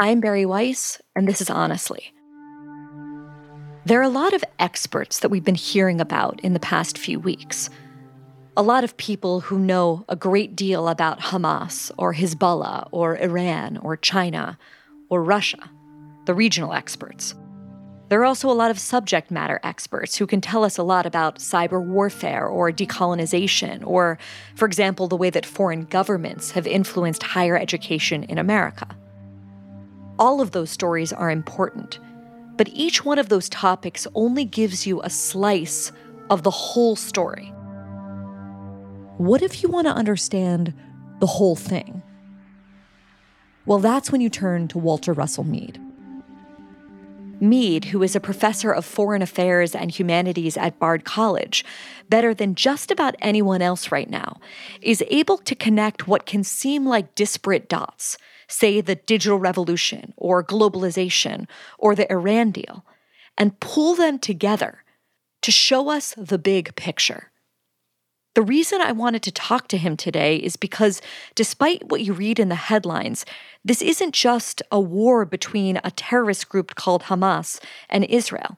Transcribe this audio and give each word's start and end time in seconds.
I'm 0.00 0.20
Bari 0.20 0.46
Weiss, 0.46 1.02
and 1.16 1.26
this 1.26 1.40
is 1.40 1.50
Honestly. 1.50 2.12
There 3.84 3.98
are 3.98 4.04
a 4.04 4.08
lot 4.08 4.32
of 4.32 4.44
experts 4.60 5.18
that 5.18 5.28
we've 5.28 5.42
been 5.42 5.56
hearing 5.56 6.00
about 6.00 6.38
in 6.38 6.52
the 6.52 6.60
past 6.60 6.96
few 6.96 7.18
weeks. 7.18 7.68
A 8.56 8.62
lot 8.62 8.84
of 8.84 8.96
people 8.96 9.40
who 9.40 9.58
know 9.58 10.04
a 10.08 10.14
great 10.14 10.54
deal 10.54 10.86
about 10.86 11.18
Hamas 11.18 11.90
or 11.98 12.14
Hezbollah 12.14 12.88
or 12.92 13.16
Iran 13.16 13.76
or 13.78 13.96
China 13.96 14.56
or 15.08 15.24
Russia, 15.24 15.68
the 16.26 16.34
regional 16.34 16.74
experts. 16.74 17.34
There 18.08 18.20
are 18.20 18.24
also 18.24 18.48
a 18.48 18.54
lot 18.54 18.70
of 18.70 18.78
subject 18.78 19.32
matter 19.32 19.58
experts 19.64 20.14
who 20.16 20.28
can 20.28 20.40
tell 20.40 20.62
us 20.62 20.78
a 20.78 20.84
lot 20.84 21.06
about 21.06 21.40
cyber 21.40 21.84
warfare 21.84 22.46
or 22.46 22.70
decolonization, 22.70 23.84
or, 23.84 24.16
for 24.54 24.66
example, 24.66 25.08
the 25.08 25.16
way 25.16 25.30
that 25.30 25.44
foreign 25.44 25.86
governments 25.86 26.52
have 26.52 26.68
influenced 26.68 27.24
higher 27.24 27.58
education 27.58 28.22
in 28.22 28.38
America. 28.38 28.86
All 30.18 30.40
of 30.40 30.50
those 30.50 30.70
stories 30.70 31.12
are 31.12 31.30
important, 31.30 32.00
but 32.56 32.68
each 32.72 33.04
one 33.04 33.18
of 33.18 33.28
those 33.28 33.48
topics 33.48 34.06
only 34.14 34.44
gives 34.44 34.86
you 34.86 35.00
a 35.00 35.10
slice 35.10 35.92
of 36.28 36.42
the 36.42 36.50
whole 36.50 36.96
story. 36.96 37.52
What 39.16 39.42
if 39.42 39.62
you 39.62 39.68
want 39.68 39.86
to 39.86 39.92
understand 39.92 40.74
the 41.20 41.26
whole 41.26 41.56
thing? 41.56 42.02
Well, 43.64 43.78
that's 43.78 44.10
when 44.10 44.20
you 44.20 44.30
turn 44.30 44.66
to 44.68 44.78
Walter 44.78 45.12
Russell 45.12 45.44
Mead. 45.44 45.80
Mead, 47.40 47.86
who 47.86 48.02
is 48.02 48.16
a 48.16 48.20
professor 48.20 48.72
of 48.72 48.84
foreign 48.84 49.22
affairs 49.22 49.74
and 49.74 49.90
humanities 49.90 50.56
at 50.56 50.78
Bard 50.80 51.04
College, 51.04 51.64
better 52.08 52.34
than 52.34 52.56
just 52.56 52.90
about 52.90 53.14
anyone 53.20 53.62
else 53.62 53.92
right 53.92 54.10
now, 54.10 54.40
is 54.82 55.04
able 55.08 55.38
to 55.38 55.54
connect 55.54 56.08
what 56.08 56.26
can 56.26 56.42
seem 56.42 56.84
like 56.86 57.14
disparate 57.14 57.68
dots 57.68 58.18
say 58.48 58.80
the 58.80 58.96
digital 58.96 59.38
revolution 59.38 60.14
or 60.16 60.42
globalization 60.42 61.46
or 61.78 61.94
the 61.94 62.10
Iran 62.10 62.50
deal, 62.50 62.84
and 63.36 63.60
pull 63.60 63.94
them 63.94 64.18
together 64.18 64.84
to 65.42 65.52
show 65.52 65.90
us 65.90 66.14
the 66.16 66.38
big 66.38 66.74
picture. 66.74 67.30
The 68.34 68.42
reason 68.42 68.80
I 68.80 68.92
wanted 68.92 69.22
to 69.24 69.32
talk 69.32 69.68
to 69.68 69.76
him 69.76 69.96
today 69.96 70.36
is 70.36 70.56
because, 70.56 71.02
despite 71.34 71.88
what 71.88 72.02
you 72.02 72.12
read 72.12 72.38
in 72.38 72.48
the 72.48 72.54
headlines, 72.54 73.26
this 73.64 73.82
isn't 73.82 74.14
just 74.14 74.62
a 74.70 74.78
war 74.78 75.24
between 75.24 75.80
a 75.82 75.90
terrorist 75.90 76.48
group 76.48 76.74
called 76.74 77.04
Hamas 77.04 77.58
and 77.88 78.04
Israel, 78.04 78.56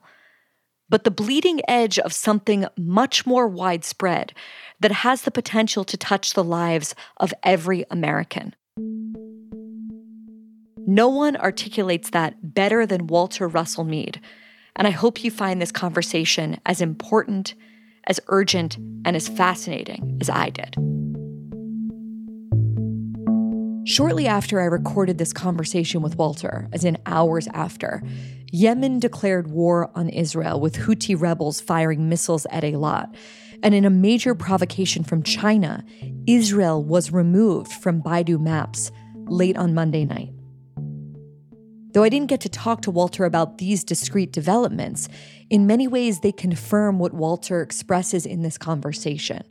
but 0.91 1.05
the 1.05 1.11
bleeding 1.11 1.63
edge 1.67 1.99
of 1.99 2.13
something 2.13 2.67
much 2.77 3.25
more 3.25 3.49
widespread 3.49 4.35
that 4.81 4.93
has 4.93 5.23
the 5.23 5.31
potential 5.31 5.85
to 5.85 5.97
touch 5.97 6.35
the 6.35 6.45
lives 6.45 6.95
of 7.17 7.33
every 7.43 7.87
American. 7.91 8.55
No 10.91 11.09
one 11.09 11.37
articulates 11.37 12.11
that 12.11 12.53
better 12.53 12.85
than 12.85 13.07
Walter 13.07 13.47
Russell 13.47 13.85
Mead, 13.85 14.21
and 14.75 14.89
I 14.89 14.91
hope 14.91 15.23
you 15.23 15.31
find 15.31 15.63
this 15.63 15.71
conversation 15.71 16.59
as 16.67 16.81
important, 16.81 17.55
as 18.09 18.19
urgent, 18.27 18.77
and 19.05 19.15
as 19.15 19.29
fascinating 19.29 20.19
as 20.21 20.29
I 20.29 20.51
did. 20.51 20.75
Shortly 23.87 24.27
after 24.27 24.61
I 24.61 24.65
recorded 24.65 25.19
this 25.19 25.33
conversation 25.33 26.03
with 26.03 26.17
Walter, 26.17 26.69
as 26.73 26.85
in 26.85 26.99
hours 27.07 27.47
after, 27.55 28.03
Yemen 28.51 28.99
declared 28.99 29.47
war 29.47 29.93
on 29.95 30.09
Israel 30.09 30.59
with 30.59 30.75
Houthi 30.75 31.15
rebels 31.17 31.61
firing 31.61 32.09
missiles 32.09 32.47
at 32.51 32.65
Eilat. 32.65 33.15
And 33.63 33.77
in 33.77 33.85
a 33.85 33.91
major 33.91 34.35
provocation 34.35 35.05
from 35.05 35.23
China, 35.23 35.85
Israel 36.27 36.83
was 36.83 37.13
removed 37.13 37.71
from 37.75 38.03
Baidu 38.03 38.41
Maps 38.41 38.91
late 39.29 39.57
on 39.57 39.73
Monday 39.73 40.05
night. 40.05 40.33
Though 41.93 42.05
I 42.05 42.09
didn't 42.09 42.29
get 42.29 42.41
to 42.43 42.49
talk 42.49 42.83
to 42.83 42.91
Walter 42.91 43.25
about 43.25 43.59
these 43.59 43.83
discrete 43.83 44.33
developments, 44.33 45.09
in 45.49 45.67
many 45.67 45.89
ways 45.89 46.21
they 46.21 46.33
confirm 46.33 46.99
what 46.99 47.13
Walter 47.13 47.63
expresses 47.63 48.27
in 48.27 48.43
this 48.43 48.57
conversation 48.57 49.43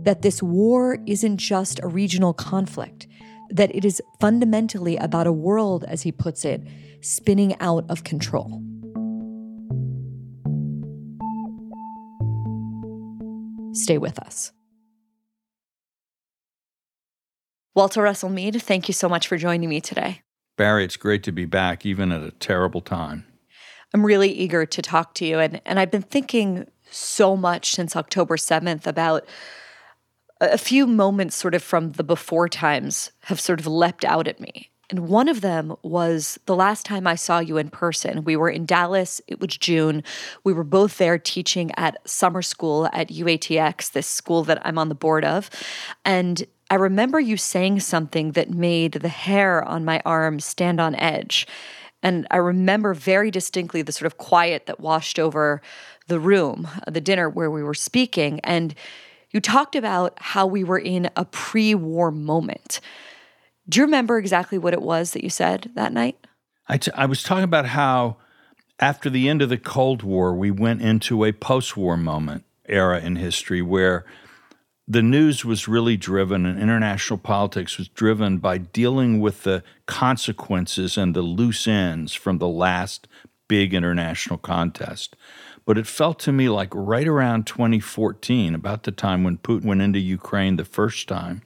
that 0.00 0.22
this 0.22 0.40
war 0.42 0.98
isn't 1.06 1.38
just 1.38 1.80
a 1.82 1.88
regional 1.88 2.32
conflict, 2.32 3.08
that 3.50 3.74
it 3.74 3.84
is 3.84 4.00
fundamentally 4.20 4.96
about 4.96 5.26
a 5.26 5.32
world, 5.32 5.84
as 5.84 6.02
he 6.02 6.12
puts 6.12 6.44
it, 6.44 6.62
spinning 7.00 7.58
out 7.60 7.84
of 7.88 8.04
control. 8.04 8.62
Stay 13.72 13.98
with 13.98 14.18
us. 14.20 14.52
Walter 17.74 18.02
Russell 18.02 18.30
Mead, 18.30 18.62
thank 18.62 18.88
you 18.88 18.94
so 18.94 19.08
much 19.08 19.26
for 19.26 19.36
joining 19.36 19.68
me 19.68 19.80
today. 19.80 20.22
Bari, 20.56 20.84
it's 20.84 20.96
great 20.96 21.22
to 21.24 21.32
be 21.32 21.44
back, 21.44 21.84
even 21.84 22.12
at 22.12 22.22
a 22.22 22.30
terrible 22.32 22.80
time. 22.80 23.24
I'm 23.92 24.04
really 24.04 24.30
eager 24.30 24.66
to 24.66 24.82
talk 24.82 25.14
to 25.14 25.26
you. 25.26 25.38
And, 25.38 25.60
and 25.64 25.78
I've 25.78 25.90
been 25.90 26.02
thinking 26.02 26.66
so 26.90 27.36
much 27.36 27.72
since 27.72 27.96
October 27.96 28.36
7th 28.36 28.86
about 28.86 29.26
a 30.40 30.58
few 30.58 30.86
moments, 30.86 31.36
sort 31.36 31.54
of 31.54 31.62
from 31.62 31.92
the 31.92 32.04
before 32.04 32.48
times, 32.48 33.10
have 33.22 33.40
sort 33.40 33.60
of 33.60 33.66
leapt 33.66 34.04
out 34.04 34.28
at 34.28 34.40
me. 34.40 34.70
And 34.88 35.08
one 35.08 35.28
of 35.28 35.40
them 35.40 35.74
was 35.82 36.38
the 36.46 36.54
last 36.54 36.86
time 36.86 37.06
I 37.06 37.16
saw 37.16 37.40
you 37.40 37.56
in 37.56 37.70
person. 37.70 38.22
We 38.22 38.36
were 38.36 38.48
in 38.48 38.66
Dallas, 38.66 39.20
it 39.26 39.40
was 39.40 39.56
June. 39.56 40.04
We 40.44 40.52
were 40.52 40.64
both 40.64 40.98
there 40.98 41.18
teaching 41.18 41.72
at 41.76 41.96
summer 42.08 42.42
school 42.42 42.88
at 42.92 43.08
UATX, 43.08 43.92
this 43.92 44.06
school 44.06 44.44
that 44.44 44.64
I'm 44.64 44.78
on 44.78 44.88
the 44.88 44.94
board 44.94 45.24
of. 45.24 45.50
And 46.04 46.44
I 46.70 46.74
remember 46.74 47.20
you 47.20 47.36
saying 47.36 47.80
something 47.80 48.32
that 48.32 48.50
made 48.50 48.92
the 48.92 49.08
hair 49.08 49.62
on 49.62 49.84
my 49.84 50.02
arm 50.04 50.40
stand 50.40 50.80
on 50.80 50.94
edge. 50.96 51.46
And 52.02 52.26
I 52.30 52.36
remember 52.38 52.92
very 52.94 53.30
distinctly 53.30 53.82
the 53.82 53.92
sort 53.92 54.06
of 54.06 54.18
quiet 54.18 54.66
that 54.66 54.80
washed 54.80 55.18
over 55.18 55.62
the 56.08 56.20
room, 56.20 56.68
uh, 56.86 56.90
the 56.90 57.00
dinner 57.00 57.28
where 57.28 57.50
we 57.50 57.62
were 57.62 57.74
speaking. 57.74 58.40
And 58.40 58.74
you 59.30 59.40
talked 59.40 59.76
about 59.76 60.14
how 60.20 60.46
we 60.46 60.64
were 60.64 60.78
in 60.78 61.10
a 61.16 61.24
pre 61.24 61.74
war 61.74 62.10
moment. 62.10 62.80
Do 63.68 63.80
you 63.80 63.84
remember 63.84 64.18
exactly 64.18 64.58
what 64.58 64.72
it 64.72 64.82
was 64.82 65.12
that 65.12 65.24
you 65.24 65.30
said 65.30 65.70
that 65.74 65.92
night? 65.92 66.16
I, 66.68 66.78
t- 66.78 66.92
I 66.94 67.06
was 67.06 67.22
talking 67.22 67.44
about 67.44 67.66
how 67.66 68.16
after 68.78 69.08
the 69.08 69.28
end 69.28 69.42
of 69.42 69.48
the 69.48 69.58
Cold 69.58 70.02
War, 70.02 70.34
we 70.34 70.50
went 70.50 70.82
into 70.82 71.24
a 71.24 71.32
post 71.32 71.76
war 71.76 71.96
moment 71.96 72.44
era 72.68 73.00
in 73.00 73.16
history 73.16 73.62
where 73.62 74.04
the 74.88 75.02
news 75.02 75.44
was 75.44 75.66
really 75.66 75.96
driven 75.96 76.46
and 76.46 76.60
international 76.60 77.18
politics 77.18 77.76
was 77.76 77.88
driven 77.88 78.38
by 78.38 78.56
dealing 78.58 79.20
with 79.20 79.42
the 79.42 79.64
consequences 79.86 80.96
and 80.96 81.14
the 81.14 81.22
loose 81.22 81.66
ends 81.66 82.14
from 82.14 82.38
the 82.38 82.48
last 82.48 83.08
big 83.48 83.74
international 83.74 84.38
contest. 84.38 85.16
But 85.64 85.76
it 85.76 85.88
felt 85.88 86.20
to 86.20 86.32
me 86.32 86.48
like 86.48 86.70
right 86.72 87.08
around 87.08 87.46
2014, 87.48 88.54
about 88.54 88.84
the 88.84 88.92
time 88.92 89.24
when 89.24 89.38
Putin 89.38 89.64
went 89.64 89.82
into 89.82 89.98
Ukraine 89.98 90.56
the 90.56 90.64
first 90.64 91.08
time, 91.08 91.42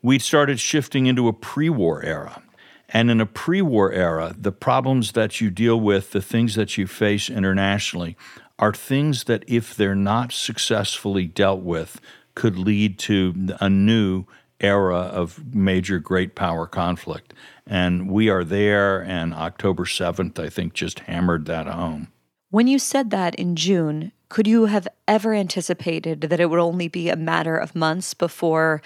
we 0.00 0.20
started 0.20 0.60
shifting 0.60 1.06
into 1.06 1.26
a 1.26 1.32
pre 1.32 1.68
war 1.68 2.02
era. 2.04 2.40
And 2.88 3.10
in 3.10 3.20
a 3.20 3.26
pre 3.26 3.62
war 3.62 3.90
era, 3.90 4.36
the 4.38 4.52
problems 4.52 5.12
that 5.12 5.40
you 5.40 5.50
deal 5.50 5.80
with, 5.80 6.12
the 6.12 6.22
things 6.22 6.54
that 6.54 6.78
you 6.78 6.86
face 6.86 7.28
internationally, 7.28 8.16
are 8.60 8.72
things 8.72 9.24
that, 9.24 9.42
if 9.48 9.74
they're 9.74 9.96
not 9.96 10.30
successfully 10.30 11.26
dealt 11.26 11.62
with, 11.62 12.00
could 12.34 12.58
lead 12.58 12.98
to 13.00 13.56
a 13.60 13.68
new 13.68 14.24
era 14.60 14.98
of 14.98 15.54
major 15.54 15.98
great 15.98 16.34
power 16.34 16.66
conflict. 16.66 17.34
And 17.66 18.10
we 18.10 18.28
are 18.28 18.44
there, 18.44 19.02
and 19.02 19.34
October 19.34 19.84
7th, 19.84 20.38
I 20.38 20.48
think, 20.48 20.74
just 20.74 21.00
hammered 21.00 21.46
that 21.46 21.66
home. 21.66 22.08
When 22.50 22.66
you 22.66 22.78
said 22.78 23.10
that 23.10 23.34
in 23.34 23.56
June, 23.56 24.12
could 24.28 24.46
you 24.46 24.66
have 24.66 24.88
ever 25.06 25.34
anticipated 25.34 26.22
that 26.22 26.40
it 26.40 26.50
would 26.50 26.58
only 26.58 26.88
be 26.88 27.08
a 27.08 27.16
matter 27.16 27.56
of 27.56 27.74
months 27.74 28.14
before 28.14 28.80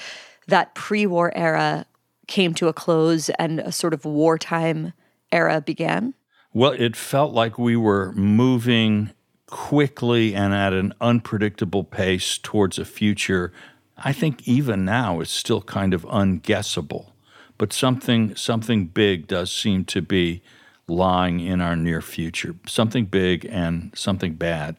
that 0.47 0.75
pre 0.75 1.07
war 1.07 1.33
era 1.37 1.87
came 2.27 2.55
to 2.55 2.69
a 2.69 2.73
close 2.73 3.29
and 3.31 3.61
a 3.61 3.73
sort 3.73 3.95
of 3.95 4.05
wartime 4.05 4.93
era 5.33 5.61
began? 5.61 6.15
Well, 6.53 6.73
it 6.73 6.97
felt 6.97 7.33
like 7.33 7.59
we 7.59 7.77
were 7.77 8.13
moving 8.13 9.13
quickly 9.49 10.35
and 10.35 10.55
at 10.55 10.73
an 10.73 10.93
unpredictable 11.01 11.85
pace 11.85 12.39
towards 12.39 12.79
a 12.79 12.85
future. 12.85 13.53
I 13.97 14.13
think 14.13 14.47
even 14.47 14.85
now 14.85 15.21
it's 15.21 15.31
still 15.31 15.63
kind 15.63 15.93
of 15.93 16.03
unguessable, 16.05 17.13
but 17.57 17.73
something 17.73 18.37
something 18.37 18.87
big 18.87 19.27
does 19.27 19.51
seem 19.51 19.85
to 19.87 20.01
be 20.01 20.43
lying 20.87 21.41
in 21.41 21.61
our 21.61 21.77
near 21.77 22.01
future. 22.01 22.55
Something 22.67 23.07
big 23.07 23.47
and 23.51 23.93
something 23.95 24.35
bad. 24.35 24.77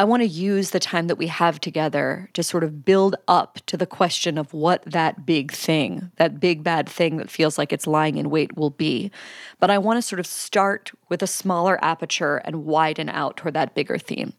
I 0.00 0.04
want 0.04 0.22
to 0.22 0.26
use 0.26 0.70
the 0.70 0.80
time 0.80 1.08
that 1.08 1.18
we 1.18 1.26
have 1.26 1.60
together 1.60 2.30
to 2.32 2.42
sort 2.42 2.64
of 2.64 2.86
build 2.86 3.16
up 3.28 3.58
to 3.66 3.76
the 3.76 3.84
question 3.84 4.38
of 4.38 4.54
what 4.54 4.82
that 4.86 5.26
big 5.26 5.52
thing, 5.52 6.10
that 6.16 6.40
big 6.40 6.64
bad 6.64 6.88
thing 6.88 7.18
that 7.18 7.28
feels 7.28 7.58
like 7.58 7.70
it's 7.70 7.86
lying 7.86 8.16
in 8.16 8.30
wait 8.30 8.56
will 8.56 8.70
be. 8.70 9.10
But 9.58 9.68
I 9.68 9.76
want 9.76 9.98
to 9.98 10.02
sort 10.02 10.18
of 10.18 10.24
start 10.24 10.90
with 11.10 11.22
a 11.22 11.26
smaller 11.26 11.78
aperture 11.84 12.38
and 12.46 12.64
widen 12.64 13.10
out 13.10 13.36
toward 13.36 13.52
that 13.52 13.74
bigger 13.74 13.98
theme. 13.98 14.32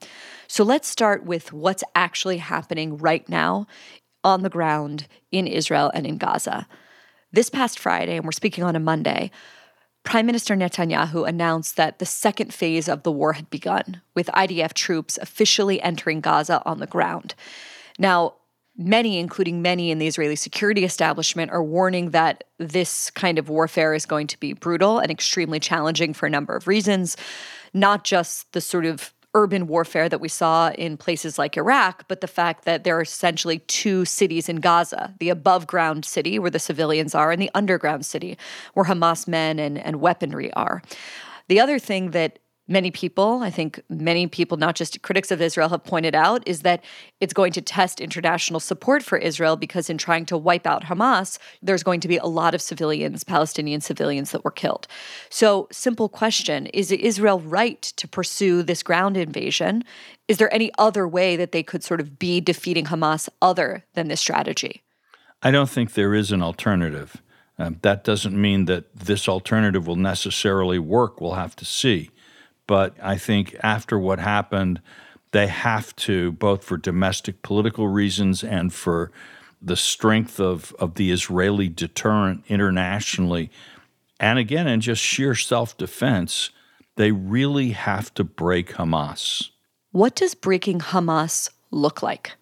So 0.47 0.63
let's 0.63 0.87
start 0.87 1.25
with 1.25 1.53
what's 1.53 1.83
actually 1.93 2.37
happening 2.37 2.97
right 2.97 3.29
now 3.29 3.67
on 4.23 4.41
the 4.41 4.49
ground 4.49 5.07
in 5.31 5.45
Israel 5.45 5.91
and 5.93 6.07
in 6.07 6.17
Gaza. 6.17 6.67
This 7.33 7.51
past 7.51 7.77
Friday, 7.77 8.15
and 8.15 8.25
we're 8.25 8.31
speaking 8.31 8.63
on 8.63 8.75
a 8.75 8.79
Monday, 8.79 9.29
Prime 10.03 10.25
Minister 10.25 10.55
Netanyahu 10.55 11.27
announced 11.27 11.77
that 11.77 11.99
the 11.99 12.05
second 12.05 12.53
phase 12.53 12.89
of 12.89 13.03
the 13.03 13.11
war 13.11 13.33
had 13.33 13.49
begun, 13.49 14.01
with 14.15 14.27
IDF 14.27 14.73
troops 14.73 15.17
officially 15.21 15.81
entering 15.81 16.21
Gaza 16.21 16.61
on 16.65 16.79
the 16.79 16.87
ground. 16.87 17.35
Now, 17.99 18.35
many, 18.77 19.19
including 19.19 19.61
many 19.61 19.91
in 19.91 19.99
the 19.99 20.07
Israeli 20.07 20.35
security 20.35 20.83
establishment, 20.83 21.51
are 21.51 21.63
warning 21.63 22.11
that 22.11 22.45
this 22.57 23.11
kind 23.11 23.37
of 23.37 23.49
warfare 23.49 23.93
is 23.93 24.05
going 24.05 24.27
to 24.27 24.39
be 24.39 24.53
brutal 24.53 24.99
and 24.99 25.11
extremely 25.11 25.59
challenging 25.59 26.13
for 26.13 26.25
a 26.25 26.31
number 26.31 26.55
of 26.55 26.67
reasons, 26.67 27.15
not 27.73 28.03
just 28.03 28.51
the 28.53 28.61
sort 28.61 28.85
of 28.85 29.13
urban 29.33 29.67
warfare 29.67 30.09
that 30.09 30.19
we 30.19 30.27
saw 30.27 30.71
in 30.71 30.97
places 30.97 31.37
like 31.37 31.55
Iraq, 31.57 32.05
but 32.07 32.21
the 32.21 32.27
fact 32.27 32.65
that 32.65 32.83
there 32.83 32.97
are 32.97 33.01
essentially 33.01 33.59
two 33.59 34.03
cities 34.05 34.49
in 34.49 34.57
Gaza 34.57 35.13
the 35.19 35.29
above 35.29 35.67
ground 35.67 36.05
city 36.05 36.37
where 36.39 36.51
the 36.51 36.59
civilians 36.59 37.15
are, 37.15 37.31
and 37.31 37.41
the 37.41 37.51
underground 37.53 38.05
city 38.05 38.37
where 38.73 38.85
Hamas 38.85 39.27
men 39.27 39.59
and, 39.59 39.77
and 39.77 40.01
weaponry 40.01 40.51
are. 40.53 40.81
The 41.47 41.59
other 41.59 41.79
thing 41.79 42.11
that 42.11 42.39
many 42.67 42.91
people, 42.91 43.41
I 43.43 43.49
think 43.49 43.81
many 43.89 44.27
people, 44.27 44.57
not 44.57 44.75
just 44.75 45.01
critics 45.01 45.31
of 45.31 45.41
Israel, 45.41 45.69
have 45.69 45.83
pointed 45.83 46.15
out 46.15 46.47
is 46.47 46.61
that 46.61 46.83
it's 47.19 47.33
going 47.33 47.51
to 47.53 47.61
test 47.61 47.99
international 47.99 48.59
support 48.59 49.03
for 49.03 49.17
Israel 49.17 49.55
because 49.55 49.89
in 49.89 49.97
trying 49.97 50.25
to 50.27 50.37
wipe 50.37 50.65
out 50.65 50.83
Hamas, 50.83 51.37
there's 51.61 51.83
going 51.83 51.99
to 52.01 52.07
be 52.07 52.17
a 52.17 52.25
lot 52.25 52.53
of 52.55 52.61
civilians, 52.61 53.23
Palestinian 53.23 53.81
civilians, 53.81 54.31
that 54.31 54.43
were 54.43 54.51
killed. 54.51 54.87
So, 55.29 55.67
simple 55.71 56.09
question 56.09 56.67
is 56.67 56.91
Israel 56.91 57.39
right 57.39 57.81
to 57.81 58.07
pursue 58.07 58.63
this 58.63 58.83
ground 58.83 59.17
invasion? 59.17 59.83
Is 60.27 60.37
there 60.37 60.53
any 60.53 60.71
other 60.77 61.07
way 61.07 61.35
that 61.35 61.51
they 61.51 61.63
could 61.63 61.83
sort 61.83 61.99
of 61.99 62.17
be 62.17 62.39
defeating 62.39 62.85
Hamas 62.85 63.27
other 63.41 63.83
than 63.95 64.07
this 64.07 64.21
strategy? 64.21 64.81
I 65.43 65.51
don't 65.51 65.69
think 65.69 65.93
there 65.93 66.13
is 66.13 66.31
an 66.31 66.41
alternative. 66.41 67.21
Um, 67.57 67.77
that 67.81 68.03
doesn't 68.03 68.39
mean 68.39 68.65
that 68.65 68.95
this 68.95 69.27
alternative 69.27 69.87
will 69.87 69.95
necessarily 69.95 70.79
work. 70.79 71.19
We'll 71.19 71.33
have 71.33 71.55
to 71.57 71.65
see. 71.65 72.09
But 72.71 72.95
I 73.03 73.17
think 73.17 73.57
after 73.61 73.99
what 73.99 74.19
happened, 74.19 74.79
they 75.31 75.47
have 75.47 75.93
to, 76.07 76.31
both 76.31 76.63
for 76.63 76.77
domestic 76.77 77.41
political 77.41 77.89
reasons 77.89 78.45
and 78.45 78.73
for 78.73 79.11
the 79.61 79.75
strength 79.75 80.39
of, 80.39 80.73
of 80.79 80.95
the 80.95 81.11
Israeli 81.11 81.67
deterrent 81.67 82.45
internationally, 82.47 83.51
and 84.21 84.39
again, 84.39 84.69
in 84.69 84.79
just 84.79 85.01
sheer 85.03 85.35
self 85.35 85.75
defense, 85.75 86.51
they 86.95 87.11
really 87.11 87.71
have 87.71 88.13
to 88.13 88.23
break 88.23 88.75
Hamas. 88.75 89.49
What 89.91 90.15
does 90.15 90.33
breaking 90.33 90.79
Hamas 90.79 91.49
look 91.71 92.01
like 92.01 92.37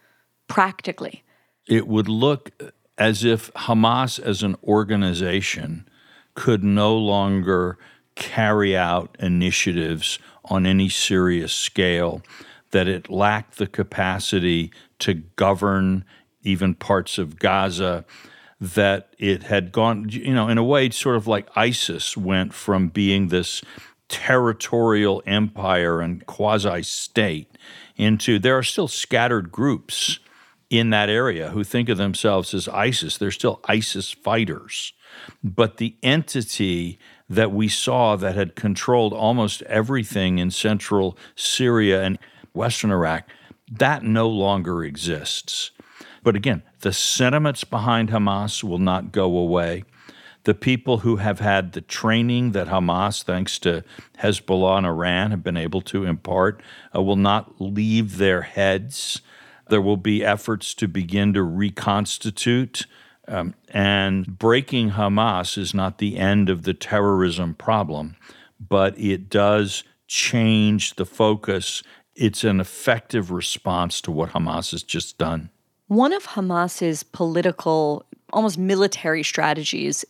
practically? 0.47 1.23
It 1.67 1.87
would 1.87 2.07
look 2.07 2.51
as 2.99 3.23
if 3.23 3.51
Hamas 3.53 4.19
as 4.19 4.43
an 4.43 4.57
organization 4.63 5.89
could 6.35 6.63
no 6.63 6.95
longer 6.95 7.79
carry 8.19 8.77
out 8.77 9.15
initiatives 9.19 10.19
on 10.45 10.67
any 10.67 10.89
serious 10.89 11.53
scale, 11.53 12.21
that 12.71 12.87
it 12.87 13.09
lacked 13.09 13.57
the 13.57 13.65
capacity 13.65 14.71
to 14.99 15.15
govern 15.15 16.05
even 16.43 16.75
parts 16.75 17.17
of 17.17 17.39
Gaza, 17.39 18.05
that 18.61 19.15
it 19.17 19.43
had 19.43 19.71
gone, 19.71 20.09
you 20.09 20.33
know, 20.33 20.47
in 20.47 20.57
a 20.57 20.63
way, 20.63 20.89
sort 20.89 21.15
of 21.15 21.25
like 21.25 21.47
ISIS 21.55 22.15
went 22.15 22.53
from 22.53 22.89
being 22.89 23.29
this 23.29 23.61
territorial 24.09 25.23
empire 25.25 26.01
and 26.01 26.25
quasi 26.25 26.83
state 26.83 27.57
into 27.95 28.39
there 28.39 28.57
are 28.57 28.63
still 28.63 28.87
scattered 28.87 29.51
groups 29.51 30.19
in 30.69 30.89
that 30.89 31.09
area 31.09 31.49
who 31.49 31.63
think 31.63 31.89
of 31.89 31.97
themselves 31.97 32.53
as 32.53 32.67
ISIS. 32.67 33.17
They're 33.17 33.31
still 33.31 33.59
ISIS 33.65 34.11
fighters. 34.11 34.93
But 35.43 35.77
the 35.77 35.95
entity 36.03 36.99
that 37.29 37.51
we 37.51 37.67
saw 37.67 38.15
that 38.15 38.35
had 38.35 38.55
controlled 38.55 39.13
almost 39.13 39.61
everything 39.63 40.39
in 40.39 40.49
central 40.49 41.17
Syria 41.35 42.03
and 42.03 42.17
western 42.53 42.91
Iraq, 42.91 43.29
that 43.71 44.03
no 44.03 44.27
longer 44.27 44.83
exists. 44.83 45.71
But 46.23 46.35
again, 46.35 46.63
the 46.81 46.91
sentiments 46.91 47.63
behind 47.63 48.09
Hamas 48.09 48.63
will 48.63 48.79
not 48.79 49.11
go 49.11 49.37
away. 49.37 49.83
The 50.43 50.53
people 50.55 50.99
who 50.99 51.17
have 51.17 51.39
had 51.39 51.73
the 51.73 51.81
training 51.81 52.53
that 52.53 52.67
Hamas, 52.67 53.23
thanks 53.23 53.59
to 53.59 53.83
Hezbollah 54.19 54.79
and 54.79 54.87
Iran, 54.87 55.31
have 55.31 55.43
been 55.43 55.57
able 55.57 55.81
to 55.81 56.05
impart, 56.05 56.61
uh, 56.95 57.01
will 57.01 57.15
not 57.15 57.61
leave 57.61 58.17
their 58.17 58.41
heads. 58.41 59.21
There 59.69 59.81
will 59.81 59.97
be 59.97 60.25
efforts 60.25 60.73
to 60.75 60.87
begin 60.87 61.33
to 61.33 61.43
reconstitute 61.43 62.87
um, 63.29 63.53
and 63.69 64.39
breaking 64.39 64.91
Hamas 64.91 65.57
is 65.57 65.73
not 65.73 65.99
the 65.99 66.17
end 66.17 66.49
of 66.49 66.63
the 66.63 66.73
terrorism 66.73 67.53
problem, 67.53 68.15
but 68.59 68.99
it 68.99 69.29
does 69.29 69.83
change 70.07 70.95
the 70.95 71.05
focus. 71.05 71.83
It's 72.15 72.43
an 72.43 72.59
effective 72.59 73.31
response 73.31 74.01
to 74.01 74.11
what 74.11 74.31
Hamas 74.31 74.71
has 74.71 74.83
just 74.83 75.17
done. 75.17 75.49
One 75.87 76.11
of 76.11 76.25
Hamas's 76.25 77.03
political, 77.03 78.05
almost 78.33 78.57
military 78.57 79.23
strategies 79.23 80.03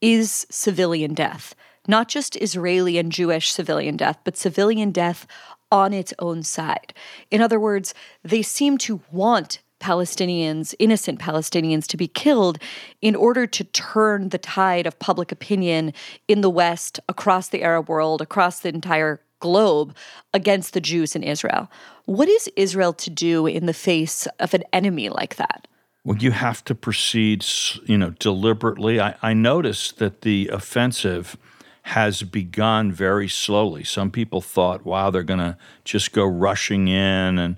is 0.00 0.46
civilian 0.50 1.14
death. 1.14 1.54
Not 1.88 2.08
just 2.08 2.36
Israeli 2.36 2.98
and 2.98 3.10
Jewish 3.10 3.50
civilian 3.50 3.96
death, 3.96 4.18
but 4.24 4.36
civilian 4.36 4.90
death 4.90 5.26
on 5.70 5.92
its 5.92 6.12
own 6.18 6.42
side. 6.42 6.92
In 7.30 7.40
other 7.40 7.58
words, 7.58 7.94
they 8.22 8.42
seem 8.42 8.78
to 8.78 9.00
want 9.10 9.60
Palestinians, 9.80 10.74
innocent 10.78 11.18
Palestinians, 11.18 11.86
to 11.86 11.96
be 11.96 12.08
killed 12.08 12.58
in 13.02 13.14
order 13.14 13.46
to 13.46 13.64
turn 13.64 14.30
the 14.30 14.38
tide 14.38 14.86
of 14.86 14.98
public 14.98 15.30
opinion 15.30 15.92
in 16.28 16.40
the 16.40 16.50
West, 16.50 17.00
across 17.08 17.48
the 17.48 17.62
Arab 17.62 17.88
world, 17.88 18.20
across 18.20 18.60
the 18.60 18.68
entire 18.68 19.20
globe 19.38 19.94
against 20.32 20.72
the 20.72 20.80
Jews 20.80 21.14
in 21.14 21.22
Israel. 21.22 21.70
What 22.06 22.28
is 22.28 22.48
Israel 22.56 22.92
to 22.94 23.10
do 23.10 23.46
in 23.46 23.66
the 23.66 23.74
face 23.74 24.26
of 24.40 24.54
an 24.54 24.64
enemy 24.72 25.08
like 25.08 25.36
that? 25.36 25.68
Well, 26.04 26.18
you 26.18 26.30
have 26.30 26.64
to 26.64 26.74
proceed, 26.74 27.44
you 27.84 27.98
know, 27.98 28.10
deliberately. 28.10 29.00
I, 29.00 29.16
I 29.22 29.34
noticed 29.34 29.98
that 29.98 30.22
the 30.22 30.48
offensive 30.48 31.36
has 31.82 32.22
begun 32.22 32.92
very 32.92 33.28
slowly. 33.28 33.84
Some 33.84 34.10
people 34.10 34.40
thought, 34.40 34.84
wow, 34.84 35.10
they're 35.10 35.22
going 35.22 35.40
to 35.40 35.56
just 35.84 36.12
go 36.12 36.24
rushing 36.24 36.88
in 36.88 37.38
and 37.38 37.56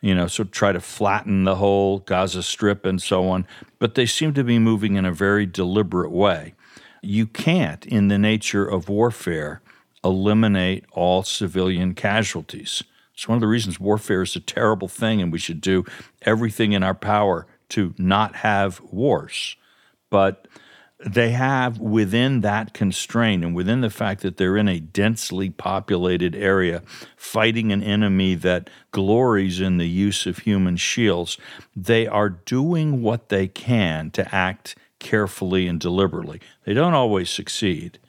you 0.00 0.14
know, 0.14 0.26
so 0.26 0.44
try 0.44 0.72
to 0.72 0.80
flatten 0.80 1.44
the 1.44 1.56
whole 1.56 2.00
Gaza 2.00 2.42
Strip 2.42 2.84
and 2.84 3.00
so 3.02 3.28
on. 3.28 3.46
But 3.78 3.94
they 3.94 4.06
seem 4.06 4.34
to 4.34 4.44
be 4.44 4.58
moving 4.58 4.96
in 4.96 5.04
a 5.04 5.12
very 5.12 5.46
deliberate 5.46 6.12
way. 6.12 6.54
You 7.02 7.26
can't, 7.26 7.84
in 7.86 8.08
the 8.08 8.18
nature 8.18 8.66
of 8.66 8.88
warfare, 8.88 9.60
eliminate 10.04 10.84
all 10.92 11.22
civilian 11.22 11.94
casualties. 11.94 12.82
It's 13.14 13.26
one 13.26 13.36
of 13.36 13.40
the 13.40 13.48
reasons 13.48 13.80
warfare 13.80 14.22
is 14.22 14.36
a 14.36 14.40
terrible 14.40 14.88
thing, 14.88 15.20
and 15.20 15.32
we 15.32 15.38
should 15.38 15.60
do 15.60 15.84
everything 16.22 16.72
in 16.72 16.82
our 16.82 16.94
power 16.94 17.46
to 17.70 17.94
not 17.98 18.36
have 18.36 18.80
wars. 18.80 19.56
But 20.10 20.46
they 21.04 21.30
have 21.30 21.78
within 21.78 22.40
that 22.40 22.74
constraint 22.74 23.44
and 23.44 23.54
within 23.54 23.82
the 23.82 23.90
fact 23.90 24.22
that 24.22 24.36
they're 24.36 24.56
in 24.56 24.68
a 24.68 24.80
densely 24.80 25.48
populated 25.48 26.34
area 26.34 26.82
fighting 27.16 27.70
an 27.70 27.82
enemy 27.82 28.34
that 28.34 28.68
glories 28.90 29.60
in 29.60 29.76
the 29.76 29.88
use 29.88 30.26
of 30.26 30.38
human 30.38 30.76
shields, 30.76 31.38
they 31.76 32.06
are 32.06 32.28
doing 32.28 33.00
what 33.00 33.28
they 33.28 33.46
can 33.46 34.10
to 34.10 34.34
act 34.34 34.74
carefully 34.98 35.68
and 35.68 35.78
deliberately. 35.78 36.40
They 36.64 36.74
don't 36.74 36.94
always 36.94 37.30
succeed. 37.30 38.00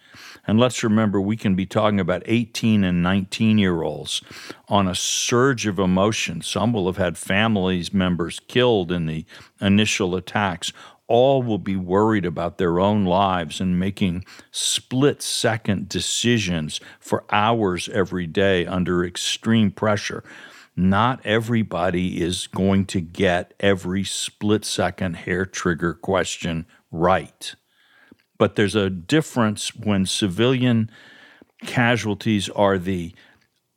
And 0.48 0.60
let's 0.60 0.84
remember, 0.84 1.22
we 1.22 1.38
can 1.38 1.54
be 1.54 1.68
talking 1.68 2.00
about 2.00 2.24
18 2.26 2.84
and 2.84 3.04
19 3.04 3.60
year 3.60 3.84
olds 3.84 4.24
on 4.68 4.88
a 4.88 4.96
surge 4.96 5.68
of 5.68 5.78
emotion. 5.78 6.42
Some 6.42 6.74
will 6.74 6.88
have 6.88 6.98
had 6.98 7.20
families 7.20 7.94
members 7.94 8.40
killed 8.48 8.92
in 8.92 9.06
the 9.06 9.26
initial 9.62 10.16
attacks 10.16 10.74
all 11.10 11.42
will 11.44 11.58
be 11.58 11.76
worried 11.76 12.26
about 12.26 12.58
their 12.58 12.80
own 12.80 13.04
lives 13.04 13.60
and 13.60 13.80
making 13.80 14.24
split 14.52 15.22
second 15.22 15.90
decisions 15.90 16.80
for 17.00 17.26
hours 17.32 17.90
every 17.90 18.28
day 18.28 18.66
under 18.66 19.04
extreme 19.04 19.72
pressure. 19.72 20.24
Not 20.76 21.20
everybody 21.26 22.22
is 22.22 22.48
going 22.48 22.86
to 22.86 23.02
get 23.02 23.54
every 23.60 24.04
split 24.06 24.64
second 24.64 25.16
hair 25.16 25.46
trigger 25.46 25.96
question 25.96 26.68
right. 26.92 27.56
But 28.38 28.56
there's 28.56 28.76
a 28.76 28.90
difference 28.90 29.76
when 29.76 30.06
civilian 30.06 30.90
casualties 31.66 32.50
are 32.50 32.78
the 32.78 33.14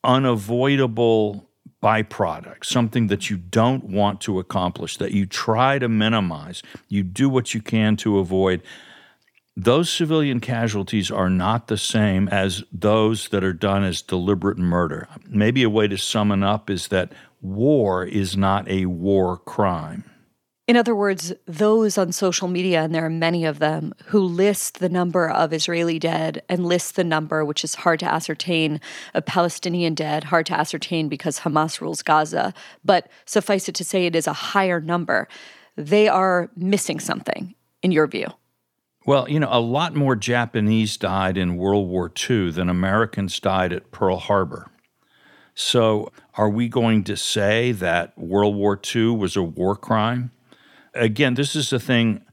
unavoidable 0.04 1.48
byproduct, 1.82 2.64
something 2.64 3.08
that 3.08 3.28
you 3.28 3.36
don't 3.36 3.84
want 3.84 4.20
to 4.22 4.38
accomplish, 4.38 4.96
that 4.98 5.12
you 5.12 5.26
try 5.26 5.78
to 5.78 5.88
minimize, 5.88 6.62
you 6.88 7.02
do 7.02 7.28
what 7.28 7.54
you 7.54 7.60
can 7.60 7.96
to 7.96 8.18
avoid. 8.18 8.62
Those 9.56 9.90
civilian 9.90 10.40
casualties 10.40 11.10
are 11.10 11.28
not 11.28 11.66
the 11.66 11.76
same 11.76 12.28
as 12.28 12.64
those 12.72 13.28
that 13.28 13.44
are 13.44 13.52
done 13.52 13.84
as 13.84 14.00
deliberate 14.00 14.58
murder. 14.58 15.08
Maybe 15.28 15.62
a 15.62 15.70
way 15.70 15.88
to 15.88 15.98
sum 15.98 16.32
it 16.32 16.42
up 16.42 16.70
is 16.70 16.88
that 16.88 17.12
war 17.42 18.04
is 18.04 18.36
not 18.36 18.68
a 18.68 18.86
war 18.86 19.36
crime. 19.36 20.04
In 20.68 20.76
other 20.76 20.94
words, 20.94 21.32
those 21.46 21.98
on 21.98 22.12
social 22.12 22.46
media, 22.46 22.82
and 22.82 22.94
there 22.94 23.04
are 23.04 23.10
many 23.10 23.44
of 23.44 23.58
them, 23.58 23.92
who 24.06 24.20
list 24.20 24.78
the 24.78 24.88
number 24.88 25.28
of 25.28 25.52
Israeli 25.52 25.98
dead 25.98 26.42
and 26.48 26.64
list 26.64 26.94
the 26.94 27.02
number, 27.02 27.44
which 27.44 27.64
is 27.64 27.74
hard 27.74 27.98
to 28.00 28.06
ascertain, 28.06 28.80
of 29.12 29.26
Palestinian 29.26 29.94
dead, 29.94 30.24
hard 30.24 30.46
to 30.46 30.54
ascertain 30.54 31.08
because 31.08 31.40
Hamas 31.40 31.80
rules 31.80 32.02
Gaza, 32.02 32.54
but 32.84 33.08
suffice 33.26 33.68
it 33.68 33.74
to 33.74 33.84
say 33.84 34.06
it 34.06 34.14
is 34.14 34.28
a 34.28 34.32
higher 34.32 34.80
number. 34.80 35.26
They 35.76 36.06
are 36.06 36.48
missing 36.54 37.00
something, 37.00 37.56
in 37.82 37.90
your 37.90 38.06
view. 38.06 38.28
Well, 39.04 39.28
you 39.28 39.40
know, 39.40 39.48
a 39.50 39.60
lot 39.60 39.96
more 39.96 40.14
Japanese 40.14 40.96
died 40.96 41.36
in 41.36 41.56
World 41.56 41.88
War 41.88 42.12
II 42.30 42.52
than 42.52 42.68
Americans 42.68 43.40
died 43.40 43.72
at 43.72 43.90
Pearl 43.90 44.18
Harbor. 44.18 44.70
So, 45.54 46.12
are 46.36 46.48
we 46.48 46.68
going 46.68 47.02
to 47.04 47.16
say 47.16 47.72
that 47.72 48.16
World 48.16 48.54
War 48.54 48.80
II 48.94 49.16
was 49.16 49.36
a 49.36 49.42
war 49.42 49.74
crime? 49.74 50.30
Again, 50.94 51.34
this 51.34 51.56
is 51.56 51.72
a 51.72 51.80
thing 51.80 52.24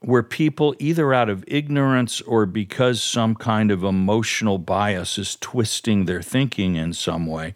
where 0.00 0.22
people, 0.22 0.74
either 0.78 1.12
out 1.12 1.28
of 1.28 1.44
ignorance 1.48 2.20
or 2.22 2.46
because 2.46 3.02
some 3.02 3.34
kind 3.34 3.70
of 3.70 3.82
emotional 3.82 4.58
bias 4.58 5.18
is 5.18 5.36
twisting 5.36 6.04
their 6.04 6.22
thinking 6.22 6.76
in 6.76 6.92
some 6.92 7.26
way, 7.26 7.54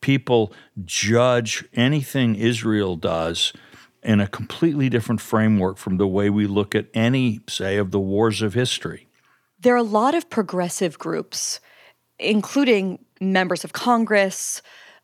people 0.00 0.52
judge 0.84 1.64
anything 1.74 2.34
Israel 2.34 2.96
does 2.96 3.52
in 4.02 4.20
a 4.20 4.26
completely 4.26 4.88
different 4.88 5.20
framework 5.20 5.76
from 5.76 5.96
the 5.96 6.08
way 6.08 6.28
we 6.28 6.46
look 6.46 6.74
at 6.74 6.86
any, 6.92 7.40
say, 7.48 7.76
of 7.76 7.92
the 7.92 8.00
wars 8.00 8.42
of 8.42 8.54
history. 8.54 9.06
There 9.60 9.74
are 9.74 9.76
a 9.76 9.82
lot 9.84 10.14
of 10.14 10.28
progressive 10.28 10.98
groups, 10.98 11.60
including 12.18 13.04
members 13.20 13.62
of 13.62 13.72
Congress, 13.72 14.60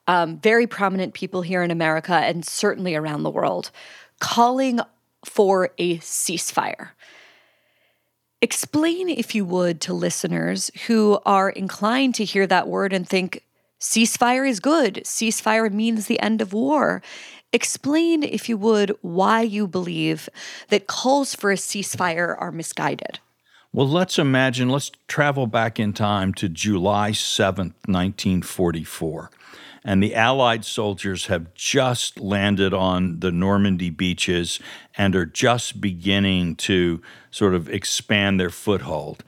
um, 0.08 0.40
very 0.40 0.66
prominent 0.66 1.14
people 1.14 1.42
here 1.42 1.62
in 1.62 1.70
America, 1.70 2.14
and 2.14 2.44
certainly 2.44 2.96
around 2.96 3.22
the 3.22 3.30
world, 3.30 3.70
calling 4.20 4.80
for 5.24 5.70
a 5.78 5.98
ceasefire. 5.98 6.90
Explain, 8.40 9.08
if 9.08 9.34
you 9.34 9.44
would, 9.44 9.80
to 9.82 9.92
listeners 9.92 10.70
who 10.86 11.18
are 11.26 11.50
inclined 11.50 12.14
to 12.16 12.24
hear 12.24 12.46
that 12.46 12.68
word 12.68 12.92
and 12.92 13.08
think 13.08 13.42
ceasefire 13.80 14.48
is 14.48 14.60
good, 14.60 15.02
ceasefire 15.04 15.72
means 15.72 16.06
the 16.06 16.20
end 16.20 16.40
of 16.40 16.52
war. 16.52 17.02
Explain, 17.52 18.22
if 18.22 18.48
you 18.48 18.56
would, 18.56 18.96
why 19.00 19.40
you 19.40 19.66
believe 19.66 20.28
that 20.68 20.86
calls 20.86 21.34
for 21.34 21.50
a 21.50 21.56
ceasefire 21.56 22.36
are 22.38 22.52
misguided. 22.52 23.18
Well, 23.72 23.88
let's 23.88 24.18
imagine, 24.18 24.68
let's 24.68 24.92
travel 25.08 25.46
back 25.46 25.80
in 25.80 25.92
time 25.92 26.32
to 26.34 26.48
July 26.48 27.10
7th, 27.10 27.74
1944 27.86 29.30
and 29.88 30.02
the 30.02 30.14
Allied 30.14 30.66
soldiers 30.66 31.26
have 31.28 31.54
just 31.54 32.20
landed 32.20 32.74
on 32.74 33.20
the 33.20 33.32
Normandy 33.32 33.88
beaches 33.88 34.60
and 34.98 35.16
are 35.16 35.24
just 35.24 35.80
beginning 35.80 36.56
to 36.56 37.00
sort 37.30 37.54
of 37.54 37.70
expand 37.70 38.38
their 38.38 38.50
foothold. 38.50 39.24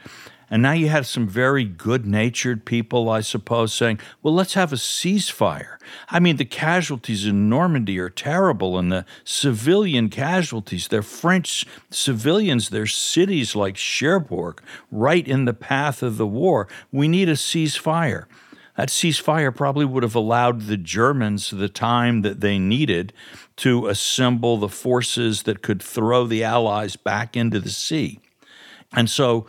And 0.50 0.60
now 0.60 0.72
you 0.72 0.90
have 0.90 1.06
some 1.06 1.26
very 1.26 1.64
good 1.64 2.04
natured 2.04 2.66
people, 2.66 3.08
I 3.08 3.22
suppose, 3.22 3.72
saying, 3.72 4.00
well, 4.22 4.34
let's 4.34 4.52
have 4.52 4.70
a 4.70 4.76
ceasefire. 4.76 5.78
I 6.10 6.20
mean, 6.20 6.36
the 6.36 6.44
casualties 6.44 7.24
in 7.24 7.48
Normandy 7.48 7.98
are 7.98 8.10
terrible, 8.10 8.76
and 8.76 8.92
the 8.92 9.06
civilian 9.24 10.10
casualties, 10.10 10.88
they're 10.88 11.00
French 11.00 11.64
civilians, 11.88 12.68
they're 12.68 12.86
cities 12.86 13.56
like 13.56 13.76
Cherbourg, 13.76 14.60
right 14.92 15.26
in 15.26 15.46
the 15.46 15.54
path 15.54 16.02
of 16.02 16.18
the 16.18 16.26
war. 16.26 16.68
We 16.92 17.08
need 17.08 17.30
a 17.30 17.32
ceasefire. 17.32 18.26
That 18.80 18.88
ceasefire 18.88 19.54
probably 19.54 19.84
would 19.84 20.02
have 20.04 20.14
allowed 20.14 20.62
the 20.62 20.78
Germans 20.78 21.50
the 21.50 21.68
time 21.68 22.22
that 22.22 22.40
they 22.40 22.58
needed 22.58 23.12
to 23.56 23.88
assemble 23.88 24.56
the 24.56 24.70
forces 24.70 25.42
that 25.42 25.60
could 25.60 25.82
throw 25.82 26.26
the 26.26 26.42
Allies 26.42 26.96
back 26.96 27.36
into 27.36 27.60
the 27.60 27.68
sea. 27.68 28.20
And 28.94 29.10
so 29.10 29.46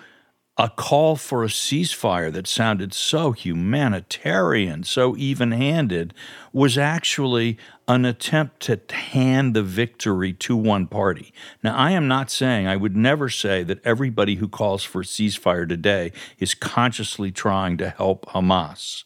a 0.57 0.67
call 0.67 1.15
for 1.15 1.45
a 1.45 1.47
ceasefire 1.47 2.29
that 2.33 2.45
sounded 2.45 2.93
so 2.93 3.31
humanitarian, 3.31 4.83
so 4.83 5.15
even 5.15 5.53
handed, 5.53 6.13
was 6.51 6.77
actually 6.77 7.57
an 7.87 8.03
attempt 8.03 8.59
to 8.63 8.81
hand 8.93 9.53
the 9.53 9.63
victory 9.63 10.33
to 10.33 10.57
one 10.57 10.87
party. 10.87 11.33
Now, 11.63 11.77
I 11.77 11.91
am 11.91 12.05
not 12.05 12.29
saying, 12.29 12.67
I 12.67 12.75
would 12.75 12.97
never 12.97 13.29
say 13.29 13.63
that 13.63 13.79
everybody 13.85 14.35
who 14.35 14.49
calls 14.49 14.83
for 14.83 14.99
a 14.99 15.05
ceasefire 15.05 15.69
today 15.69 16.11
is 16.37 16.53
consciously 16.53 17.31
trying 17.31 17.77
to 17.77 17.89
help 17.91 18.25
Hamas. 18.25 19.05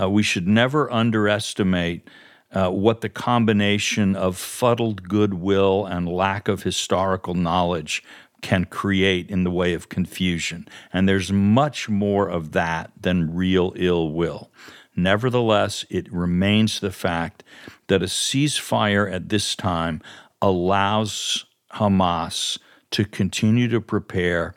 Uh, 0.00 0.08
we 0.08 0.22
should 0.22 0.46
never 0.46 0.90
underestimate 0.92 2.08
uh, 2.52 2.70
what 2.70 3.00
the 3.00 3.08
combination 3.08 4.16
of 4.16 4.36
fuddled 4.36 5.08
goodwill 5.08 5.84
and 5.86 6.08
lack 6.08 6.48
of 6.48 6.62
historical 6.62 7.34
knowledge 7.34 8.02
can 8.40 8.64
create 8.64 9.28
in 9.30 9.44
the 9.44 9.50
way 9.50 9.74
of 9.74 9.88
confusion. 9.88 10.66
And 10.92 11.08
there's 11.08 11.32
much 11.32 11.88
more 11.88 12.28
of 12.28 12.52
that 12.52 12.92
than 13.00 13.34
real 13.34 13.72
ill 13.76 14.12
will. 14.12 14.50
Nevertheless, 14.94 15.84
it 15.90 16.12
remains 16.12 16.80
the 16.80 16.92
fact 16.92 17.44
that 17.88 18.02
a 18.02 18.06
ceasefire 18.06 19.12
at 19.12 19.28
this 19.28 19.54
time 19.54 20.00
allows 20.40 21.44
Hamas 21.74 22.58
to 22.90 23.04
continue 23.04 23.68
to 23.68 23.80
prepare, 23.80 24.54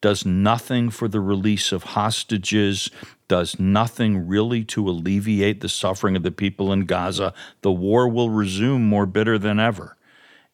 does 0.00 0.24
nothing 0.24 0.90
for 0.90 1.08
the 1.08 1.20
release 1.20 1.72
of 1.72 1.82
hostages, 1.82 2.90
does 3.28 3.58
nothing 3.58 4.26
really 4.26 4.64
to 4.64 4.88
alleviate 4.88 5.60
the 5.60 5.68
suffering 5.68 6.16
of 6.16 6.22
the 6.22 6.30
people 6.30 6.72
in 6.72 6.84
Gaza, 6.86 7.34
the 7.62 7.72
war 7.72 8.08
will 8.08 8.30
resume 8.30 8.84
more 8.84 9.06
bitter 9.06 9.38
than 9.38 9.58
ever. 9.58 9.96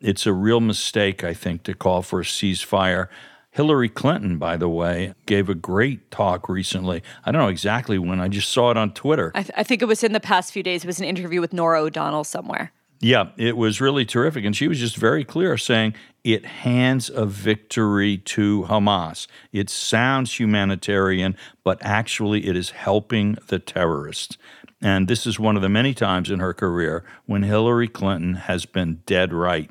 It's 0.01 0.27
a 0.27 0.33
real 0.33 0.61
mistake, 0.61 1.23
I 1.23 1.35
think, 1.35 1.63
to 1.65 1.75
call 1.75 2.03
for 2.03 2.21
a 2.21 2.25
ceasefire. 2.25 3.09
Hillary 3.53 3.91
Clinton, 3.91 4.39
by 4.39 4.57
the 4.57 4.69
way, 4.69 5.15
gave 5.27 5.49
a 5.49 5.55
great 5.55 6.11
talk 6.11 6.49
recently. 6.49 7.03
I 7.25 7.31
don't 7.31 7.43
know 7.43 7.49
exactly 7.49 7.99
when, 7.99 8.19
I 8.19 8.29
just 8.29 8.51
saw 8.51 8.71
it 8.71 8.77
on 8.79 8.95
Twitter. 8.95 9.31
I, 9.35 9.43
th- 9.43 9.55
I 9.57 9.63
think 9.63 9.83
it 9.83 9.85
was 9.85 10.03
in 10.03 10.13
the 10.13 10.21
past 10.21 10.53
few 10.53 10.63
days. 10.63 10.85
It 10.85 10.87
was 10.87 10.99
an 10.99 11.05
interview 11.05 11.41
with 11.41 11.53
Norah 11.53 11.83
O'Donnell 11.83 12.25
somewhere. 12.25 12.73
Yeah, 13.05 13.31
it 13.37 13.57
was 13.57 13.81
really 13.81 14.05
terrific. 14.07 14.45
And 14.45 14.57
she 14.57 14.69
was 14.69 14.79
just 14.79 14.97
very 14.97 15.25
clear 15.25 15.59
saying 15.59 15.95
it 16.23 16.47
hands 16.47 17.11
a 17.11 17.27
victory 17.27 18.19
to 18.19 18.63
Hamas. 18.69 19.27
It 19.53 19.69
sounds 19.69 20.39
humanitarian, 20.39 21.37
but 21.65 21.79
actually 21.83 22.47
it 22.47 22.57
is 22.57 22.71
helping 22.71 23.37
the 23.49 23.59
terrorists. 23.59 24.39
And 24.81 25.09
this 25.09 25.27
is 25.27 25.41
one 25.41 25.57
of 25.57 25.63
the 25.63 25.69
many 25.69 25.95
times 25.95 26.31
in 26.31 26.39
her 26.39 26.55
career 26.55 27.05
when 27.27 27.43
Hillary 27.43 27.89
Clinton 27.89 28.35
has 28.35 28.67
been 28.67 29.03
dead 29.05 29.33
right. 29.33 29.69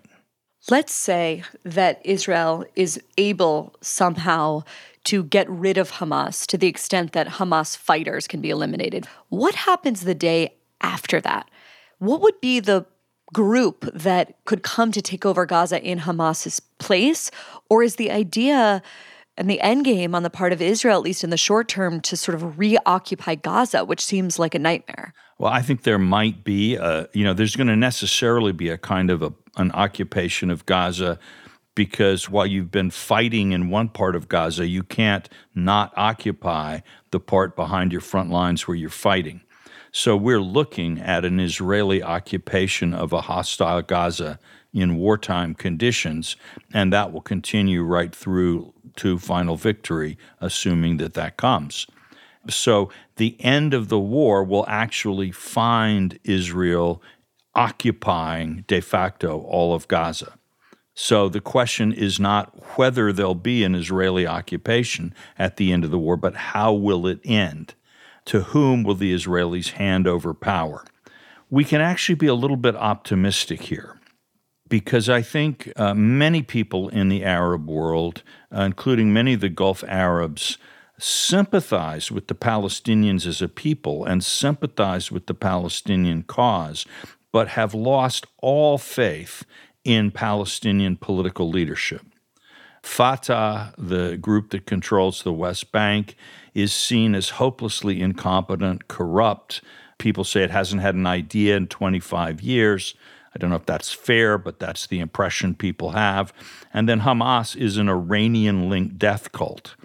Let's 0.69 0.93
say 0.93 1.43
that 1.63 2.01
Israel 2.03 2.65
is 2.75 3.01
able 3.17 3.75
somehow 3.79 4.63
to 5.05 5.23
get 5.23 5.49
rid 5.49 5.77
of 5.77 5.93
Hamas 5.93 6.45
to 6.47 6.57
the 6.57 6.67
extent 6.67 7.13
that 7.13 7.27
Hamas 7.27 7.77
fighters 7.77 8.27
can 8.27 8.41
be 8.41 8.49
eliminated. 8.49 9.07
What 9.29 9.55
happens 9.55 10.01
the 10.01 10.13
day 10.13 10.55
after 10.81 11.21
that? 11.21 11.49
What 11.97 12.21
would 12.21 12.39
be 12.41 12.59
the 12.59 12.85
group 13.33 13.89
that 13.93 14.35
could 14.45 14.63
come 14.63 14.91
to 14.91 15.01
take 15.01 15.25
over 15.25 15.45
Gaza 15.45 15.81
in 15.81 15.99
Hamas's 15.99 16.59
place? 16.79 17.31
Or 17.69 17.83
is 17.83 17.95
the 17.95 18.11
idea 18.11 18.81
and 19.37 19.49
the 19.49 19.61
end 19.61 19.85
game 19.85 20.13
on 20.13 20.23
the 20.23 20.29
part 20.29 20.53
of 20.53 20.61
Israel, 20.61 20.97
at 20.97 21.03
least 21.03 21.23
in 21.23 21.29
the 21.29 21.37
short 21.37 21.67
term, 21.67 22.01
to 22.01 22.17
sort 22.17 22.35
of 22.35 22.59
reoccupy 22.59 23.35
Gaza, 23.35 23.85
which 23.85 24.03
seems 24.03 24.37
like 24.37 24.53
a 24.53 24.59
nightmare? 24.59 25.13
Well, 25.37 25.51
I 25.51 25.61
think 25.61 25.83
there 25.83 25.97
might 25.97 26.43
be, 26.43 26.75
a, 26.75 27.07
you 27.13 27.23
know, 27.23 27.33
there's 27.33 27.55
going 27.55 27.67
to 27.67 27.75
necessarily 27.75 28.51
be 28.51 28.69
a 28.69 28.77
kind 28.77 29.09
of 29.09 29.23
a, 29.23 29.33
an 29.57 29.71
occupation 29.71 30.51
of 30.51 30.65
Gaza 30.65 31.17
because 31.73 32.29
while 32.29 32.45
you've 32.45 32.71
been 32.71 32.91
fighting 32.91 33.53
in 33.53 33.69
one 33.69 33.87
part 33.87 34.15
of 34.15 34.27
Gaza, 34.27 34.67
you 34.67 34.83
can't 34.83 35.29
not 35.55 35.93
occupy 35.95 36.81
the 37.11 37.19
part 37.19 37.55
behind 37.55 37.91
your 37.91 38.01
front 38.01 38.29
lines 38.29 38.67
where 38.67 38.75
you're 38.75 38.89
fighting. 38.89 39.41
So 39.93 40.15
we're 40.15 40.41
looking 40.41 40.99
at 40.99 41.25
an 41.25 41.39
Israeli 41.39 42.01
occupation 42.01 42.93
of 42.93 43.11
a 43.11 43.21
hostile 43.21 43.81
Gaza 43.81 44.39
in 44.73 44.95
wartime 44.95 45.53
conditions, 45.53 46.37
and 46.73 46.93
that 46.93 47.11
will 47.11 47.21
continue 47.21 47.83
right 47.83 48.15
through 48.15 48.73
to 48.95 49.19
final 49.19 49.57
victory, 49.57 50.17
assuming 50.39 50.95
that 50.97 51.13
that 51.15 51.35
comes. 51.35 51.87
So 52.49 52.89
the 53.17 53.35
end 53.41 53.73
of 53.73 53.89
the 53.89 53.99
war 53.99 54.45
will 54.45 54.65
actually 54.67 55.31
find 55.31 56.17
Israel 56.23 57.01
occupying 57.53 58.63
de 58.67 58.79
facto 58.79 59.41
all 59.41 59.73
of 59.73 59.89
Gaza. 59.89 60.37
So 60.93 61.27
the 61.27 61.41
question 61.41 61.91
is 61.91 62.17
not 62.17 62.77
whether 62.77 63.11
there'll 63.11 63.35
be 63.35 63.65
an 63.65 63.75
Israeli 63.75 64.25
occupation 64.25 65.13
at 65.37 65.57
the 65.57 65.73
end 65.73 65.83
of 65.83 65.91
the 65.91 65.99
war, 65.99 66.15
but 66.15 66.35
how 66.35 66.71
will 66.71 67.07
it 67.07 67.19
end? 67.25 67.75
To 68.31 68.43
whom 68.43 68.81
will 68.83 68.95
the 68.95 69.13
Israelis 69.13 69.71
hand 69.71 70.07
over 70.07 70.33
power? 70.33 70.85
We 71.49 71.65
can 71.65 71.81
actually 71.81 72.15
be 72.15 72.27
a 72.27 72.33
little 72.33 72.55
bit 72.55 72.77
optimistic 72.77 73.63
here 73.63 73.99
because 74.69 75.09
I 75.09 75.21
think 75.21 75.69
uh, 75.75 75.93
many 75.93 76.41
people 76.41 76.87
in 76.87 77.09
the 77.09 77.25
Arab 77.25 77.69
world, 77.69 78.23
uh, 78.55 78.61
including 78.61 79.11
many 79.11 79.33
of 79.33 79.41
the 79.41 79.49
Gulf 79.49 79.83
Arabs, 79.85 80.57
sympathize 80.97 82.09
with 82.09 82.27
the 82.27 82.33
Palestinians 82.33 83.27
as 83.27 83.41
a 83.41 83.49
people 83.49 84.05
and 84.05 84.23
sympathize 84.23 85.11
with 85.11 85.25
the 85.25 85.33
Palestinian 85.33 86.23
cause, 86.23 86.85
but 87.33 87.49
have 87.49 87.73
lost 87.73 88.27
all 88.37 88.77
faith 88.77 89.43
in 89.83 90.09
Palestinian 90.09 90.95
political 90.95 91.49
leadership. 91.49 92.05
Fatah, 92.83 93.73
the 93.77 94.17
group 94.17 94.49
that 94.49 94.65
controls 94.65 95.23
the 95.23 95.33
West 95.33 95.71
Bank, 95.71 96.15
is 96.53 96.73
seen 96.73 97.15
as 97.15 97.29
hopelessly 97.29 98.01
incompetent, 98.01 98.87
corrupt. 98.87 99.61
People 99.97 100.23
say 100.23 100.43
it 100.43 100.51
hasn't 100.51 100.81
had 100.81 100.95
an 100.95 101.05
idea 101.05 101.55
in 101.55 101.67
25 101.67 102.41
years. 102.41 102.95
I 103.33 103.37
don't 103.37 103.49
know 103.49 103.55
if 103.55 103.65
that's 103.65 103.93
fair, 103.93 104.37
but 104.37 104.59
that's 104.59 104.87
the 104.87 104.99
impression 104.99 105.55
people 105.55 105.91
have. 105.91 106.33
And 106.73 106.89
then 106.89 107.01
Hamas 107.01 107.55
is 107.55 107.77
an 107.77 107.87
Iranian 107.87 108.69
linked 108.69 108.97
death 108.97 109.31
cult. 109.31 109.75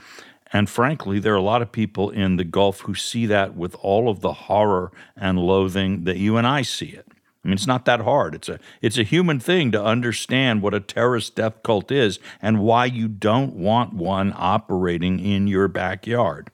And 0.53 0.69
frankly, 0.69 1.19
there 1.19 1.35
are 1.35 1.37
a 1.37 1.43
lot 1.43 1.63
of 1.63 1.71
people 1.71 2.11
in 2.11 2.37
the 2.37 2.45
Gulf 2.45 2.81
who 2.81 2.95
see 2.95 3.27
that 3.27 3.55
with 3.55 3.75
all 3.83 4.09
of 4.09 4.21
the 4.21 4.33
horror 4.33 4.91
and 5.17 5.39
loathing 5.39 6.05
that 6.05 6.17
you 6.17 6.37
and 6.37 6.47
I 6.47 6.63
see 6.63 6.87
it. 6.87 7.07
I 7.47 7.49
mean, 7.49 7.55
it's 7.55 7.67
not 7.69 7.85
that 7.85 8.01
hard. 8.01 8.35
It's 8.35 8.49
a 8.49 8.59
it's 8.83 8.99
a 8.99 9.05
human 9.05 9.39
thing 9.39 9.71
to 9.71 9.83
understand 9.83 10.63
what 10.63 10.75
a 10.75 10.81
terrorist 10.81 11.37
death 11.37 11.63
cult 11.63 11.93
is 11.93 12.19
and 12.43 12.59
why 12.59 12.87
you 12.87 13.07
don't 13.07 13.55
want 13.55 13.95
one 13.95 14.35
operating 14.37 15.21
in 15.21 15.47
your 15.47 15.69
backyard. 15.69 16.51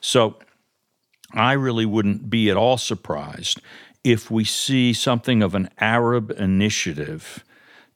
So, 0.00 0.38
I 1.34 1.52
really 1.52 1.84
wouldn't 1.84 2.30
be 2.30 2.48
at 2.48 2.56
all 2.56 2.78
surprised 2.78 3.60
if 4.02 4.30
we 4.30 4.44
see 4.44 4.94
something 4.94 5.42
of 5.42 5.54
an 5.54 5.68
Arab 5.78 6.30
initiative 6.30 7.44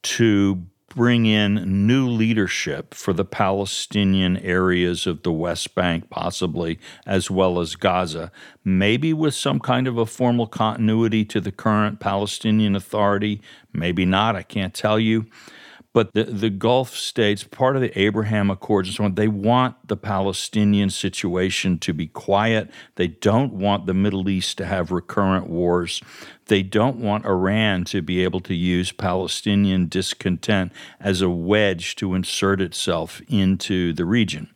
to 0.02 0.66
bring 0.88 1.26
in 1.26 1.86
new 1.86 2.08
leadership 2.08 2.94
for 2.94 3.12
the 3.12 3.24
Palestinian 3.24 4.36
areas 4.38 5.06
of 5.06 5.22
the 5.22 5.32
West 5.32 5.74
Bank, 5.74 6.08
possibly, 6.10 6.78
as 7.06 7.30
well 7.30 7.60
as 7.60 7.76
Gaza, 7.76 8.32
maybe 8.64 9.12
with 9.12 9.34
some 9.34 9.60
kind 9.60 9.86
of 9.86 9.98
a 9.98 10.06
formal 10.06 10.46
continuity 10.46 11.24
to 11.26 11.40
the 11.40 11.52
current 11.52 12.00
Palestinian 12.00 12.74
Authority, 12.74 13.40
maybe 13.72 14.04
not, 14.04 14.34
I 14.34 14.42
can't 14.42 14.74
tell 14.74 14.98
you. 14.98 15.26
But 15.94 16.12
the, 16.12 16.24
the 16.24 16.50
Gulf 16.50 16.94
states, 16.94 17.44
part 17.44 17.74
of 17.74 17.82
the 17.82 17.98
Abraham 17.98 18.50
Accords 18.50 18.88
and 18.88 18.96
so 18.96 19.04
on, 19.04 19.14
they 19.14 19.26
want 19.26 19.88
the 19.88 19.96
Palestinian 19.96 20.90
situation 20.90 21.78
to 21.78 21.94
be 21.94 22.06
quiet. 22.06 22.70
They 22.96 23.08
don't 23.08 23.54
want 23.54 23.86
the 23.86 23.94
Middle 23.94 24.28
East 24.28 24.58
to 24.58 24.66
have 24.66 24.92
recurrent 24.92 25.48
wars. 25.48 26.02
They 26.46 26.62
don't 26.62 26.98
want 26.98 27.24
Iran 27.24 27.84
to 27.84 28.02
be 28.02 28.22
able 28.22 28.40
to 28.40 28.54
use 28.54 28.92
Palestinian 28.92 29.88
discontent 29.88 30.72
as 31.00 31.22
a 31.22 31.30
wedge 31.30 31.96
to 31.96 32.14
insert 32.14 32.60
itself 32.60 33.22
into 33.26 33.94
the 33.94 34.04
region. 34.04 34.50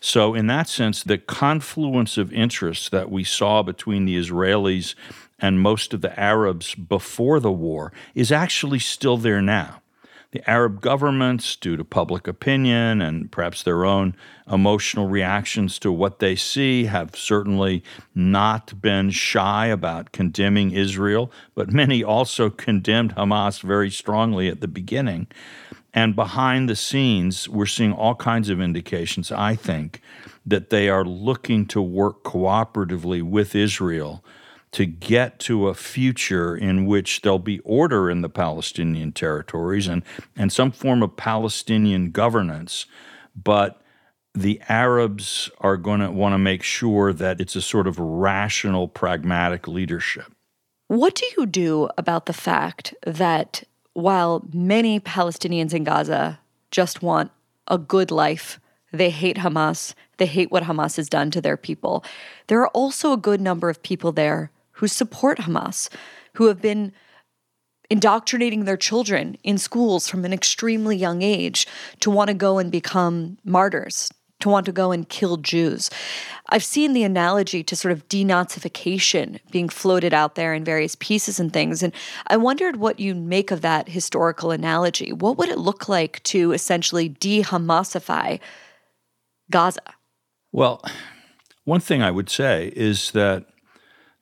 So, 0.00 0.34
in 0.34 0.46
that 0.46 0.68
sense, 0.68 1.02
the 1.02 1.18
confluence 1.18 2.16
of 2.16 2.32
interests 2.32 2.88
that 2.88 3.10
we 3.10 3.22
saw 3.22 3.62
between 3.62 4.06
the 4.06 4.16
Israelis 4.16 4.94
and 5.38 5.60
most 5.60 5.92
of 5.92 6.00
the 6.00 6.18
Arabs 6.18 6.74
before 6.74 7.38
the 7.38 7.52
war 7.52 7.92
is 8.14 8.32
actually 8.32 8.78
still 8.78 9.18
there 9.18 9.42
now 9.42 9.82
the 10.32 10.48
Arab 10.48 10.80
governments, 10.80 11.56
due 11.56 11.76
to 11.76 11.84
public 11.84 12.28
opinion 12.28 13.02
and 13.02 13.32
perhaps 13.32 13.62
their 13.62 13.84
own 13.84 14.14
emotional 14.50 15.08
reactions 15.08 15.78
to 15.80 15.90
what 15.90 16.20
they 16.20 16.36
see, 16.36 16.84
have 16.84 17.16
certainly 17.16 17.82
not 18.14 18.80
been 18.80 19.10
shy 19.10 19.66
about 19.66 20.12
condemning 20.12 20.70
Israel, 20.70 21.32
but 21.54 21.72
many 21.72 22.04
also 22.04 22.48
condemned 22.48 23.16
Hamas 23.16 23.60
very 23.60 23.90
strongly 23.90 24.48
at 24.48 24.60
the 24.60 24.68
beginning. 24.68 25.26
And 25.92 26.14
behind 26.14 26.68
the 26.68 26.76
scenes, 26.76 27.48
we're 27.48 27.66
seeing 27.66 27.92
all 27.92 28.14
kinds 28.14 28.48
of 28.48 28.60
indications, 28.60 29.32
I 29.32 29.56
think, 29.56 30.00
that 30.46 30.70
they 30.70 30.88
are 30.88 31.04
looking 31.04 31.66
to 31.66 31.82
work 31.82 32.22
cooperatively 32.22 33.22
with 33.22 33.56
Israel 33.56 34.24
to 34.72 34.86
get 34.86 35.38
to 35.40 35.68
a 35.68 35.74
future 35.74 36.56
in 36.56 36.86
which 36.86 37.22
there'll 37.22 37.38
be 37.38 37.58
order 37.60 38.08
in 38.08 38.20
the 38.20 38.28
Palestinian 38.28 39.12
territories 39.12 39.88
and, 39.88 40.02
and 40.36 40.52
some 40.52 40.70
form 40.70 41.02
of 41.02 41.16
Palestinian 41.16 42.10
governance. 42.12 42.86
But 43.34 43.80
the 44.32 44.60
Arabs 44.68 45.50
are 45.60 45.76
going 45.76 46.00
to 46.00 46.10
want 46.10 46.34
to 46.34 46.38
make 46.38 46.62
sure 46.62 47.12
that 47.12 47.40
it's 47.40 47.56
a 47.56 47.62
sort 47.62 47.88
of 47.88 47.98
rational, 47.98 48.86
pragmatic 48.86 49.66
leadership. 49.66 50.32
What 50.86 51.16
do 51.16 51.26
you 51.36 51.46
do 51.46 51.88
about 51.98 52.26
the 52.26 52.32
fact 52.32 52.94
that 53.04 53.64
while 53.94 54.46
many 54.52 55.00
Palestinians 55.00 55.74
in 55.74 55.84
Gaza 55.84 56.38
just 56.70 57.02
want 57.02 57.32
a 57.66 57.78
good 57.78 58.12
life, 58.12 58.60
they 58.92 59.10
hate 59.10 59.36
Hamas, 59.36 59.94
they 60.18 60.26
hate 60.26 60.50
what 60.50 60.64
Hamas 60.64 60.96
has 60.96 61.08
done 61.08 61.30
to 61.32 61.40
their 61.40 61.56
people, 61.56 62.04
there 62.46 62.60
are 62.60 62.68
also 62.68 63.12
a 63.12 63.16
good 63.16 63.40
number 63.40 63.68
of 63.68 63.82
people 63.82 64.12
there 64.12 64.50
who 64.80 64.88
support 64.88 65.38
Hamas, 65.38 65.90
who 66.36 66.46
have 66.46 66.62
been 66.62 66.92
indoctrinating 67.90 68.64
their 68.64 68.78
children 68.78 69.36
in 69.44 69.58
schools 69.58 70.08
from 70.08 70.24
an 70.24 70.32
extremely 70.32 70.96
young 70.96 71.20
age 71.20 71.66
to 72.00 72.10
want 72.10 72.28
to 72.28 72.34
go 72.34 72.58
and 72.58 72.72
become 72.72 73.36
martyrs, 73.44 74.10
to 74.38 74.48
want 74.48 74.64
to 74.64 74.72
go 74.72 74.90
and 74.90 75.10
kill 75.10 75.36
Jews. 75.36 75.90
I've 76.48 76.64
seen 76.64 76.94
the 76.94 77.02
analogy 77.02 77.62
to 77.62 77.76
sort 77.76 77.92
of 77.92 78.08
denazification 78.08 79.38
being 79.50 79.68
floated 79.68 80.14
out 80.14 80.34
there 80.34 80.54
in 80.54 80.64
various 80.64 80.96
pieces 80.96 81.38
and 81.38 81.52
things. 81.52 81.82
And 81.82 81.92
I 82.28 82.38
wondered 82.38 82.76
what 82.76 82.98
you 82.98 83.14
make 83.14 83.50
of 83.50 83.60
that 83.60 83.90
historical 83.90 84.50
analogy. 84.50 85.12
What 85.12 85.36
would 85.36 85.50
it 85.50 85.58
look 85.58 85.90
like 85.90 86.22
to 86.22 86.52
essentially 86.52 87.10
de 87.10 87.42
Hamasify 87.42 88.40
Gaza? 89.50 89.94
Well, 90.52 90.82
one 91.64 91.80
thing 91.80 92.02
I 92.02 92.10
would 92.10 92.30
say 92.30 92.72
is 92.74 93.10
that 93.10 93.44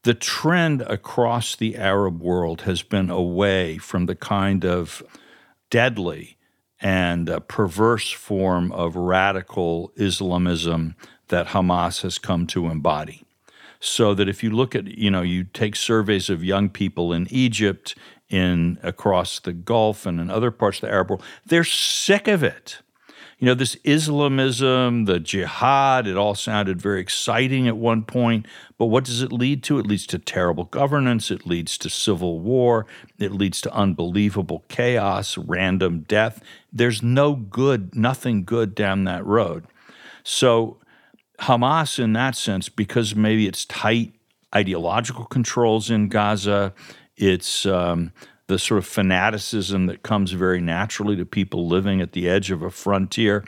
the 0.03 0.15
trend 0.15 0.83
across 0.83 1.57
the 1.57 1.77
Arab 1.77 2.21
world 2.21 2.63
has 2.63 2.83
been 2.83 3.11
away 3.11 3.79
from 3.79 4.07
the 4.07 4.15
kind 4.15 4.65
of 4.65 5.03
deadly 5.71 6.37
and 6.81 7.29
uh, 7.29 7.41
perverse 7.41 8.11
form 8.11 8.71
of 8.73 8.95
radical 8.95 9.93
Islamism 9.97 10.95
that 11.29 11.49
Hamas 11.49 12.03
has 12.03 12.19
come 12.19 12.47
to 12.49 12.67
embody. 12.67 13.25
So 13.81 14.15
that 14.15 14.29
if 14.29 14.43
you 14.43 14.51
look 14.51 14.75
at, 14.75 14.87
you 14.87 15.11
know, 15.11 15.23
you 15.23 15.45
take 15.45 15.77
surveys 15.77 16.31
of 16.31 16.43
young 16.43 16.69
people 16.69 17.13
in 17.13 17.27
Egypt, 17.31 17.95
in 18.29 18.79
across 18.83 19.39
the 19.39 19.53
Gulf, 19.53 20.05
and 20.05 20.21
in 20.21 20.31
other 20.31 20.51
parts 20.51 20.79
of 20.79 20.83
the 20.83 20.91
Arab 20.91 21.11
world, 21.11 21.23
they're 21.47 21.65
sick 21.65 22.27
of 22.27 22.43
it 22.43 22.79
you 23.39 23.47
know, 23.47 23.55
this 23.55 23.77
Islamism, 23.85 25.05
the 25.05 25.21
jihad, 25.21 26.09
it 26.09 26.17
all 26.17 26.35
sounded 26.35 26.83
very 26.83 27.01
exciting 27.01 27.69
at 27.69 27.77
one 27.77 28.03
point. 28.03 28.47
But 28.77 28.87
what 28.87 29.05
does 29.05 29.23
it 29.23 29.31
lead 29.31 29.63
to? 29.65 29.79
It 29.79 29.87
leads 29.87 30.07
to 30.09 30.19
terrible 30.19 30.65
governance. 30.65 31.31
It 31.31 31.47
leads 31.47 31.79
to 31.79 31.91
civil 31.91 32.41
war. 32.41 32.87
It 33.19 33.33
leads 33.33 33.61
to 33.63 33.73
unbelievable 33.73 34.65
chaos, 34.69 35.39
random 35.39 36.01
death. 36.01 36.43
There's 36.73 37.01
no 37.01 37.35
good, 37.35 37.95
nothing 37.95 38.45
good 38.45 38.75
down 38.75 39.05
that 39.05 39.25
road. 39.25 39.67
So, 40.25 40.79
Hamas, 41.41 42.03
in 42.03 42.15
that 42.15 42.35
sense, 42.35 42.69
because 42.69 43.15
maybe 43.15 43.47
it's 43.47 43.65
tight 43.65 44.15
ideological 44.53 45.27
controls 45.27 45.91
in 45.91 46.09
Gaza, 46.09 46.75
it's 47.17 47.67
um, 47.67 48.13
the 48.49 48.59
sort 48.59 48.79
of 48.79 48.87
fanaticism 48.87 49.87
that 49.87 50.03
comes 50.03 50.33
very 50.33 50.61
naturally 50.61 51.17
to 51.17 51.25
people 51.25 51.69
living 51.69 52.01
at 52.01 52.13
the 52.13 52.29
edge 52.29 52.51
of 52.51 52.63
a 52.63 52.71
frontier. 52.71 53.45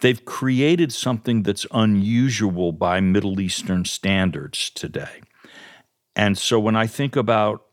They've 0.00 0.24
created 0.24 0.92
something 0.92 1.42
that's 1.42 1.66
unusual 1.70 2.72
by 2.72 3.00
Middle 3.00 3.40
Eastern 3.40 3.84
standards 3.84 4.70
today. 4.70 5.20
And 6.16 6.36
so 6.36 6.58
when 6.58 6.76
I 6.76 6.86
think 6.86 7.14
about 7.14 7.64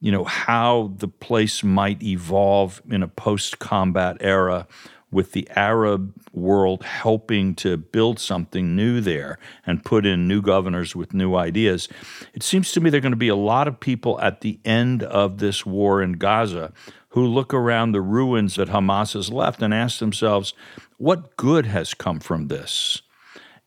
you 0.00 0.12
know 0.12 0.24
how 0.24 0.92
the 0.98 1.08
place 1.08 1.64
might 1.64 2.02
evolve 2.02 2.82
in 2.90 3.02
a 3.02 3.08
post-combat 3.08 4.18
era 4.20 4.66
with 5.14 5.30
the 5.30 5.48
Arab 5.54 6.12
world 6.32 6.82
helping 6.82 7.54
to 7.54 7.76
build 7.76 8.18
something 8.18 8.74
new 8.74 9.00
there 9.00 9.38
and 9.64 9.84
put 9.84 10.04
in 10.04 10.26
new 10.26 10.42
governors 10.42 10.96
with 10.96 11.14
new 11.14 11.36
ideas, 11.36 11.88
it 12.34 12.42
seems 12.42 12.72
to 12.72 12.80
me 12.80 12.90
there 12.90 12.98
are 12.98 13.00
going 13.00 13.12
to 13.12 13.16
be 13.16 13.28
a 13.28 13.36
lot 13.36 13.68
of 13.68 13.78
people 13.78 14.20
at 14.20 14.40
the 14.40 14.58
end 14.64 15.04
of 15.04 15.38
this 15.38 15.64
war 15.64 16.02
in 16.02 16.14
Gaza 16.14 16.72
who 17.10 17.24
look 17.24 17.54
around 17.54 17.92
the 17.92 18.00
ruins 18.00 18.56
that 18.56 18.68
Hamas 18.68 19.14
has 19.14 19.30
left 19.30 19.62
and 19.62 19.72
ask 19.72 20.00
themselves, 20.00 20.52
what 20.96 21.36
good 21.36 21.66
has 21.66 21.94
come 21.94 22.18
from 22.18 22.48
this? 22.48 23.00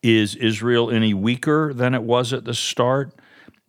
Is 0.03 0.35
Israel 0.35 0.91
any 0.91 1.13
weaker 1.13 1.73
than 1.73 1.95
it 1.95 2.03
was 2.03 2.33
at 2.33 2.43
the 2.43 2.53
start? 2.53 3.13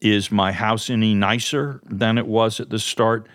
Is 0.01 0.33
my 0.33 0.51
house 0.51 0.91
any 0.91 1.14
nicer 1.14 1.81
than 1.85 2.19
it 2.19 2.27
was 2.27 2.59
at 2.59 2.71
the 2.71 2.81
start? 2.81 3.29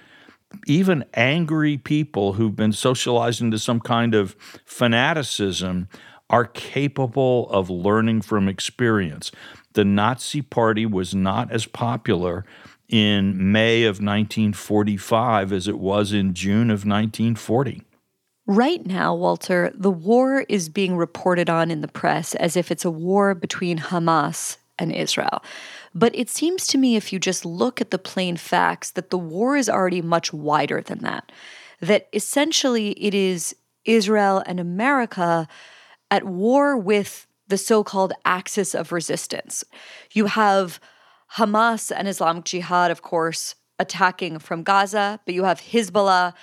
Even 0.65 1.05
angry 1.13 1.77
people 1.77 2.33
who've 2.33 2.55
been 2.55 2.73
socialized 2.73 3.41
into 3.41 3.59
some 3.59 3.79
kind 3.79 4.13
of 4.13 4.35
fanaticism 4.65 5.87
are 6.29 6.45
capable 6.45 7.49
of 7.49 7.69
learning 7.69 8.21
from 8.21 8.47
experience. 8.47 9.31
The 9.73 9.85
Nazi 9.85 10.41
Party 10.41 10.85
was 10.85 11.13
not 11.13 11.51
as 11.51 11.65
popular 11.65 12.45
in 12.89 13.51
May 13.51 13.83
of 13.83 13.95
1945 13.95 15.51
as 15.51 15.67
it 15.67 15.79
was 15.79 16.13
in 16.13 16.33
June 16.33 16.69
of 16.69 16.85
1940. 16.85 17.83
Right 18.45 18.85
now, 18.85 19.15
Walter, 19.15 19.71
the 19.73 19.91
war 19.91 20.41
is 20.49 20.67
being 20.69 20.97
reported 20.97 21.49
on 21.49 21.71
in 21.71 21.81
the 21.81 21.87
press 21.87 22.35
as 22.35 22.57
if 22.57 22.71
it's 22.71 22.83
a 22.83 22.91
war 22.91 23.33
between 23.33 23.77
Hamas 23.77 24.57
and 24.77 24.91
Israel. 24.91 25.43
But 25.95 26.15
it 26.15 26.29
seems 26.29 26.65
to 26.67 26.77
me, 26.77 26.95
if 26.95 27.13
you 27.13 27.19
just 27.19 27.45
look 27.45 27.79
at 27.79 27.91
the 27.91 27.99
plain 27.99 28.36
facts, 28.38 28.91
that 28.91 29.10
the 29.12 29.17
war 29.17 29.56
is 29.56 29.69
already 29.69 30.01
much 30.01 30.34
wider 30.34 30.82
than 30.82 30.99
that. 30.99 31.32
that 31.84 32.08
essentially 32.13 32.91
it 32.91 33.13
is 33.13 33.56
Israel 33.86 34.41
and 34.45 34.60
America 34.60 35.47
at 36.10 36.23
war 36.23 36.77
with 36.77 37.27
the 37.47 37.58
so 37.58 37.84
called 37.84 38.13
axis 38.23 38.73
of 38.73 38.91
resistance. 38.93 39.63
You 40.13 40.27
have 40.27 40.79
Hamas 41.36 41.91
and 41.95 42.08
Islamic 42.08 42.45
Jihad, 42.45 42.89
of 42.89 43.01
course, 43.01 43.56
attacking 43.79 44.39
from 44.39 44.63
Gaza, 44.63 45.19
but 45.25 45.36
you 45.36 45.43
have 45.43 45.60
Hezbollah 45.60 46.34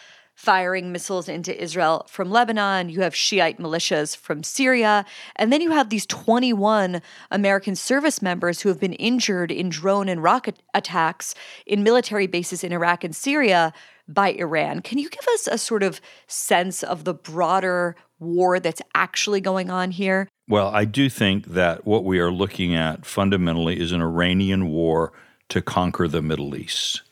firing 0.40 0.90
missiles 0.90 1.28
into 1.28 1.62
Israel 1.62 2.06
from 2.08 2.30
Lebanon. 2.30 2.88
You 2.88 3.02
have 3.02 3.14
Shiite 3.14 3.58
militias 3.58 4.16
from 4.16 4.42
Syria. 4.42 5.04
And 5.36 5.52
then 5.52 5.60
you 5.60 5.70
have 5.70 5.90
these 5.90 6.06
21 6.06 7.02
American 7.30 7.76
service 7.76 8.22
members 8.22 8.62
who 8.62 8.70
have 8.70 8.80
been 8.80 8.94
injured 8.94 9.52
in 9.52 9.68
drone 9.68 10.08
and 10.08 10.22
rocket 10.22 10.62
attacks 10.72 11.34
in 11.66 11.82
military 11.82 12.26
bases 12.26 12.64
in 12.64 12.72
Iraq 12.72 13.04
and 13.04 13.14
Syria 13.14 13.74
by 14.08 14.32
Iran. 14.32 14.80
Can 14.80 14.96
you 14.96 15.10
give 15.10 15.28
us 15.34 15.46
a 15.46 15.58
sort 15.58 15.82
of 15.82 16.00
sense 16.26 16.82
of 16.82 17.04
the 17.04 17.12
broader 17.12 17.94
war 18.18 18.58
that's 18.58 18.80
actually 18.94 19.42
going 19.42 19.68
on 19.68 19.90
here? 19.90 20.26
Well, 20.48 20.68
I 20.68 20.86
do 20.86 21.10
think 21.10 21.48
that 21.48 21.84
what 21.84 22.02
we 22.02 22.18
are 22.18 22.32
looking 22.32 22.74
at 22.74 23.04
fundamentally 23.04 23.78
is 23.78 23.92
an 23.92 24.00
Iranian 24.00 24.68
war 24.68 25.12
to 25.50 25.60
conquer 25.60 26.08
the 26.08 26.22
Middle 26.22 26.56
East. 26.56 27.02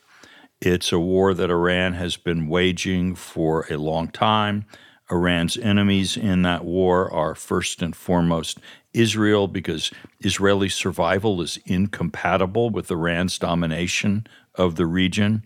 It's 0.61 0.91
a 0.91 0.99
war 0.99 1.33
that 1.33 1.49
Iran 1.49 1.93
has 1.93 2.17
been 2.17 2.49
waging 2.49 3.15
for 3.15 3.65
a 3.69 3.77
long 3.77 4.09
time. 4.09 4.65
Iran's 5.09 5.55
enemies 5.55 6.17
in 6.17 6.41
that 6.41 6.65
war 6.65 7.09
are 7.13 7.33
first 7.33 7.81
and 7.81 7.95
foremost 7.95 8.59
Israel, 8.93 9.47
because 9.47 9.89
Israeli 10.19 10.67
survival 10.67 11.41
is 11.41 11.59
incompatible 11.65 12.71
with 12.71 12.91
Iran's 12.91 13.39
domination 13.39 14.27
of 14.55 14.75
the 14.75 14.85
region, 14.85 15.43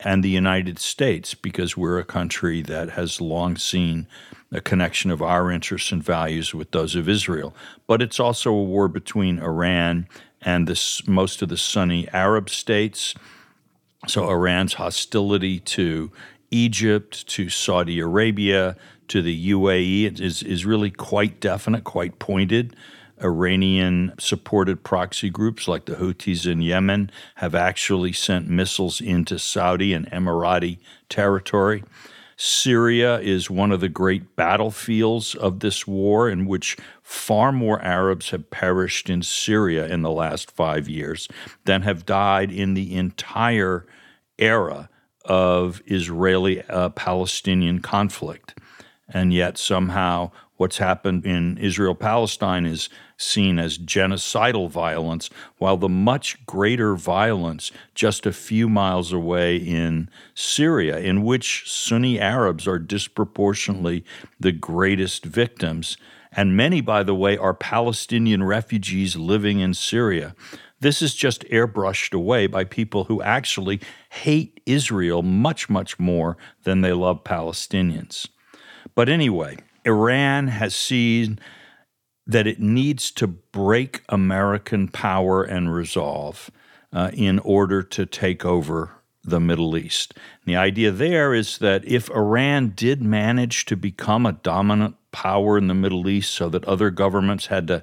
and 0.00 0.24
the 0.24 0.30
United 0.30 0.78
States, 0.78 1.34
because 1.34 1.76
we're 1.76 1.98
a 1.98 2.04
country 2.04 2.62
that 2.62 2.90
has 2.90 3.20
long 3.20 3.56
seen 3.56 4.06
a 4.52 4.60
connection 4.62 5.10
of 5.10 5.20
our 5.20 5.50
interests 5.50 5.92
and 5.92 6.02
values 6.02 6.54
with 6.54 6.70
those 6.70 6.94
of 6.94 7.10
Israel. 7.10 7.54
But 7.86 8.00
it's 8.00 8.20
also 8.20 8.52
a 8.52 8.64
war 8.64 8.88
between 8.88 9.38
Iran 9.38 10.08
and 10.40 10.66
this, 10.66 11.06
most 11.06 11.42
of 11.42 11.50
the 11.50 11.56
Sunni 11.58 12.08
Arab 12.08 12.48
states 12.48 13.14
so 14.06 14.30
Iran's 14.30 14.74
hostility 14.74 15.60
to 15.60 16.10
Egypt, 16.50 17.26
to 17.28 17.48
Saudi 17.48 18.00
Arabia, 18.00 18.76
to 19.08 19.22
the 19.22 19.50
UAE 19.50 20.20
is, 20.20 20.42
is 20.42 20.64
really 20.64 20.90
quite 20.90 21.40
definite, 21.40 21.84
quite 21.84 22.18
pointed. 22.18 22.74
Iranian 23.22 24.12
supported 24.18 24.84
proxy 24.84 25.30
groups 25.30 25.66
like 25.66 25.86
the 25.86 25.94
Houthis 25.94 26.50
in 26.50 26.60
Yemen 26.60 27.10
have 27.36 27.54
actually 27.54 28.12
sent 28.12 28.48
missiles 28.48 29.00
into 29.00 29.38
Saudi 29.38 29.94
and 29.94 30.10
Emirati 30.10 30.78
territory. 31.08 31.82
Syria 32.36 33.18
is 33.20 33.48
one 33.48 33.72
of 33.72 33.80
the 33.80 33.88
great 33.88 34.36
battlefields 34.36 35.34
of 35.34 35.60
this 35.60 35.86
war, 35.86 36.28
in 36.28 36.44
which 36.44 36.76
far 37.02 37.50
more 37.50 37.80
Arabs 37.80 38.30
have 38.30 38.50
perished 38.50 39.08
in 39.08 39.22
Syria 39.22 39.86
in 39.86 40.02
the 40.02 40.10
last 40.10 40.50
five 40.50 40.86
years 40.86 41.28
than 41.64 41.82
have 41.82 42.04
died 42.04 42.52
in 42.52 42.74
the 42.74 42.94
entire 42.94 43.86
era 44.38 44.88
of 45.24 45.82
Israeli 45.86 46.62
uh, 46.62 46.90
Palestinian 46.90 47.80
conflict. 47.80 48.58
And 49.08 49.32
yet, 49.32 49.56
somehow, 49.56 50.32
what's 50.56 50.78
happened 50.78 51.24
in 51.24 51.58
Israel 51.58 51.94
Palestine 51.94 52.66
is 52.66 52.88
seen 53.16 53.58
as 53.58 53.78
genocidal 53.78 54.68
violence, 54.68 55.30
while 55.58 55.76
the 55.76 55.88
much 55.88 56.44
greater 56.44 56.96
violence 56.96 57.70
just 57.94 58.26
a 58.26 58.32
few 58.32 58.68
miles 58.68 59.12
away 59.12 59.56
in 59.56 60.10
Syria, 60.34 60.98
in 60.98 61.22
which 61.22 61.70
Sunni 61.70 62.20
Arabs 62.20 62.66
are 62.66 62.78
disproportionately 62.78 64.04
the 64.40 64.52
greatest 64.52 65.24
victims. 65.24 65.96
And 66.32 66.56
many, 66.56 66.80
by 66.80 67.02
the 67.02 67.14
way, 67.14 67.38
are 67.38 67.54
Palestinian 67.54 68.42
refugees 68.42 69.16
living 69.16 69.60
in 69.60 69.72
Syria. 69.72 70.34
This 70.80 71.00
is 71.00 71.14
just 71.14 71.42
airbrushed 71.44 72.12
away 72.12 72.46
by 72.46 72.64
people 72.64 73.04
who 73.04 73.22
actually 73.22 73.80
hate 74.10 74.60
Israel 74.66 75.22
much, 75.22 75.70
much 75.70 75.98
more 75.98 76.36
than 76.64 76.82
they 76.82 76.92
love 76.92 77.24
Palestinians. 77.24 78.28
But 78.94 79.08
anyway, 79.08 79.56
Iran 79.84 80.48
has 80.48 80.74
seen 80.74 81.38
that 82.26 82.46
it 82.46 82.60
needs 82.60 83.10
to 83.12 83.26
break 83.26 84.02
American 84.08 84.88
power 84.88 85.42
and 85.42 85.72
resolve 85.72 86.50
uh, 86.92 87.10
in 87.14 87.38
order 87.38 87.82
to 87.82 88.04
take 88.04 88.44
over 88.44 88.90
the 89.22 89.40
Middle 89.40 89.76
East. 89.76 90.14
And 90.16 90.54
the 90.54 90.56
idea 90.56 90.90
there 90.90 91.34
is 91.34 91.58
that 91.58 91.84
if 91.84 92.10
Iran 92.10 92.72
did 92.76 93.02
manage 93.02 93.64
to 93.66 93.76
become 93.76 94.24
a 94.24 94.32
dominant 94.32 94.96
power 95.12 95.58
in 95.58 95.66
the 95.66 95.74
Middle 95.74 96.08
East 96.08 96.32
so 96.32 96.48
that 96.48 96.64
other 96.64 96.90
governments 96.90 97.46
had 97.46 97.66
to 97.68 97.82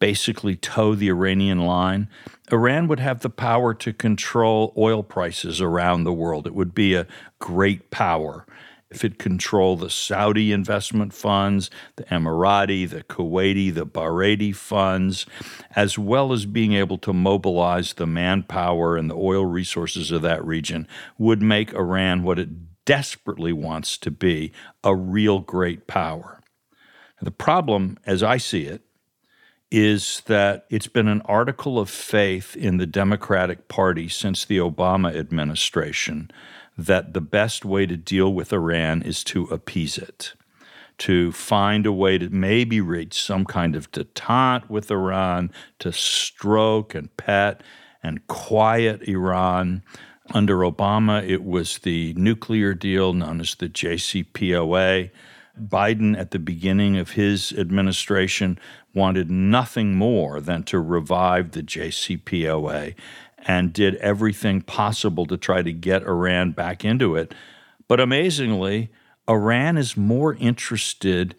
basically 0.00 0.56
toe 0.56 0.96
the 0.96 1.08
Iranian 1.08 1.60
line, 1.60 2.08
Iran 2.50 2.88
would 2.88 2.98
have 2.98 3.20
the 3.20 3.30
power 3.30 3.72
to 3.74 3.92
control 3.92 4.74
oil 4.76 5.04
prices 5.04 5.60
around 5.60 6.02
the 6.02 6.12
world. 6.12 6.46
It 6.46 6.54
would 6.54 6.74
be 6.74 6.94
a 6.94 7.06
great 7.38 7.90
power. 7.90 8.46
If 8.90 9.04
it 9.04 9.20
controlled 9.20 9.80
the 9.80 9.90
Saudi 9.90 10.50
investment 10.50 11.12
funds, 11.14 11.70
the 11.94 12.02
Emirati, 12.04 12.90
the 12.90 13.04
Kuwaiti, 13.04 13.72
the 13.72 13.86
Bahraini 13.86 14.56
funds, 14.56 15.26
as 15.76 15.96
well 15.96 16.32
as 16.32 16.44
being 16.44 16.72
able 16.72 16.98
to 16.98 17.12
mobilize 17.12 17.92
the 17.92 18.06
manpower 18.06 18.96
and 18.96 19.08
the 19.08 19.14
oil 19.14 19.44
resources 19.44 20.10
of 20.10 20.22
that 20.22 20.44
region, 20.44 20.88
would 21.18 21.40
make 21.40 21.72
Iran 21.72 22.24
what 22.24 22.40
it 22.40 22.48
desperately 22.84 23.52
wants 23.52 23.96
to 23.98 24.10
be 24.10 24.50
a 24.82 24.96
real 24.96 25.38
great 25.38 25.86
power. 25.86 26.40
The 27.22 27.30
problem, 27.30 27.96
as 28.06 28.24
I 28.24 28.38
see 28.38 28.64
it, 28.64 28.82
is 29.70 30.22
that 30.26 30.66
it's 30.68 30.88
been 30.88 31.06
an 31.08 31.22
article 31.22 31.78
of 31.78 31.88
faith 31.88 32.56
in 32.56 32.78
the 32.78 32.86
Democratic 32.86 33.68
Party 33.68 34.08
since 34.08 34.44
the 34.44 34.58
Obama 34.58 35.14
administration 35.14 36.30
that 36.76 37.14
the 37.14 37.20
best 37.20 37.64
way 37.64 37.86
to 37.86 37.96
deal 37.96 38.32
with 38.32 38.52
Iran 38.52 39.02
is 39.02 39.22
to 39.24 39.44
appease 39.44 39.96
it, 39.96 40.32
to 40.98 41.30
find 41.30 41.86
a 41.86 41.92
way 41.92 42.18
to 42.18 42.28
maybe 42.30 42.80
reach 42.80 43.22
some 43.22 43.44
kind 43.44 43.76
of 43.76 43.90
detente 43.92 44.68
with 44.68 44.90
Iran, 44.90 45.52
to 45.78 45.92
stroke 45.92 46.94
and 46.94 47.14
pet 47.16 47.62
and 48.02 48.26
quiet 48.26 49.02
Iran. 49.02 49.82
Under 50.32 50.58
Obama, 50.58 51.26
it 51.28 51.44
was 51.44 51.78
the 51.78 52.14
nuclear 52.14 52.74
deal 52.74 53.12
known 53.12 53.40
as 53.40 53.54
the 53.54 53.68
JCPOA. 53.68 55.10
Biden, 55.60 56.18
at 56.18 56.30
the 56.30 56.38
beginning 56.38 56.96
of 56.96 57.10
his 57.10 57.52
administration, 57.52 58.58
wanted 58.94 59.30
nothing 59.30 59.94
more 59.94 60.40
than 60.40 60.62
to 60.64 60.80
revive 60.80 61.52
the 61.52 61.62
JCPOA 61.62 62.94
and 63.46 63.72
did 63.72 63.94
everything 63.96 64.60
possible 64.60 65.26
to 65.26 65.36
try 65.36 65.62
to 65.62 65.72
get 65.72 66.02
Iran 66.02 66.52
back 66.52 66.84
into 66.84 67.16
it. 67.16 67.34
But 67.88 68.00
amazingly, 68.00 68.90
Iran 69.28 69.78
is 69.78 69.96
more 69.96 70.34
interested 70.34 71.34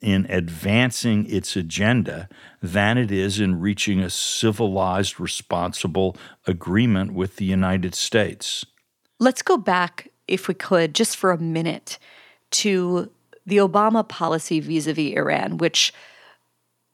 in 0.00 0.26
advancing 0.28 1.24
its 1.30 1.56
agenda 1.56 2.28
than 2.60 2.98
it 2.98 3.10
is 3.10 3.40
in 3.40 3.60
reaching 3.60 4.00
a 4.00 4.10
civilized, 4.10 5.18
responsible 5.18 6.16
agreement 6.46 7.14
with 7.14 7.36
the 7.36 7.44
United 7.44 7.94
States. 7.94 8.66
Let's 9.18 9.40
go 9.40 9.56
back, 9.56 10.08
if 10.28 10.46
we 10.46 10.54
could, 10.54 10.94
just 10.94 11.16
for 11.16 11.30
a 11.30 11.38
minute 11.38 11.98
to 12.50 13.10
the 13.46 13.56
Obama 13.58 14.06
policy 14.06 14.60
vis 14.60 14.86
a 14.86 14.92
vis 14.92 15.14
Iran, 15.16 15.56
which 15.58 15.92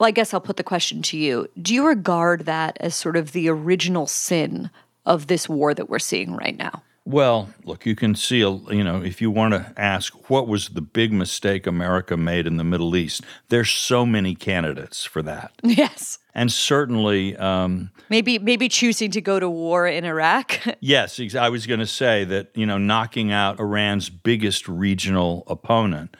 well, 0.01 0.09
I 0.09 0.13
guess 0.13 0.33
I'll 0.33 0.41
put 0.41 0.57
the 0.57 0.65
question 0.65 1.03
to 1.03 1.19
you. 1.19 1.47
Do 1.61 1.75
you 1.75 1.87
regard 1.87 2.47
that 2.47 2.79
as 2.81 2.95
sort 2.95 3.19
of 3.19 3.33
the 3.33 3.51
original 3.51 4.07
sin 4.07 4.71
of 5.05 5.27
this 5.27 5.47
war 5.47 5.75
that 5.75 5.91
we're 5.91 5.99
seeing 5.99 6.35
right 6.35 6.57
now? 6.57 6.83
Well, 7.05 7.51
look, 7.65 7.85
you 7.85 7.95
can 7.95 8.15
see, 8.15 8.39
you 8.39 8.85
know, 8.85 9.03
if 9.03 9.21
you 9.21 9.31
want 9.31 9.53
to 9.53 9.75
ask 9.77 10.31
what 10.31 10.49
was 10.49 10.71
the 10.71 10.81
big 10.81 11.13
mistake 11.13 11.67
America 11.67 12.17
made 12.17 12.47
in 12.47 12.57
the 12.57 12.65
Middle 12.65 12.97
East, 12.97 13.23
there's 13.49 13.71
so 13.71 14.07
many 14.07 14.35
candidates 14.35 15.05
for 15.05 15.23
that. 15.23 15.53
Yes. 15.63 16.19
And 16.33 16.53
certainly, 16.53 17.37
um, 17.37 17.91
maybe 18.09 18.39
maybe 18.39 18.69
choosing 18.69 19.11
to 19.11 19.21
go 19.21 19.41
to 19.41 19.51
war 19.51 19.87
in 19.89 20.05
Iraq. 20.05 20.61
yes, 20.81 21.21
I 21.35 21.49
was 21.49 21.67
going 21.67 21.81
to 21.81 21.89
say 21.89 22.23
that 22.25 22.51
you 22.55 22.67
know 22.67 22.79
knocking 22.79 23.33
out 23.33 23.59
Iran's 23.59 24.11
biggest 24.11 24.69
regional 24.69 25.43
opponent 25.49 26.17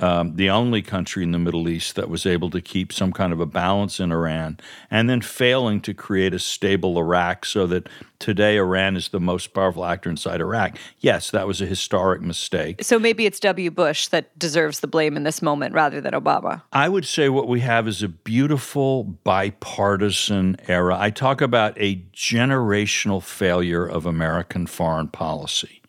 um, 0.00 0.36
the 0.36 0.48
only 0.50 0.82
country 0.82 1.22
in 1.22 1.32
the 1.32 1.38
Middle 1.38 1.68
East 1.68 1.96
that 1.96 2.08
was 2.08 2.24
able 2.24 2.50
to 2.50 2.60
keep 2.60 2.92
some 2.92 3.12
kind 3.12 3.32
of 3.32 3.40
a 3.40 3.46
balance 3.46 4.00
in 4.00 4.12
Iran, 4.12 4.58
and 4.90 5.08
then 5.08 5.20
failing 5.20 5.80
to 5.82 5.94
create 5.94 6.34
a 6.34 6.38
stable 6.38 6.98
Iraq 6.98 7.44
so 7.44 7.66
that 7.66 7.88
today 8.18 8.56
Iran 8.56 8.96
is 8.96 9.08
the 9.08 9.20
most 9.20 9.48
powerful 9.54 9.84
actor 9.84 10.08
inside 10.08 10.40
Iraq. 10.40 10.76
Yes, 11.00 11.30
that 11.30 11.46
was 11.46 11.60
a 11.60 11.66
historic 11.66 12.22
mistake. 12.22 12.82
So 12.82 12.98
maybe 12.98 13.26
it's 13.26 13.40
W. 13.40 13.70
Bush 13.70 14.08
that 14.08 14.38
deserves 14.38 14.80
the 14.80 14.86
blame 14.86 15.16
in 15.16 15.24
this 15.24 15.42
moment 15.42 15.74
rather 15.74 16.00
than 16.00 16.12
Obama. 16.12 16.62
I 16.72 16.88
would 16.88 17.04
say 17.04 17.28
what 17.28 17.48
we 17.48 17.60
have 17.60 17.86
is 17.86 18.02
a 18.02 18.08
beautiful 18.08 19.04
bipartisan 19.04 20.56
era. 20.68 20.96
I 20.98 21.10
talk 21.10 21.40
about 21.40 21.74
a 21.78 21.96
generational 22.14 23.22
failure 23.22 23.86
of 23.86 24.06
American 24.06 24.66
foreign 24.66 25.08
policy 25.08 25.82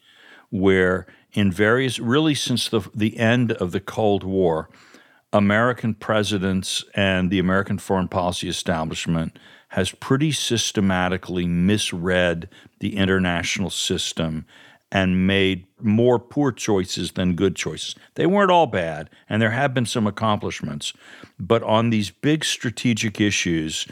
where 0.49 1.07
in 1.33 1.51
various, 1.51 1.99
really 1.99 2.35
since 2.35 2.69
the, 2.69 2.81
the 2.93 3.17
end 3.17 3.51
of 3.53 3.71
the 3.71 3.79
Cold 3.79 4.23
War, 4.23 4.69
American 5.33 5.93
presidents 5.93 6.83
and 6.93 7.29
the 7.29 7.39
American 7.39 7.77
foreign 7.77 8.07
policy 8.07 8.49
establishment 8.49 9.37
has 9.69 9.91
pretty 9.91 10.31
systematically 10.31 11.47
misread 11.47 12.49
the 12.79 12.97
international 12.97 13.69
system 13.69 14.45
and 14.91 15.25
made 15.25 15.65
more 15.79 16.19
poor 16.19 16.51
choices 16.51 17.13
than 17.13 17.35
good 17.35 17.55
choices. 17.55 17.95
They 18.15 18.25
weren't 18.25 18.51
all 18.51 18.67
bad, 18.67 19.09
and 19.29 19.41
there 19.41 19.51
have 19.51 19.73
been 19.73 19.85
some 19.85 20.05
accomplishments, 20.05 20.91
but 21.39 21.63
on 21.63 21.89
these 21.89 22.09
big 22.09 22.43
strategic 22.43 23.21
issues, 23.21 23.87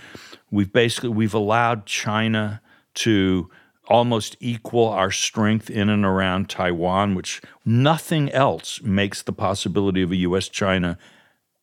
we've 0.51 0.73
basically 0.73 1.09
we've 1.09 1.33
allowed 1.33 1.85
China 1.85 2.61
to 2.95 3.49
almost 3.89 4.37
equal 4.39 4.87
our 4.87 5.11
strength 5.11 5.69
in 5.69 5.89
and 5.89 6.05
around 6.05 6.49
Taiwan, 6.49 7.15
which 7.15 7.41
nothing 7.65 8.29
else 8.31 8.81
makes 8.81 9.21
the 9.21 9.33
possibility 9.33 10.01
of 10.01 10.11
a 10.11 10.17
US 10.17 10.47
China 10.47 10.97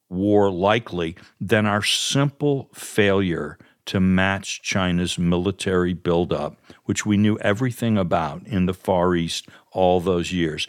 war 0.09 0.51
likely 0.51 1.17
than 1.41 1.67
our 1.67 1.83
simple 1.83 2.69
failure 2.75 3.59
to 3.87 4.01
match 4.01 4.63
China's 4.63 5.17
military 5.17 5.95
buildup, 5.95 6.57
which 6.85 7.07
we 7.07 7.17
knew 7.17 7.39
everything 7.39 7.97
about 7.97 8.45
in 8.47 8.67
the 8.67 8.75
Far 8.75 9.15
East 9.15 9.49
all 9.71 10.01
those 10.01 10.33
years. 10.33 10.67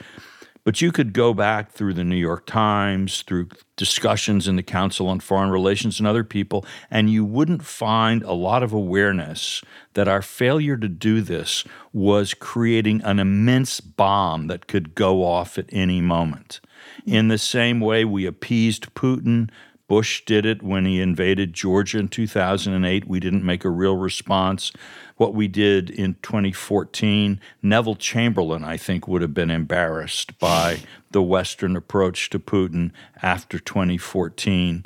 But 0.67 0.82
you 0.82 0.91
could 0.91 1.13
go 1.13 1.34
back 1.34 1.71
through 1.71 1.93
the 1.93 2.03
New 2.03 2.17
York 2.17 2.45
Times, 2.45 3.21
through 3.21 3.47
discussions 3.77 4.49
in 4.49 4.58
the 4.58 4.63
Council 4.63 5.08
on 5.08 5.21
Foreign 5.21 5.49
Relations 5.49 5.97
and 5.97 6.06
other 6.06 6.25
people, 6.25 6.65
and 6.91 7.10
you 7.10 7.23
wouldn't 7.23 7.63
find 7.63 8.21
a 8.23 8.34
lot 8.34 8.63
of 8.63 8.73
awareness 8.73 9.62
that 9.93 10.10
our 10.10 10.21
failure 10.21 10.75
to 10.75 10.89
do 10.89 11.21
this 11.21 11.63
was 11.93 12.34
creating 12.34 13.01
an 13.03 13.17
immense 13.17 13.80
bomb 13.80 14.47
that 14.47 14.67
could 14.67 14.93
go 14.93 15.23
off 15.23 15.58
at 15.58 15.69
any 15.71 16.01
moment. 16.01 16.60
In 17.06 17.30
the 17.30 17.38
same 17.38 17.80
way, 17.80 18.03
we 18.03 18.25
appeased 18.25 18.93
Putin 18.93 19.49
Bush 19.88 20.25
did 20.25 20.45
it 20.45 20.62
when 20.62 20.86
he 20.86 20.99
invaded 20.99 21.53
Georgia 21.53 21.99
in 21.99 22.10
2008. 22.10 23.08
We 23.08 23.21
didn't 23.21 23.45
make 23.45 23.63
a 23.63 23.69
real 23.69 23.95
response. 23.95 24.73
What 25.17 25.34
we 25.34 25.47
did 25.47 25.89
in 25.89 26.15
2014, 26.21 27.39
Neville 27.62 27.95
Chamberlain, 27.95 28.63
I 28.63 28.77
think, 28.77 29.08
would 29.08 29.21
have 29.21 29.34
been 29.34 29.51
embarrassed 29.51 30.39
by 30.39 30.80
the 31.12 31.21
Western 31.21 31.75
approach 31.75 32.30
to 32.30 32.39
Putin 32.39 32.91
after 33.21 33.60
2014. 33.60 34.86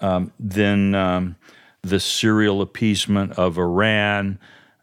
Um, 0.00 0.32
then 0.38 0.94
um, 0.94 1.36
the 1.82 2.00
serial 2.00 2.60
appeasement 2.60 3.32
of 3.32 3.58
Iran. 3.58 4.38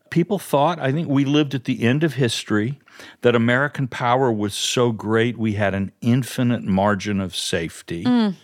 People 0.10 0.39
thought, 0.39 0.79
I 0.79 0.91
think 0.91 1.10
we 1.10 1.25
lived 1.25 1.56
at 1.56 1.65
the 1.65 1.84
end 1.84 2.03
of 2.03 2.13
history, 2.13 2.79
that 3.21 3.36
American 3.36 3.88
power 3.88 4.32
was 4.32 4.53
so 4.53 4.91
great 4.91 5.38
we 5.38 5.53
had 5.53 5.73
an 5.73 5.91
infinite 6.01 6.63
margin 6.63 7.19
of 7.19 7.36
safety. 7.36 8.03
Mm 8.03 8.36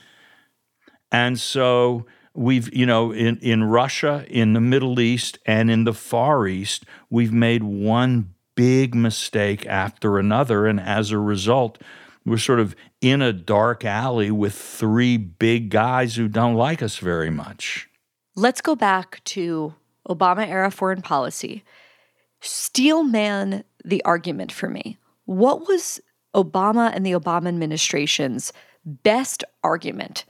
and 1.12 1.39
so 1.39 2.05
we've, 2.33 2.73
you 2.73 2.85
know, 2.85 3.11
in, 3.11 3.37
in 3.37 3.63
Russia, 3.63 4.25
in 4.29 4.53
the 4.53 4.61
Middle 4.61 4.99
East, 4.99 5.39
and 5.45 5.69
in 5.69 5.83
the 5.83 5.93
Far 5.93 6.47
East, 6.47 6.85
we've 7.09 7.33
made 7.33 7.63
one 7.63 8.33
big 8.55 8.93
mistake 8.93 9.65
after 9.65 10.19
another. 10.19 10.67
And 10.67 10.79
as 10.79 11.11
a 11.11 11.17
result, 11.17 11.81
we're 12.25 12.37
sort 12.37 12.59
of 12.59 12.75
in 13.01 13.21
a 13.21 13.33
dark 13.33 13.85
alley 13.85 14.31
with 14.31 14.53
three 14.53 15.17
big 15.17 15.69
guys 15.69 16.15
who 16.15 16.27
don't 16.27 16.55
like 16.55 16.81
us 16.81 16.97
very 16.97 17.29
much. 17.29 17.89
Let's 18.35 18.61
go 18.61 18.75
back 18.75 19.23
to 19.25 19.73
Obama 20.07 20.47
era 20.47 20.71
foreign 20.71 21.01
policy. 21.01 21.63
Steelman 22.41 23.63
the 23.83 24.03
argument 24.03 24.51
for 24.51 24.69
me. 24.69 24.97
What 25.25 25.61
was 25.61 26.01
Obama 26.35 26.91
and 26.93 27.05
the 27.05 27.13
Obama 27.13 27.47
administration's 27.47 28.53
best 28.85 29.43
argument 29.63 30.25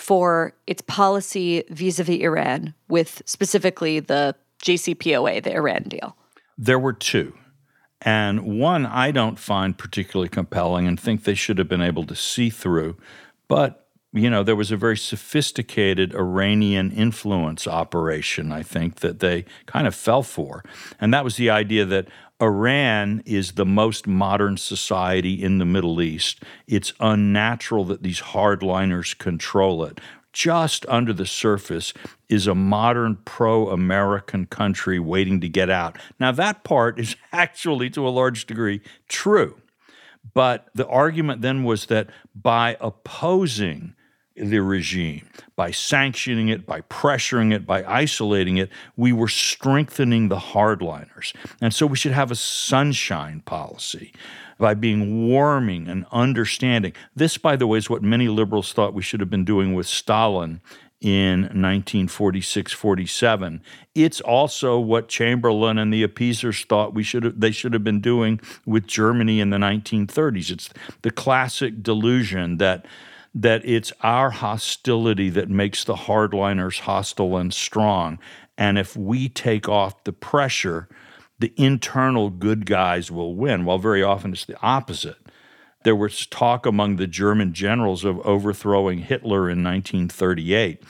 for 0.00 0.54
its 0.66 0.80
policy 0.82 1.62
vis 1.68 1.98
a 1.98 2.04
vis 2.04 2.20
Iran, 2.20 2.74
with 2.88 3.22
specifically 3.26 4.00
the 4.00 4.34
JCPOA, 4.62 5.42
the 5.42 5.52
Iran 5.52 5.82
deal? 5.84 6.16
There 6.56 6.78
were 6.78 6.94
two. 6.94 7.34
And 8.00 8.58
one 8.58 8.86
I 8.86 9.10
don't 9.10 9.38
find 9.38 9.76
particularly 9.76 10.30
compelling 10.30 10.86
and 10.86 10.98
think 10.98 11.24
they 11.24 11.34
should 11.34 11.58
have 11.58 11.68
been 11.68 11.82
able 11.82 12.04
to 12.06 12.16
see 12.16 12.48
through. 12.48 12.96
But, 13.46 13.88
you 14.12 14.30
know, 14.30 14.42
there 14.42 14.56
was 14.56 14.72
a 14.72 14.76
very 14.76 14.96
sophisticated 14.96 16.14
Iranian 16.14 16.90
influence 16.92 17.66
operation, 17.66 18.52
I 18.52 18.62
think, 18.62 19.00
that 19.00 19.20
they 19.20 19.44
kind 19.66 19.86
of 19.86 19.94
fell 19.94 20.22
for. 20.22 20.64
And 20.98 21.12
that 21.12 21.24
was 21.24 21.36
the 21.36 21.50
idea 21.50 21.84
that 21.84 22.08
Iran 22.40 23.22
is 23.26 23.52
the 23.52 23.66
most 23.66 24.06
modern 24.06 24.56
society 24.56 25.42
in 25.42 25.58
the 25.58 25.66
Middle 25.66 26.00
East. 26.00 26.42
It's 26.66 26.92
unnatural 26.98 27.84
that 27.86 28.02
these 28.02 28.20
hardliners 28.20 29.16
control 29.16 29.84
it. 29.84 30.00
Just 30.32 30.86
under 30.88 31.12
the 31.12 31.26
surface 31.26 31.92
is 32.28 32.46
a 32.46 32.54
modern 32.54 33.18
pro 33.24 33.68
American 33.68 34.46
country 34.46 34.98
waiting 34.98 35.40
to 35.40 35.48
get 35.48 35.68
out. 35.68 35.98
Now, 36.18 36.32
that 36.32 36.64
part 36.64 36.98
is 36.98 37.16
actually, 37.32 37.90
to 37.90 38.06
a 38.06 38.10
large 38.10 38.46
degree, 38.46 38.80
true. 39.08 39.60
But 40.34 40.68
the 40.74 40.86
argument 40.86 41.42
then 41.42 41.64
was 41.64 41.86
that 41.86 42.08
by 42.34 42.76
opposing 42.80 43.94
the 44.48 44.60
regime. 44.60 45.26
By 45.56 45.70
sanctioning 45.70 46.48
it, 46.48 46.66
by 46.66 46.80
pressuring 46.82 47.52
it, 47.52 47.66
by 47.66 47.84
isolating 47.84 48.56
it, 48.56 48.70
we 48.96 49.12
were 49.12 49.28
strengthening 49.28 50.28
the 50.28 50.38
hardliners. 50.38 51.34
And 51.60 51.74
so 51.74 51.86
we 51.86 51.96
should 51.96 52.12
have 52.12 52.30
a 52.30 52.36
sunshine 52.36 53.40
policy 53.40 54.12
by 54.58 54.74
being 54.74 55.28
warming 55.28 55.88
and 55.88 56.06
understanding. 56.12 56.92
This, 57.16 57.38
by 57.38 57.56
the 57.56 57.66
way, 57.66 57.78
is 57.78 57.90
what 57.90 58.02
many 58.02 58.28
liberals 58.28 58.72
thought 58.72 58.94
we 58.94 59.02
should 59.02 59.20
have 59.20 59.30
been 59.30 59.44
doing 59.44 59.74
with 59.74 59.86
Stalin 59.86 60.60
in 61.00 61.40
1946 61.42 62.72
47. 62.72 63.62
It's 63.94 64.20
also 64.20 64.78
what 64.78 65.08
Chamberlain 65.08 65.78
and 65.78 65.92
the 65.92 66.02
appeasers 66.02 66.64
thought 66.64 66.94
we 66.94 67.02
should 67.02 67.24
have, 67.24 67.40
they 67.40 67.50
should 67.50 67.72
have 67.72 67.82
been 67.82 68.00
doing 68.00 68.38
with 68.66 68.86
Germany 68.86 69.40
in 69.40 69.50
the 69.50 69.56
1930s. 69.56 70.50
It's 70.50 70.70
the 71.02 71.10
classic 71.10 71.82
delusion 71.82 72.58
that 72.58 72.84
that 73.34 73.64
it's 73.64 73.92
our 74.02 74.30
hostility 74.30 75.30
that 75.30 75.48
makes 75.48 75.84
the 75.84 75.94
hardliners 75.94 76.80
hostile 76.80 77.36
and 77.36 77.54
strong. 77.54 78.18
And 78.58 78.78
if 78.78 78.96
we 78.96 79.28
take 79.28 79.68
off 79.68 80.04
the 80.04 80.12
pressure, 80.12 80.88
the 81.38 81.52
internal 81.56 82.30
good 82.30 82.66
guys 82.66 83.10
will 83.10 83.34
win. 83.34 83.64
Well, 83.64 83.78
very 83.78 84.02
often 84.02 84.32
it's 84.32 84.44
the 84.44 84.60
opposite. 84.60 85.18
There 85.84 85.96
was 85.96 86.26
talk 86.26 86.66
among 86.66 86.96
the 86.96 87.06
German 87.06 87.54
generals 87.54 88.04
of 88.04 88.18
overthrowing 88.20 88.98
Hitler 88.98 89.48
in 89.48 89.64
1938. 89.64 90.82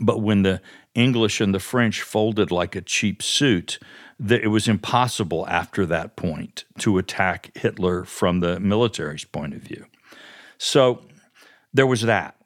But 0.00 0.22
when 0.22 0.42
the 0.42 0.62
English 0.94 1.40
and 1.40 1.54
the 1.54 1.60
French 1.60 2.00
folded 2.00 2.50
like 2.50 2.74
a 2.74 2.80
cheap 2.80 3.22
suit, 3.22 3.78
that 4.18 4.42
it 4.42 4.48
was 4.48 4.68
impossible 4.68 5.46
after 5.48 5.84
that 5.86 6.16
point 6.16 6.64
to 6.78 6.96
attack 6.96 7.50
Hitler 7.54 8.04
from 8.04 8.40
the 8.40 8.58
military's 8.60 9.24
point 9.24 9.52
of 9.52 9.60
view. 9.60 9.84
So 10.56 11.02
there 11.76 11.86
was 11.86 12.02
that. 12.02 12.36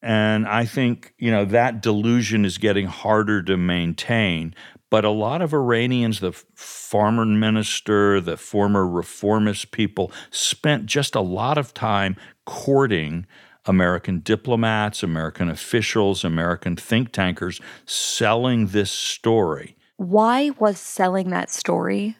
And 0.00 0.48
I 0.48 0.64
think, 0.64 1.14
you 1.18 1.30
know, 1.30 1.44
that 1.44 1.80
delusion 1.80 2.44
is 2.44 2.58
getting 2.58 2.86
harder 2.86 3.42
to 3.44 3.56
maintain. 3.56 4.54
But 4.90 5.04
a 5.04 5.10
lot 5.10 5.40
of 5.40 5.54
Iranians, 5.54 6.20
the 6.20 6.32
foreign 6.32 7.38
minister, 7.38 8.20
the 8.20 8.36
former 8.36 8.86
reformist 8.86 9.70
people, 9.70 10.10
spent 10.30 10.86
just 10.86 11.14
a 11.14 11.20
lot 11.20 11.56
of 11.56 11.72
time 11.72 12.16
courting 12.44 13.26
American 13.64 14.18
diplomats, 14.20 15.04
American 15.04 15.48
officials, 15.48 16.24
American 16.24 16.74
think 16.74 17.12
tankers, 17.12 17.60
selling 17.86 18.66
this 18.68 18.90
story. 18.90 19.76
Why 19.98 20.50
was 20.58 20.80
selling 20.80 21.30
that 21.30 21.48
story 21.48 22.16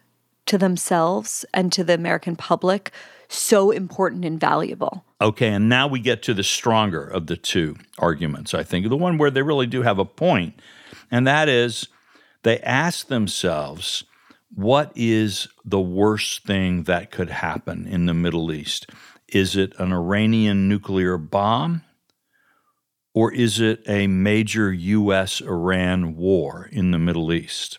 to 0.47 0.57
themselves 0.57 1.45
and 1.53 1.73
to 1.73 1.83
the 1.83 1.95
American 1.95 2.37
public 2.37 2.93
so 3.29 3.71
important 3.71 4.25
and 4.25 4.39
valuable. 4.39 5.05
Okay, 5.23 5.51
and 5.51 5.69
now 5.69 5.87
we 5.87 6.01
get 6.01 6.25
to 6.25 6.35
the 6.35 6.43
stronger 6.43 7.05
of 7.05 7.29
the 7.29 7.37
two 7.37 7.77
arguments, 7.97 8.55
I 8.55 8.65
think, 8.65 8.89
the 8.89 8.97
one 8.97 9.19
where 9.19 9.31
they 9.31 9.43
really 9.43 9.69
do 9.69 9.83
have 9.83 10.01
a 10.01 10.05
point, 10.05 10.61
and 11.13 11.29
that 11.29 11.49
is 11.49 11.87
they 12.43 12.59
ask 12.59 13.07
themselves, 13.07 14.03
what 14.53 14.91
is 14.97 15.47
the 15.65 15.81
worst 15.81 16.43
thing 16.45 16.83
that 16.85 17.13
could 17.13 17.31
happen 17.31 17.87
in 17.87 18.07
the 18.07 18.15
Middle 18.15 18.51
East? 18.51 18.91
Is 19.29 19.57
it 19.57 19.73
an 19.79 19.93
Iranian 19.93 20.69
nuclear 20.69 21.17
bomb? 21.17 21.83
Or 23.15 23.33
is 23.33 23.61
it 23.61 23.83
a 23.87 24.09
major 24.09 24.73
U.S. 24.73 25.41
Iran 25.41 26.17
war 26.17 26.69
in 26.73 26.91
the 26.91 26.99
Middle 26.99 27.33
East? 27.33 27.79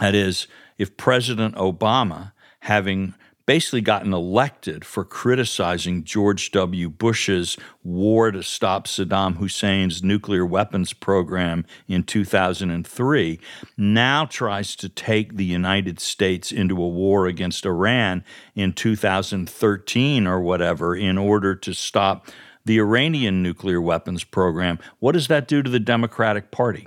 That 0.00 0.16
is, 0.16 0.48
if 0.78 0.96
President 0.96 1.54
Obama, 1.54 2.32
having 2.60 3.14
basically 3.50 3.80
gotten 3.80 4.12
elected 4.12 4.84
for 4.84 5.04
criticizing 5.04 6.04
George 6.04 6.52
W. 6.52 6.88
Bush's 6.88 7.56
war 7.82 8.30
to 8.30 8.44
stop 8.44 8.86
Saddam 8.86 9.38
Hussein's 9.38 10.04
nuclear 10.04 10.46
weapons 10.46 10.92
program 10.92 11.66
in 11.88 12.04
2003, 12.04 13.40
now 13.76 14.24
tries 14.24 14.76
to 14.76 14.88
take 14.88 15.34
the 15.34 15.44
United 15.44 15.98
States 15.98 16.52
into 16.52 16.80
a 16.80 16.88
war 16.88 17.26
against 17.26 17.66
Iran 17.66 18.22
in 18.54 18.72
2013 18.72 20.28
or 20.28 20.40
whatever 20.40 20.94
in 20.94 21.18
order 21.18 21.56
to 21.56 21.74
stop 21.74 22.28
the 22.64 22.78
Iranian 22.78 23.42
nuclear 23.42 23.80
weapons 23.80 24.22
program. 24.22 24.78
What 25.00 25.10
does 25.10 25.26
that 25.26 25.48
do 25.48 25.60
to 25.60 25.68
the 25.68 25.80
Democratic 25.80 26.52
Party? 26.52 26.86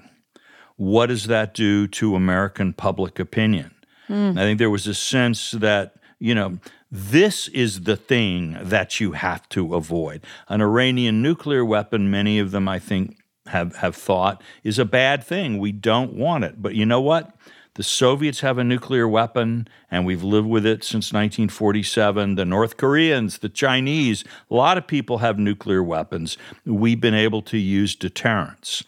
What 0.78 1.08
does 1.08 1.28
that 1.28 1.54
do 1.54 1.88
to 1.90 2.16
American 2.16 2.72
public 2.72 3.20
opinion? 3.20 3.76
Mm. 4.08 4.40
I 4.40 4.44
think 4.44 4.60
there 4.60 4.70
was 4.70 4.88
a 4.88 4.94
sense 4.94 5.52
that 5.52 5.98
you 6.24 6.34
know, 6.34 6.58
this 6.90 7.50
is 7.50 7.82
the 7.82 7.98
thing 7.98 8.58
that 8.62 9.02
you 9.02 9.12
have 9.12 9.50
to 9.50 9.76
avoid. 9.76 10.24
An 10.48 10.62
Iranian 10.62 11.22
nuclear 11.22 11.66
weapon, 11.66 12.10
many 12.10 12.40
of 12.40 12.52
them, 12.52 12.70
I 12.70 12.80
think, 12.80 13.18
have, 13.48 13.76
have 13.78 13.94
thought 13.94 14.42
is 14.64 14.80
a 14.80 14.86
bad 14.86 15.22
thing. 15.22 15.60
We 15.60 15.74
don't 15.74 16.14
want 16.14 16.46
it. 16.46 16.62
But 16.62 16.76
you 16.76 16.86
know 16.86 17.02
what? 17.02 17.36
The 17.74 17.84
Soviets 17.84 18.40
have 18.40 18.58
a 18.58 18.64
nuclear 18.64 19.06
weapon, 19.06 19.68
and 19.92 20.06
we've 20.06 20.24
lived 20.24 20.48
with 20.48 20.66
it 20.66 20.86
since 20.86 21.12
1947. 21.12 22.36
The 22.36 22.46
North 22.46 22.78
Koreans, 22.78 23.40
the 23.40 23.50
Chinese, 23.50 24.24
a 24.50 24.56
lot 24.56 24.78
of 24.78 24.88
people 24.88 25.18
have 25.18 25.38
nuclear 25.38 25.84
weapons. 25.84 26.38
We've 26.66 27.02
been 27.02 27.14
able 27.14 27.42
to 27.42 27.58
use 27.58 27.96
deterrence. 27.96 28.86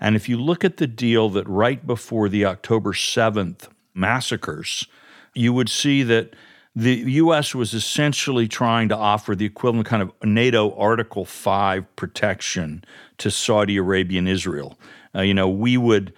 And 0.00 0.16
if 0.16 0.30
you 0.30 0.38
look 0.38 0.64
at 0.64 0.78
the 0.78 0.86
deal 0.86 1.28
that 1.28 1.46
right 1.46 1.86
before 1.86 2.30
the 2.30 2.46
October 2.46 2.94
7th 2.94 3.68
massacres, 3.92 4.86
you 5.34 5.52
would 5.52 5.68
see 5.68 6.02
that 6.04 6.34
the 6.74 6.94
U.S. 6.94 7.54
was 7.54 7.74
essentially 7.74 8.46
trying 8.46 8.88
to 8.90 8.96
offer 8.96 9.34
the 9.34 9.44
equivalent 9.44 9.88
kind 9.88 10.02
of 10.02 10.12
NATO 10.22 10.74
Article 10.76 11.24
5 11.24 11.96
protection 11.96 12.84
to 13.18 13.30
Saudi 13.30 13.76
Arabia 13.76 14.18
and 14.20 14.28
Israel. 14.28 14.78
Uh, 15.14 15.22
you 15.22 15.34
know, 15.34 15.48
we 15.48 15.76
would, 15.76 16.12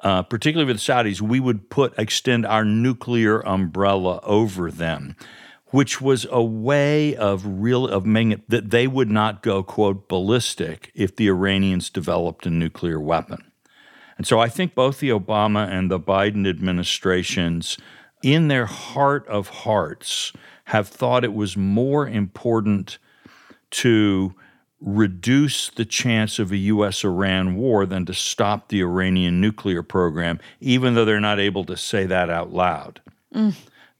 uh, 0.00 0.22
particularly 0.22 0.70
with 0.70 0.84
the 0.84 0.92
Saudis, 0.92 1.22
we 1.22 1.40
would 1.40 1.70
put 1.70 1.98
extend 1.98 2.44
our 2.44 2.64
nuclear 2.64 3.40
umbrella 3.46 4.20
over 4.24 4.70
them, 4.70 5.16
which 5.68 6.02
was 6.02 6.26
a 6.30 6.42
way 6.42 7.16
of 7.16 7.42
real 7.46 7.88
of 7.88 8.04
making 8.04 8.32
it 8.32 8.50
that 8.50 8.70
they 8.70 8.86
would 8.86 9.10
not 9.10 9.42
go 9.42 9.62
quote 9.62 10.06
ballistic 10.06 10.92
if 10.94 11.16
the 11.16 11.28
Iranians 11.28 11.88
developed 11.88 12.44
a 12.44 12.50
nuclear 12.50 13.00
weapon. 13.00 13.50
And 14.18 14.26
so 14.26 14.38
I 14.38 14.48
think 14.48 14.74
both 14.74 15.00
the 15.00 15.08
Obama 15.08 15.66
and 15.66 15.90
the 15.90 15.98
Biden 15.98 16.48
administrations 16.48 17.78
in 18.24 18.48
their 18.48 18.66
heart 18.66 19.26
of 19.28 19.48
hearts, 19.48 20.32
have 20.64 20.88
thought 20.88 21.24
it 21.24 21.34
was 21.34 21.56
more 21.56 22.08
important 22.08 22.98
to 23.70 24.34
reduce 24.80 25.70
the 25.70 25.84
chance 25.84 26.38
of 26.38 26.50
a 26.50 26.56
U.S. 26.56 27.04
Iran 27.04 27.56
war 27.56 27.86
than 27.86 28.04
to 28.06 28.14
stop 28.14 28.68
the 28.68 28.80
Iranian 28.80 29.40
nuclear 29.40 29.82
program, 29.82 30.40
even 30.60 30.94
though 30.94 31.04
they're 31.04 31.20
not 31.20 31.38
able 31.38 31.64
to 31.64 31.76
say 31.76 32.06
that 32.06 32.30
out 32.30 32.52
loud. 32.52 33.00
Mm. 33.34 33.54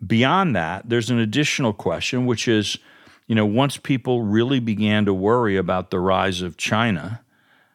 Beyond 0.06 0.56
that, 0.56 0.88
there's 0.88 1.10
an 1.10 1.18
additional 1.18 1.72
question, 1.72 2.26
which 2.26 2.48
is 2.48 2.78
you 3.26 3.34
know, 3.34 3.46
once 3.46 3.76
people 3.76 4.22
really 4.22 4.60
began 4.60 5.06
to 5.06 5.14
worry 5.14 5.56
about 5.56 5.90
the 5.90 5.98
rise 6.00 6.42
of 6.42 6.56
China, 6.56 7.22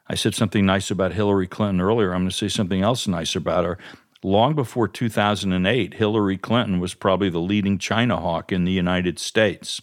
I 0.06 0.14
said 0.14 0.34
something 0.34 0.64
nice 0.64 0.90
about 0.90 1.12
Hillary 1.12 1.46
Clinton 1.46 1.80
earlier. 1.80 2.12
I'm 2.12 2.22
going 2.22 2.30
to 2.30 2.36
say 2.36 2.48
something 2.48 2.82
else 2.82 3.08
nice 3.08 3.34
about 3.34 3.64
her 3.64 3.78
long 4.22 4.54
before 4.54 4.88
2008, 4.88 5.94
Hillary 5.94 6.38
Clinton 6.38 6.80
was 6.80 6.94
probably 6.94 7.30
the 7.30 7.38
leading 7.38 7.78
China 7.78 8.18
hawk 8.18 8.52
in 8.52 8.64
the 8.64 8.72
United 8.72 9.18
States. 9.18 9.80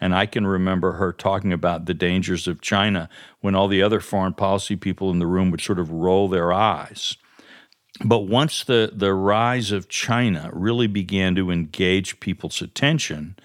And 0.00 0.14
I 0.14 0.26
can 0.26 0.46
remember 0.46 0.92
her 0.92 1.12
talking 1.12 1.52
about 1.52 1.86
the 1.86 1.94
dangers 1.94 2.48
of 2.48 2.60
China 2.60 3.08
when 3.40 3.54
all 3.54 3.68
the 3.68 3.82
other 3.82 4.00
foreign 4.00 4.34
policy 4.34 4.74
people 4.74 5.10
in 5.10 5.20
the 5.20 5.26
room 5.26 5.50
would 5.50 5.60
sort 5.60 5.78
of 5.78 5.90
roll 5.90 6.28
their 6.28 6.52
eyes. 6.52 7.16
But 8.04 8.20
once 8.20 8.64
the, 8.64 8.90
the 8.92 9.14
rise 9.14 9.70
of 9.70 9.88
China 9.88 10.50
really 10.52 10.86
began 10.86 11.34
to 11.36 11.50
engage 11.50 12.20
people's 12.20 12.60
attention, 12.62 13.36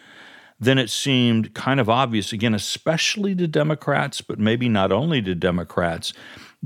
then 0.60 0.78
it 0.78 0.90
seemed 0.90 1.54
kind 1.54 1.80
of 1.80 1.90
obvious, 1.90 2.34
again, 2.34 2.56
especially 2.56 3.36
to 3.36 3.48
Democrats, 3.48 4.22
but 4.22 4.40
maybe 4.40 4.68
not 4.68 4.92
only 4.92 5.22
to 5.22 5.36
Democrats, 5.36 6.14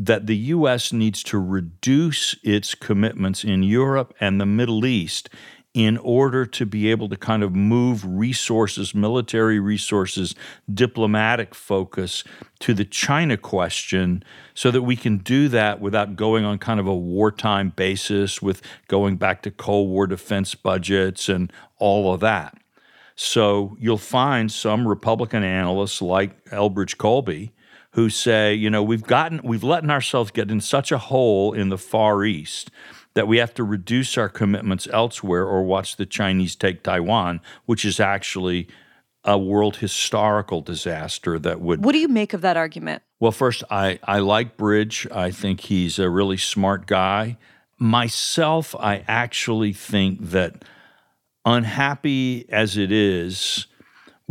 that 0.05 0.25
the 0.25 0.35
U.S. 0.35 0.91
needs 0.91 1.21
to 1.21 1.37
reduce 1.37 2.35
its 2.43 2.73
commitments 2.73 3.43
in 3.43 3.61
Europe 3.61 4.15
and 4.19 4.41
the 4.41 4.47
Middle 4.47 4.83
East 4.83 5.29
in 5.75 5.95
order 5.99 6.43
to 6.45 6.65
be 6.65 6.89
able 6.89 7.07
to 7.07 7.15
kind 7.15 7.43
of 7.43 7.55
move 7.55 8.03
resources, 8.03 8.95
military 8.95 9.59
resources, 9.59 10.33
diplomatic 10.73 11.53
focus 11.53 12.23
to 12.59 12.73
the 12.73 12.83
China 12.83 13.37
question 13.37 14.23
so 14.55 14.71
that 14.71 14.81
we 14.81 14.95
can 14.95 15.19
do 15.19 15.47
that 15.47 15.79
without 15.79 16.15
going 16.15 16.43
on 16.43 16.57
kind 16.57 16.79
of 16.79 16.87
a 16.87 16.95
wartime 16.95 17.69
basis 17.69 18.41
with 18.41 18.61
going 18.87 19.17
back 19.17 19.43
to 19.43 19.51
Cold 19.51 19.89
War 19.89 20.07
defense 20.07 20.55
budgets 20.55 21.29
and 21.29 21.53
all 21.77 22.11
of 22.11 22.19
that. 22.21 22.57
So 23.15 23.77
you'll 23.79 23.99
find 23.99 24.51
some 24.51 24.87
Republican 24.87 25.43
analysts 25.43 26.01
like 26.01 26.43
Elbridge 26.45 26.97
Colby 26.97 27.53
who 27.91 28.09
say, 28.09 28.53
you 28.53 28.69
know, 28.69 28.81
we've 28.81 29.03
gotten, 29.03 29.41
we've 29.43 29.63
letting 29.63 29.89
ourselves 29.89 30.31
get 30.31 30.49
in 30.49 30.61
such 30.61 30.91
a 30.91 30.97
hole 30.97 31.53
in 31.53 31.69
the 31.69 31.77
Far 31.77 32.23
East 32.23 32.71
that 33.13 33.27
we 33.27 33.37
have 33.37 33.53
to 33.53 33.63
reduce 33.63 34.17
our 34.17 34.29
commitments 34.29 34.87
elsewhere 34.91 35.45
or 35.45 35.63
watch 35.63 35.97
the 35.97 36.05
Chinese 36.05 36.55
take 36.55 36.83
Taiwan, 36.83 37.41
which 37.65 37.83
is 37.83 37.99
actually 37.99 38.67
a 39.23 39.37
world 39.37 39.77
historical 39.77 40.61
disaster 40.61 41.37
that 41.37 41.61
would. 41.61 41.83
What 41.83 41.91
do 41.91 41.99
you 41.99 42.07
make 42.07 42.33
of 42.33 42.41
that 42.41 42.57
argument? 42.57 43.03
Well, 43.19 43.31
first, 43.31 43.63
I, 43.69 43.99
I 44.03 44.19
like 44.19 44.57
Bridge. 44.57 45.05
I 45.11 45.29
think 45.31 45.61
he's 45.61 45.99
a 45.99 46.09
really 46.09 46.37
smart 46.37 46.87
guy. 46.87 47.37
Myself, 47.77 48.75
I 48.79 49.03
actually 49.07 49.73
think 49.73 50.29
that 50.29 50.63
unhappy 51.45 52.45
as 52.49 52.77
it 52.77 52.91
is, 52.91 53.67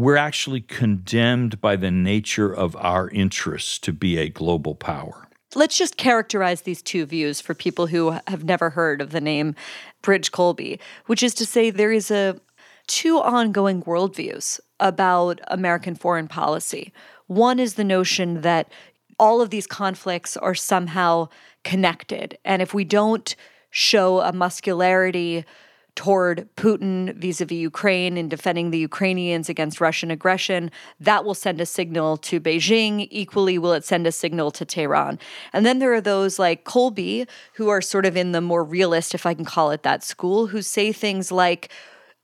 we're 0.01 0.17
actually 0.17 0.63
condemned 0.63 1.61
by 1.61 1.77
the 1.77 1.91
nature 1.91 2.51
of 2.51 2.75
our 2.77 3.11
interests 3.11 3.79
to 3.79 3.93
be 3.93 4.17
a 4.17 4.31
global 4.31 4.75
power. 4.75 5.29
Let's 5.55 5.77
just 5.77 5.99
characterize 5.99 6.63
these 6.63 6.81
two 6.81 7.05
views 7.05 7.43
for 7.43 7.53
people 7.53 7.89
who 7.89 8.17
have 8.27 8.45
never 8.45 8.71
heard 8.71 9.03
of 9.03 9.11
the 9.11 9.21
name 9.21 9.55
Bridge 10.01 10.33
Colby, 10.33 10.81
which 11.05 11.23
is 11.23 11.35
to 11.35 11.45
say 11.45 11.69
there 11.69 11.93
is 11.93 12.11
a 12.11 12.41
two 12.87 13.19
ongoing 13.21 13.83
worldviews 13.83 14.59
about 14.79 15.41
American 15.49 15.95
foreign 15.95 16.29
policy. 16.29 16.95
One 17.27 17.59
is 17.59 17.75
the 17.75 17.85
notion 17.85 18.41
that 18.41 18.73
all 19.19 19.43
of 19.43 19.51
these 19.51 19.67
conflicts 19.67 20.35
are 20.39 20.55
somehow 20.55 21.29
connected. 21.63 22.39
And 22.43 22.63
if 22.63 22.73
we 22.73 22.85
don't 22.85 23.37
show 23.71 24.21
a 24.21 24.33
muscularity 24.33 25.45
toward 25.95 26.49
Putin 26.57 27.15
vis 27.15 27.41
a 27.41 27.45
vis 27.45 27.59
Ukraine 27.59 28.17
and 28.17 28.31
defending 28.31 28.71
the 28.71 28.79
Ukrainians 28.79 29.49
against 29.49 29.81
Russian 29.81 30.11
aggression, 30.11 30.71
that 30.99 31.25
will 31.25 31.35
send 31.35 31.61
a 31.61 31.67
signal 31.67 32.17
to 32.19 32.41
Beijing. 32.41 33.09
Equally, 33.11 33.59
will 33.59 33.73
it 33.73 33.85
send 33.85 34.07
a 34.07 34.13
signal 34.13 34.51
to 34.53 34.65
Tehran? 34.65 35.19
And 35.53 35.65
then 35.67 35.79
there 35.79 35.93
are 35.93 36.01
those 36.01 36.39
like 36.39 36.65
Colby, 36.65 37.27
who 37.55 37.69
are 37.69 37.81
sort 37.81 38.07
of 38.07 38.17
in 38.17 38.33
the 38.33 38.41
more 38.41 38.65
realist, 38.65 39.15
if 39.15 39.27
I 39.27 39.35
can 39.35 39.45
call 39.45 39.71
it 39.71 39.83
that, 39.83 40.03
school, 40.05 40.47
who 40.47 40.63
say 40.63 40.93
things 40.93 41.31
like, 41.33 41.71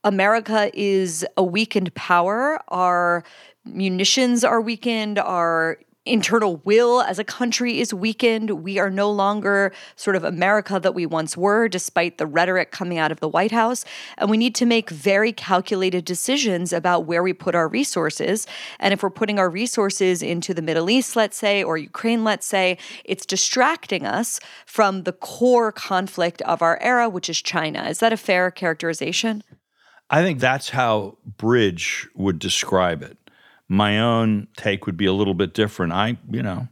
America 0.03 0.71
is 0.73 1.25
a 1.35 1.43
weakened 1.43 1.93
power. 1.93 2.61
Our 2.69 3.23
munitions 3.65 4.43
are 4.43 4.61
weakened. 4.61 5.19
Our 5.19 5.79
internal 6.07 6.57
will 6.63 7.01
as 7.01 7.19
a 7.19 7.23
country 7.23 7.79
is 7.79 7.93
weakened. 7.93 8.63
We 8.63 8.79
are 8.79 8.89
no 8.89 9.11
longer 9.11 9.73
sort 9.95 10.15
of 10.15 10.23
America 10.23 10.79
that 10.79 10.95
we 10.95 11.05
once 11.05 11.37
were, 11.37 11.67
despite 11.67 12.17
the 12.17 12.25
rhetoric 12.25 12.71
coming 12.71 12.97
out 12.97 13.11
of 13.11 13.19
the 13.19 13.27
White 13.27 13.51
House. 13.51 13.85
And 14.17 14.29
we 14.29 14.37
need 14.37 14.55
to 14.55 14.65
make 14.65 14.89
very 14.89 15.31
calculated 15.31 16.05
decisions 16.05 16.73
about 16.73 17.05
where 17.05 17.21
we 17.21 17.33
put 17.33 17.55
our 17.55 17.67
resources. 17.67 18.47
And 18.79 18.93
if 18.93 19.03
we're 19.03 19.09
putting 19.09 19.39
our 19.39 19.49
resources 19.49 20.23
into 20.23 20.53
the 20.53 20.61
Middle 20.61 20.89
East, 20.89 21.15
let's 21.15 21.37
say, 21.37 21.63
or 21.63 21.77
Ukraine, 21.77 22.23
let's 22.23 22.47
say, 22.47 22.77
it's 23.05 23.25
distracting 23.25 24.05
us 24.05 24.39
from 24.65 25.03
the 25.03 25.13
core 25.13 25.71
conflict 25.71 26.41
of 26.43 26.61
our 26.61 26.81
era, 26.81 27.09
which 27.09 27.29
is 27.29 27.41
China. 27.41 27.83
Is 27.89 27.99
that 27.99 28.13
a 28.13 28.17
fair 28.17 28.51
characterization? 28.51 29.43
I 30.09 30.21
think 30.23 30.39
that's 30.39 30.69
how 30.69 31.17
Bridge 31.37 32.07
would 32.15 32.39
describe 32.39 33.01
it 33.01 33.17
my 33.67 33.99
own 33.99 34.47
take 34.55 34.85
would 34.85 34.97
be 34.97 35.05
a 35.05 35.13
little 35.13 35.33
bit 35.33 35.53
different. 35.53 35.93
I, 35.93 36.17
you 36.29 36.41
know, 36.41 36.67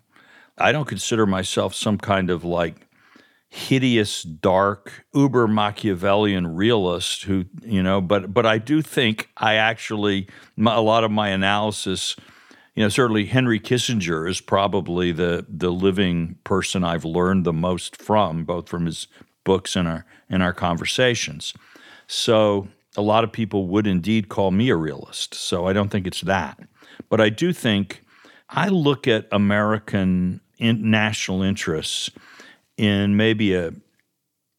I 0.57 0.71
don't 0.71 0.87
consider 0.87 1.25
myself 1.25 1.75
some 1.75 1.97
kind 1.97 2.29
of 2.29 2.43
like 2.43 2.87
hideous, 3.49 4.23
dark, 4.23 5.05
uber 5.13 5.47
Machiavellian 5.47 6.55
realist 6.55 7.23
who, 7.23 7.45
you 7.61 7.83
know, 7.83 8.01
but 8.01 8.33
but 8.33 8.45
I 8.45 8.57
do 8.57 8.81
think 8.81 9.29
I 9.37 9.55
actually 9.55 10.27
a 10.57 10.81
lot 10.81 11.03
of 11.03 11.11
my 11.11 11.29
analysis, 11.29 12.15
you 12.75 12.83
know, 12.83 12.89
certainly 12.89 13.25
Henry 13.25 13.59
Kissinger 13.59 14.29
is 14.29 14.41
probably 14.41 15.11
the 15.11 15.45
the 15.49 15.71
living 15.71 16.37
person 16.43 16.83
I've 16.83 17.05
learned 17.05 17.45
the 17.45 17.53
most 17.53 18.01
from, 18.01 18.45
both 18.45 18.69
from 18.69 18.85
his 18.85 19.07
books 19.43 19.75
and 19.75 19.87
our 19.87 20.05
in 20.29 20.41
our 20.41 20.53
conversations. 20.53 21.53
So 22.07 22.67
a 22.97 23.01
lot 23.01 23.23
of 23.23 23.31
people 23.31 23.67
would 23.67 23.87
indeed 23.87 24.29
call 24.29 24.51
me 24.51 24.69
a 24.69 24.75
realist. 24.75 25.33
So 25.33 25.67
I 25.67 25.73
don't 25.73 25.89
think 25.89 26.07
it's 26.07 26.21
that. 26.21 26.59
But 27.09 27.21
I 27.21 27.29
do 27.29 27.53
think 27.53 28.01
I 28.49 28.69
look 28.69 29.07
at 29.07 29.27
American 29.31 30.41
in 30.57 30.89
national 30.89 31.41
interests 31.41 32.09
in 32.77 33.17
maybe 33.17 33.53
a, 33.53 33.73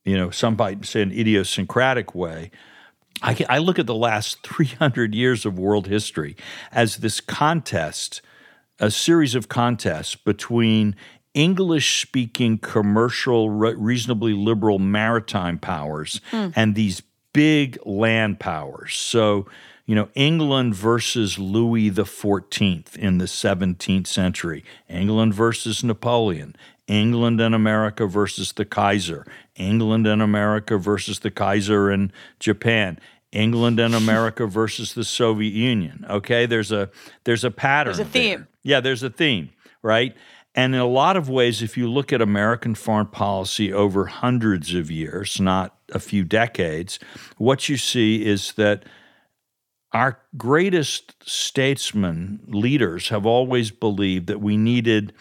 you 0.05 0.17
know, 0.17 0.31
some 0.31 0.57
might 0.57 0.85
say 0.85 1.03
an 1.03 1.13
idiosyncratic 1.13 2.15
way. 2.15 2.51
I, 3.23 3.45
I 3.49 3.59
look 3.59 3.79
at 3.79 3.87
the 3.87 3.95
last 3.95 4.43
300 4.47 5.15
years 5.15 5.47
of 5.47 5.59
world 5.59 5.87
history 5.87 6.37
as 6.73 6.99
this 6.99 7.21
contest, 7.21 8.21
a 8.79 8.91
series 8.91 9.35
of 9.35 9.49
contests 9.49 10.15
between 10.15 10.97
English 11.35 12.01
speaking, 12.01 12.59
commercial, 12.59 13.51
re- 13.51 13.75
reasonably 13.75 14.33
liberal 14.33 14.79
maritime 14.79 15.59
powers 15.59 16.21
mm. 16.33 16.53
and 16.57 16.75
these 16.75 17.03
big 17.33 17.79
land 17.85 18.41
powers. 18.41 18.95
So, 18.95 19.47
you 19.87 19.95
know, 19.95 20.09
England 20.15 20.75
versus 20.75 21.39
Louis 21.39 21.91
XIV 21.91 22.97
in 22.97 23.19
the 23.19 23.25
17th 23.25 24.07
century, 24.09 24.65
England 24.89 25.33
versus 25.33 25.85
Napoleon, 25.85 26.57
England 26.89 27.41
and 27.41 27.55
America 27.55 28.07
versus 28.07 28.53
the 28.53 28.65
Kaiser, 28.65 29.25
England 29.55 30.07
and 30.07 30.21
America 30.21 30.77
versus 30.77 31.21
the 31.21 31.31
Kaiser 31.31 31.91
and 31.91 32.13
Japan. 32.41 32.99
England 33.33 33.79
and 33.81 33.95
America 33.95 34.47
versus 34.47 34.95
the 34.95 35.05
Soviet 35.05 35.53
Union. 35.53 36.07
Okay, 36.09 36.47
there's 36.47 36.73
a 36.73 36.91
there's 37.25 37.45
a 37.45 37.51
pattern. 37.51 37.95
There's 37.95 38.07
a 38.07 38.11
theme. 38.11 38.39
There. 38.39 38.49
Yeah, 38.63 38.81
there's 38.81 39.03
a 39.03 39.11
theme, 39.11 39.51
right? 39.83 40.17
And 40.55 40.75
in 40.75 40.81
a 40.81 40.87
lot 40.87 41.17
of 41.17 41.29
ways, 41.29 41.61
if 41.61 41.77
you 41.77 41.89
look 41.89 42.13
at 42.13 42.23
American 42.23 42.75
foreign 42.75 43.07
policy 43.07 43.73
over 43.73 44.07
hundreds 44.07 44.75
of 44.75 44.91
years, 44.91 45.39
not 45.39 45.77
a 45.93 45.99
few 45.99 46.25
decades, 46.25 46.99
what 47.37 47.69
you 47.69 47.77
see 47.77 48.25
is 48.25 48.53
that 48.53 48.85
our 49.93 50.21
greatest 50.37 51.15
statesmen, 51.29 52.41
leaders, 52.49 53.09
have 53.09 53.27
always 53.27 53.71
believed 53.71 54.27
that 54.27 54.41
we 54.41 54.57
needed 54.57 55.13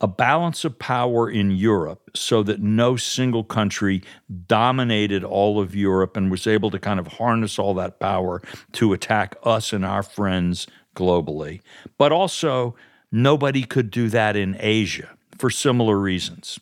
a 0.00 0.06
balance 0.06 0.64
of 0.64 0.78
power 0.78 1.30
in 1.30 1.50
Europe 1.50 2.10
so 2.14 2.42
that 2.42 2.60
no 2.60 2.96
single 2.96 3.44
country 3.44 4.02
dominated 4.46 5.24
all 5.24 5.58
of 5.58 5.74
Europe 5.74 6.16
and 6.16 6.30
was 6.30 6.46
able 6.46 6.70
to 6.70 6.78
kind 6.78 7.00
of 7.00 7.06
harness 7.06 7.58
all 7.58 7.72
that 7.74 7.98
power 7.98 8.42
to 8.72 8.92
attack 8.92 9.34
us 9.42 9.72
and 9.72 9.84
our 9.84 10.02
friends 10.02 10.66
globally. 10.94 11.60
But 11.96 12.12
also, 12.12 12.74
Nobody 13.12 13.62
could 13.62 13.90
do 13.90 14.08
that 14.10 14.36
in 14.36 14.56
Asia 14.58 15.08
for 15.38 15.50
similar 15.50 15.98
reasons. 15.98 16.58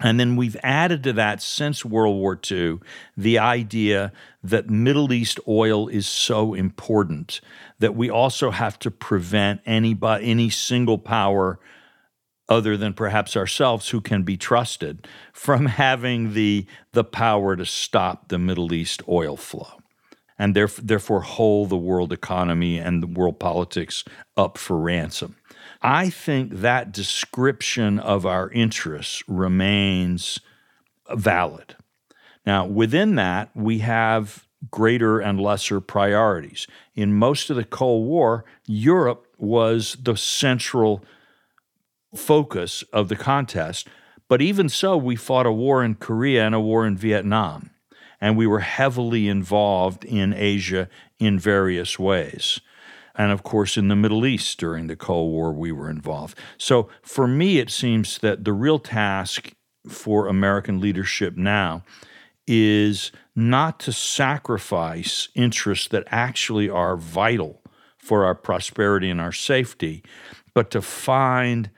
And 0.00 0.20
then 0.20 0.36
we've 0.36 0.56
added 0.62 1.02
to 1.04 1.12
that 1.14 1.40
since 1.40 1.84
World 1.84 2.18
War 2.18 2.38
II 2.50 2.80
the 3.16 3.38
idea 3.38 4.12
that 4.42 4.68
Middle 4.68 5.12
East 5.12 5.40
oil 5.48 5.88
is 5.88 6.06
so 6.06 6.54
important 6.54 7.40
that 7.78 7.96
we 7.96 8.10
also 8.10 8.50
have 8.50 8.78
to 8.80 8.90
prevent 8.90 9.60
any, 9.64 9.96
any 10.02 10.50
single 10.50 10.98
power 10.98 11.58
other 12.48 12.76
than 12.76 12.92
perhaps 12.92 13.36
ourselves 13.36 13.88
who 13.88 14.00
can 14.00 14.22
be 14.22 14.36
trusted 14.36 15.08
from 15.32 15.66
having 15.66 16.34
the, 16.34 16.66
the 16.92 17.04
power 17.04 17.56
to 17.56 17.64
stop 17.64 18.28
the 18.28 18.38
Middle 18.38 18.72
East 18.72 19.02
oil 19.08 19.36
flow 19.36 19.80
and 20.38 20.54
therefore 20.54 21.22
hold 21.22 21.70
the 21.70 21.76
world 21.76 22.12
economy 22.12 22.78
and 22.78 23.02
the 23.02 23.06
world 23.06 23.40
politics 23.40 24.04
up 24.36 24.58
for 24.58 24.76
ransom. 24.76 25.36
I 25.86 26.10
think 26.10 26.50
that 26.52 26.90
description 26.90 28.00
of 28.00 28.26
our 28.26 28.50
interests 28.50 29.22
remains 29.28 30.40
valid. 31.14 31.76
Now, 32.44 32.66
within 32.66 33.14
that, 33.14 33.50
we 33.54 33.78
have 33.78 34.48
greater 34.68 35.20
and 35.20 35.40
lesser 35.40 35.80
priorities. 35.80 36.66
In 36.96 37.14
most 37.14 37.50
of 37.50 37.56
the 37.56 37.62
Cold 37.64 38.08
War, 38.08 38.44
Europe 38.66 39.28
was 39.38 39.96
the 40.02 40.16
central 40.16 41.04
focus 42.16 42.82
of 42.92 43.08
the 43.08 43.14
contest. 43.14 43.86
But 44.26 44.42
even 44.42 44.68
so, 44.68 44.96
we 44.96 45.14
fought 45.14 45.46
a 45.46 45.52
war 45.52 45.84
in 45.84 45.94
Korea 45.94 46.44
and 46.44 46.54
a 46.56 46.58
war 46.58 46.84
in 46.84 46.96
Vietnam, 46.96 47.70
and 48.20 48.36
we 48.36 48.48
were 48.48 48.58
heavily 48.58 49.28
involved 49.28 50.04
in 50.04 50.34
Asia 50.34 50.88
in 51.20 51.38
various 51.38 51.96
ways. 51.96 52.60
And 53.16 53.32
of 53.32 53.42
course, 53.42 53.76
in 53.76 53.88
the 53.88 53.96
Middle 53.96 54.26
East 54.26 54.58
during 54.58 54.86
the 54.86 54.96
Cold 54.96 55.32
War, 55.32 55.52
we 55.52 55.72
were 55.72 55.90
involved. 55.90 56.38
So 56.58 56.88
for 57.02 57.26
me, 57.26 57.58
it 57.58 57.70
seems 57.70 58.18
that 58.18 58.44
the 58.44 58.52
real 58.52 58.78
task 58.78 59.52
for 59.88 60.26
American 60.26 60.80
leadership 60.80 61.36
now 61.36 61.82
is 62.46 63.12
not 63.34 63.80
to 63.80 63.92
sacrifice 63.92 65.28
interests 65.34 65.88
that 65.88 66.04
actually 66.08 66.68
are 66.68 66.96
vital 66.96 67.62
for 67.96 68.24
our 68.24 68.34
prosperity 68.34 69.10
and 69.10 69.20
our 69.20 69.32
safety, 69.32 70.02
but 70.54 70.70
to 70.70 70.80
find 70.80 71.70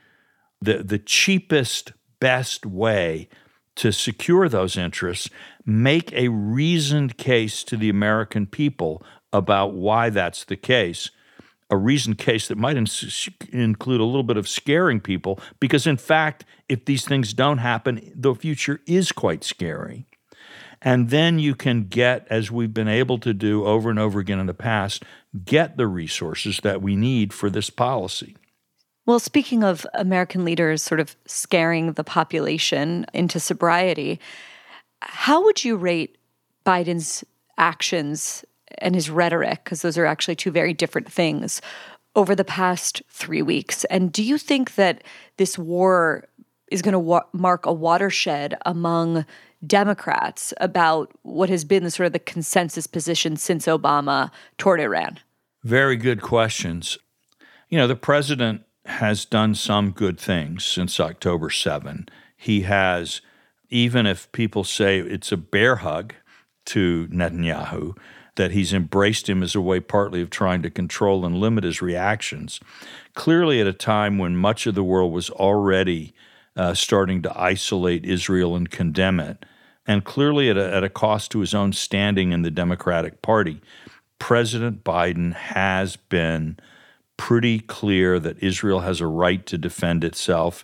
the, 0.61 0.83
the 0.83 0.99
cheapest, 0.99 1.93
best 2.19 2.65
way 2.65 3.27
to 3.75 3.91
secure 3.91 4.47
those 4.49 4.77
interests, 4.77 5.29
make 5.65 6.11
a 6.13 6.27
reasoned 6.27 7.17
case 7.17 7.63
to 7.63 7.77
the 7.77 7.89
American 7.89 8.45
people 8.45 9.01
about 9.31 9.73
why 9.73 10.09
that's 10.09 10.43
the 10.45 10.57
case, 10.57 11.09
a 11.69 11.77
reasoned 11.77 12.17
case 12.17 12.47
that 12.47 12.57
might 12.57 12.77
include 12.77 14.01
a 14.01 14.05
little 14.05 14.23
bit 14.23 14.37
of 14.37 14.47
scaring 14.47 14.99
people, 14.99 15.39
because 15.59 15.85
in 15.85 15.97
fact, 15.97 16.45
if 16.67 16.85
these 16.85 17.05
things 17.05 17.33
don't 17.33 17.59
happen, 17.59 18.11
the 18.15 18.33
future 18.33 18.81
is 18.87 19.11
quite 19.11 19.43
scary. 19.43 20.05
And 20.81 21.09
then 21.09 21.39
you 21.39 21.55
can 21.55 21.83
get, 21.83 22.25
as 22.29 22.49
we've 22.49 22.73
been 22.73 22.87
able 22.87 23.19
to 23.19 23.33
do 23.33 23.65
over 23.65 23.89
and 23.89 23.99
over 23.99 24.19
again 24.19 24.39
in 24.39 24.45
the 24.45 24.53
past, 24.53 25.03
get 25.43 25.77
the 25.77 25.87
resources 25.87 26.61
that 26.63 26.81
we 26.81 26.95
need 26.95 27.33
for 27.33 27.49
this 27.49 27.69
policy. 27.69 28.35
Well, 29.05 29.19
speaking 29.19 29.63
of 29.63 29.85
American 29.93 30.45
leaders 30.45 30.81
sort 30.81 30.99
of 30.99 31.15
scaring 31.25 31.93
the 31.93 32.03
population 32.03 33.05
into 33.13 33.39
sobriety, 33.39 34.19
how 35.01 35.43
would 35.43 35.63
you 35.63 35.75
rate 35.75 36.17
Biden's 36.65 37.23
actions 37.57 38.45
and 38.77 38.95
his 38.95 39.09
rhetoric, 39.09 39.63
because 39.63 39.81
those 39.81 39.97
are 39.97 40.05
actually 40.05 40.35
two 40.35 40.51
very 40.51 40.73
different 40.73 41.11
things, 41.11 41.61
over 42.15 42.35
the 42.35 42.43
past 42.43 43.01
three 43.09 43.41
weeks. 43.41 43.85
And 43.85 44.11
do 44.11 44.23
you 44.23 44.37
think 44.37 44.75
that 44.75 45.03
this 45.37 45.57
war 45.57 46.27
is 46.71 46.81
going 46.81 46.93
to 46.93 46.99
wa- 46.99 47.25
mark 47.33 47.65
a 47.65 47.73
watershed 47.73 48.55
among 48.65 49.25
Democrats 49.65 50.53
about 50.57 51.11
what 51.23 51.49
has 51.49 51.63
been 51.63 51.83
the 51.83 51.91
sort 51.91 52.07
of 52.07 52.13
the 52.13 52.19
consensus 52.19 52.87
position 52.87 53.35
since 53.35 53.65
Obama 53.65 54.31
toward 54.57 54.79
Iran? 54.79 55.19
Very 55.63 55.97
good 55.97 56.21
questions. 56.21 56.97
You 57.69 57.77
know, 57.77 57.87
the 57.87 57.95
president 57.95 58.63
has 58.85 59.25
done 59.25 59.53
some 59.55 59.91
good 59.91 60.19
things 60.19 60.63
since 60.65 60.99
October 60.99 61.49
7. 61.49 62.07
He 62.35 62.61
has, 62.61 63.21
even 63.69 64.05
if 64.05 64.31
people 64.31 64.63
say 64.63 64.99
it's 64.99 65.31
a 65.31 65.37
bear 65.37 65.77
hug 65.77 66.13
to 66.65 67.07
Netanyahu, 67.07 67.95
that 68.39 68.51
he's 68.51 68.71
embraced 68.71 69.27
him 69.27 69.43
as 69.43 69.53
a 69.53 69.59
way 69.59 69.81
partly 69.81 70.21
of 70.21 70.29
trying 70.29 70.61
to 70.61 70.69
control 70.69 71.25
and 71.25 71.41
limit 71.41 71.65
his 71.65 71.81
reactions. 71.81 72.61
Clearly, 73.13 73.59
at 73.59 73.67
a 73.67 73.73
time 73.73 74.17
when 74.17 74.37
much 74.37 74.65
of 74.65 74.75
the 74.75 74.83
world 74.83 75.11
was 75.11 75.29
already 75.29 76.13
uh, 76.55 76.73
starting 76.73 77.21
to 77.21 77.37
isolate 77.37 78.05
Israel 78.05 78.55
and 78.55 78.71
condemn 78.71 79.19
it, 79.19 79.45
and 79.85 80.05
clearly 80.05 80.49
at 80.49 80.55
a, 80.55 80.73
at 80.73 80.85
a 80.85 80.89
cost 80.89 81.31
to 81.31 81.41
his 81.41 81.53
own 81.53 81.73
standing 81.73 82.31
in 82.31 82.43
the 82.43 82.49
Democratic 82.49 83.21
Party, 83.21 83.59
President 84.19 84.85
Biden 84.85 85.33
has 85.33 85.97
been 85.97 86.55
pretty 87.17 87.59
clear 87.59 88.21
that 88.21 88.41
Israel 88.41 88.79
has 88.79 89.01
a 89.01 89.07
right 89.07 89.45
to 89.47 89.57
defend 89.57 90.05
itself 90.05 90.63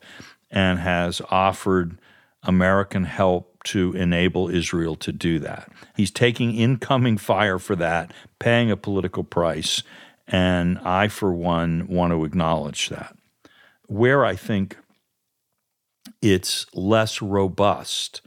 and 0.50 0.80
has 0.80 1.22
offered 1.30 2.00
American 2.42 3.04
help 3.04 3.55
to 3.66 3.94
enable 3.94 4.50
Israel 4.50 4.96
to 4.96 5.12
do 5.12 5.40
that. 5.40 5.72
He's 5.96 6.12
taking 6.12 6.56
incoming 6.56 7.18
fire 7.18 7.60
for 7.60 7.76
that, 7.76 8.14
paying 8.40 8.72
a 8.72 8.78
political 8.78 9.24
price, 9.24 9.84
and 10.28 10.80
I, 10.80 11.08
for 11.08 11.34
one, 11.34 11.88
want 11.88 12.12
to 12.12 12.26
acknowledge 12.26 12.90
that. 12.90 13.16
Where 13.88 14.26
I 14.26 14.36
think 14.36 14.78
it's 16.22 16.66
less 16.74 17.22
robust 17.22 18.22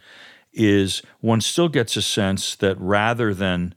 is 0.53 1.03
one 1.20 1.41
still 1.41 1.68
gets 1.68 1.97
a 1.97 2.03
sense 2.03 2.57
that 2.57 2.78
rather 2.80 3.34
than 3.34 3.74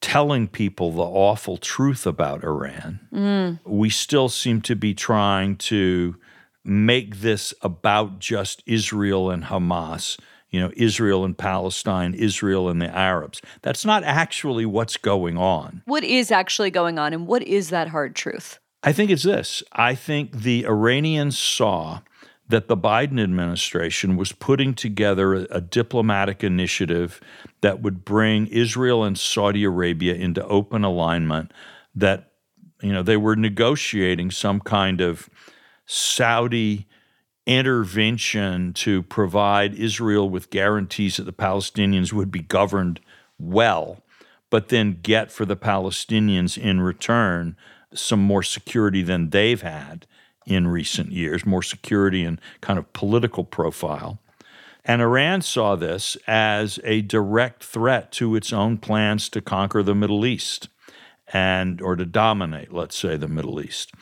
telling 0.00 0.46
people 0.46 0.92
the 0.92 1.02
awful 1.02 1.56
truth 1.56 2.06
about 2.06 2.44
Iran, 2.44 3.00
mm. 3.12 3.58
we 3.64 3.90
still 3.90 4.28
seem 4.28 4.60
to 4.62 4.76
be 4.76 4.94
trying 4.94 5.56
to 5.56 6.16
make 6.64 7.20
this 7.20 7.54
about 7.62 8.18
just 8.18 8.62
Israel 8.66 9.30
and 9.30 9.44
Hamas 9.44 10.18
you 10.50 10.60
know, 10.60 10.70
Israel 10.76 11.24
and 11.24 11.36
Palestine, 11.36 12.14
Israel 12.14 12.68
and 12.68 12.80
the 12.80 12.88
Arabs. 12.88 13.42
That's 13.62 13.84
not 13.84 14.02
actually 14.04 14.66
what's 14.66 14.96
going 14.96 15.36
on. 15.36 15.82
What 15.84 16.04
is 16.04 16.30
actually 16.30 16.70
going 16.70 16.98
on, 16.98 17.12
and 17.12 17.26
what 17.26 17.42
is 17.42 17.70
that 17.70 17.88
hard 17.88 18.14
truth? 18.16 18.58
I 18.82 18.92
think 18.92 19.10
it's 19.10 19.24
this 19.24 19.62
I 19.72 19.94
think 19.94 20.32
the 20.32 20.64
Iranians 20.66 21.38
saw 21.38 22.00
that 22.48 22.68
the 22.68 22.76
Biden 22.76 23.22
administration 23.22 24.16
was 24.16 24.32
putting 24.32 24.72
together 24.72 25.34
a, 25.34 25.46
a, 25.50 25.60
diplomatic 25.60 26.42
initiative 26.42 27.20
that 27.60 27.82
would 27.82 28.06
bring 28.06 28.46
Israel 28.46 29.04
and 29.04 29.18
Saudi 29.18 29.64
Arabia 29.64 30.14
into 30.14 30.42
open 30.46 30.82
alignment, 30.82 31.52
that 31.94 32.32
you 32.82 32.92
know 32.92 33.02
they 33.02 33.16
were 33.16 33.36
negotiating 33.36 34.30
some 34.30 34.60
kind 34.60 35.00
of 35.00 35.28
Saudi 35.84 36.86
intervention 37.48 38.74
to 38.74 39.02
provide 39.02 39.74
Israel 39.74 40.28
with 40.28 40.50
guarantees 40.50 41.16
that 41.16 41.24
the 41.24 41.32
Palestinians 41.32 42.12
would 42.12 42.30
be 42.30 42.40
governed 42.40 43.00
well, 43.38 44.02
but 44.50 44.68
then 44.68 44.98
get 45.02 45.32
for 45.32 45.46
the 45.46 45.56
Palestinians 45.56 46.58
in 46.58 46.82
return 46.82 47.56
some 47.94 48.20
more 48.20 48.42
security 48.42 49.00
than 49.00 49.30
they've 49.30 49.62
had 49.62 50.06
in 50.44 50.68
recent 50.68 51.10
years, 51.10 51.46
more 51.46 51.62
security 51.62 52.22
and 52.22 52.38
kind 52.60 52.78
of 52.78 52.92
political 52.92 53.44
profile. 53.44 54.18
And 54.84 55.00
Iran 55.00 55.40
saw 55.40 55.74
this 55.74 56.18
as 56.26 56.78
a 56.84 57.00
direct 57.00 57.64
threat 57.64 58.12
to 58.12 58.36
its 58.36 58.52
own 58.52 58.76
plans 58.76 59.30
to 59.30 59.40
conquer 59.40 59.82
the 59.82 59.94
Middle 59.94 60.26
East 60.26 60.68
and 61.32 61.80
or 61.80 61.96
to 61.96 62.04
dominate, 62.04 62.74
let's 62.74 62.96
say, 62.96 63.16
the 63.16 63.28
Middle 63.28 63.60
East. 63.60 63.92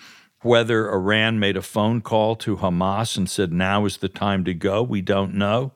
Whether 0.42 0.90
Iran 0.90 1.38
made 1.40 1.56
a 1.56 1.62
phone 1.62 2.00
call 2.00 2.36
to 2.36 2.56
Hamas 2.56 3.16
and 3.16 3.28
said 3.28 3.52
now 3.52 3.84
is 3.84 3.98
the 3.98 4.08
time 4.08 4.44
to 4.44 4.54
go, 4.54 4.82
we 4.82 5.00
don't 5.00 5.34
know. 5.34 5.72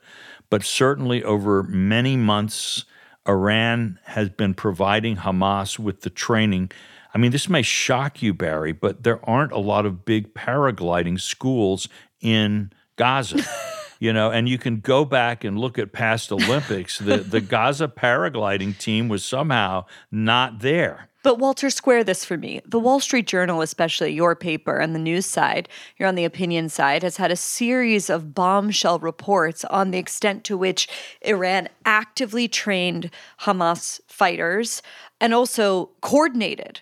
But 0.49 0.65
certainly 0.65 1.23
over 1.23 1.63
many 1.63 2.17
months, 2.17 2.85
Iran 3.29 3.99
has 4.05 4.29
been 4.29 4.55
providing 4.55 5.17
Hamas 5.17 5.79
with 5.79 6.03
the 6.03 6.11
training 6.11 6.71
I 7.15 7.19
mean, 7.19 7.33
this 7.33 7.49
may 7.49 7.63
shock 7.63 8.23
you, 8.23 8.33
Bari, 8.35 8.73
but 8.73 9.03
there 9.03 9.25
aren't 9.29 9.53
a 9.53 9.59
lot 9.59 9.87
of 9.87 10.05
big 10.05 10.35
paragliding 10.35 11.21
schools 11.21 11.89
in 12.21 12.73
Gaza. 12.97 13.45
you 14.01 14.13
know, 14.13 14.31
and 14.31 14.49
you 14.49 14.59
can 14.59 14.81
go 14.81 15.05
back 15.05 15.43
and 15.45 15.59
look 15.59 15.79
at 15.79 15.93
past 15.93 16.31
Olympics. 16.31 16.99
the 16.99 17.19
the 17.19 17.41
Gaza 17.41 17.89
paragliding 17.89 18.79
team 18.79 19.09
was 19.09 19.25
somehow 19.25 19.87
not 20.11 20.61
there. 20.61 21.10
But 21.23 21.39
Walter, 21.39 21.69
square 21.69 22.03
this 22.03 22.25
for 22.25 22.39
me. 22.39 22.63
The 22.65 22.79
Wall 22.79 22.99
Street 22.99 23.27
Journal, 23.27 23.61
especially 23.61 24.13
your 24.13 24.35
paper 24.35 24.79
and 24.79 24.95
the 24.95 24.99
news 24.99 25.27
side, 25.27 25.69
you're 25.99 26.09
on 26.09 26.15
the 26.15 26.25
opinion 26.25 26.71
side, 26.71 27.03
has 27.03 27.19
had 27.19 27.31
a 27.31 27.37
series 27.37 28.09
of 28.09 28.35
bombshell 28.35 28.99
reports 28.99 29.65
on 29.67 29.91
the 29.91 29.99
extent 29.99 30.45
to 30.45 30.57
which 30.57 30.89
Iran 31.21 31.69
actively 31.85 32.49
trained 32.49 33.11
Hamas 33.41 34.01
fighters 34.07 34.83
and 35.21 35.35
also 35.35 35.91
coordinated 36.01 36.81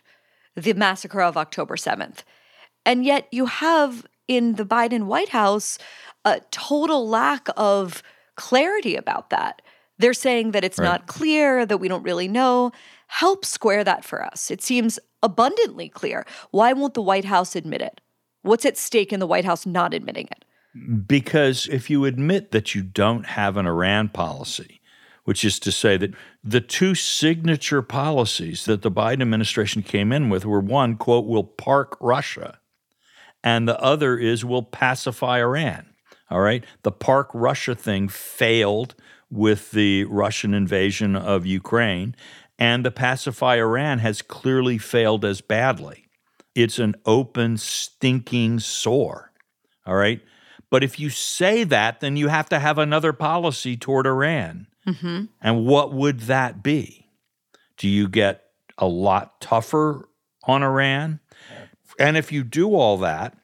the 0.55 0.73
massacre 0.73 1.21
of 1.21 1.37
October 1.37 1.75
7th. 1.77 2.19
And 2.87 3.05
yet 3.05 3.27
you 3.33 3.47
have 3.47 4.07
in 4.29 4.55
the 4.55 4.65
Biden 4.65 5.05
White 5.05 5.31
House 5.31 5.79
a 6.25 6.41
total 6.51 7.09
lack 7.09 7.49
of 7.57 8.03
clarity 8.37 8.95
about 8.95 9.31
that. 9.31 9.63
They're 9.99 10.15
saying 10.15 10.53
that 10.53 10.63
it's 10.63 10.79
right. 10.79 10.85
not 10.85 11.07
clear, 11.09 11.67
that 11.67 11.79
we 11.79 11.89
don't 11.89 12.05
really 12.05 12.29
know. 12.29 12.71
Help 13.09 13.45
square 13.45 13.85
that 13.85 14.05
for 14.05 14.25
us. 14.25 14.51
It 14.51 14.63
seems 14.63 14.99
abundantly 15.23 15.89
clear. 15.89 16.25
Why 16.51 16.73
won't 16.73 16.95
the 16.95 17.03
White 17.03 17.25
House 17.25 17.57
admit 17.57 17.83
it? 17.83 18.01
What's 18.43 18.65
at 18.65 18.79
stake 18.79 19.13
in 19.13 19.21
the 19.21 19.27
White 19.27 19.45
House 19.45 19.67
not 19.67 19.93
admitting 19.93 20.29
it? 20.31 20.45
Because 21.07 21.67
if 21.67 21.91
you 21.91 22.05
admit 22.05 22.53
that 22.53 22.75
you 22.75 22.83
don't 22.83 23.27
have 23.27 23.57
an 23.57 23.67
Iran 23.67 24.11
policy, 24.11 24.81
which 25.25 25.45
is 25.45 25.59
to 25.59 25.73
say 25.73 25.97
that 25.97 26.15
the 26.45 26.61
two 26.61 26.95
signature 26.95 27.83
policies 27.83 28.65
that 28.67 28.83
the 28.83 28.91
Biden 28.91 29.23
administration 29.23 29.83
came 29.83 30.13
in 30.13 30.31
with 30.31 30.47
were 30.47 30.61
one, 30.61 30.97
quote, 30.97 31.27
will 31.27 31.45
park 31.45 31.97
Russia, 32.01 32.61
and 33.43 33.69
the 33.69 33.81
other 33.81 34.17
is 34.17 34.45
will 34.45 34.63
pacify 34.63 35.41
Iran. 35.41 35.87
All 36.31 36.41
right. 36.41 36.65
The 36.83 36.93
park 36.93 37.31
Russia 37.35 37.75
thing 37.75 38.09
failed 38.09 38.95
with 39.31 39.71
the 39.73 40.05
Russian 40.05 40.55
invasion 40.55 41.17
of 41.17 41.47
Ukraine, 41.47 42.15
and 42.59 42.85
the 42.85 42.91
pacify 42.91 43.57
Iran 43.57 44.01
has 44.01 44.23
clearly 44.23 44.79
failed 44.79 45.25
as 45.25 45.41
badly. 45.41 46.09
It's 46.55 46.79
an 46.79 46.97
open, 47.07 47.57
stinking 47.57 48.59
sore. 48.61 49.33
All 49.87 49.95
right. 49.95 50.21
But 50.71 50.83
if 50.83 50.99
you 50.99 51.09
say 51.09 51.65
that, 51.65 52.01
then 52.01 52.17
you 52.17 52.29
have 52.29 52.49
to 52.49 52.59
have 52.59 52.79
another 52.79 53.13
policy 53.13 53.77
toward 53.77 54.07
Iran. 54.07 54.67
Mm-hmm. 54.87 55.25
And 55.41 55.67
what 55.67 55.95
would 55.95 56.21
that 56.21 56.63
be? 56.63 57.07
Do 57.77 57.89
you 57.89 58.09
get 58.09 58.45
a 58.77 58.87
lot 58.87 59.41
tougher 59.41 60.09
on 60.45 60.63
Iran? 60.63 61.21
And 61.99 62.17
if 62.17 62.33
you 62.33 62.43
do 62.45 62.75
all 62.75 62.99
that, 62.99 63.38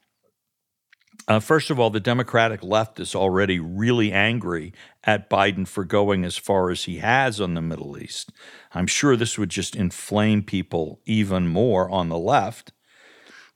uh, 1.27 1.39
first 1.39 1.71
of 1.71 1.79
all, 1.79 1.89
the 1.89 1.99
Democratic 1.99 2.63
left 2.63 2.99
is 2.99 3.15
already 3.15 3.59
really 3.59 4.11
angry 4.11 4.73
at 5.03 5.29
Biden 5.29 5.67
for 5.67 5.83
going 5.83 6.23
as 6.23 6.37
far 6.37 6.69
as 6.69 6.83
he 6.83 6.99
has 6.99 7.41
on 7.41 7.55
the 7.55 7.61
Middle 7.61 7.97
East. 7.97 8.31
I'm 8.73 8.87
sure 8.87 9.15
this 9.15 9.37
would 9.37 9.49
just 9.49 9.75
inflame 9.75 10.43
people 10.43 10.99
even 11.05 11.47
more 11.47 11.89
on 11.89 12.09
the 12.09 12.17
left. 12.17 12.73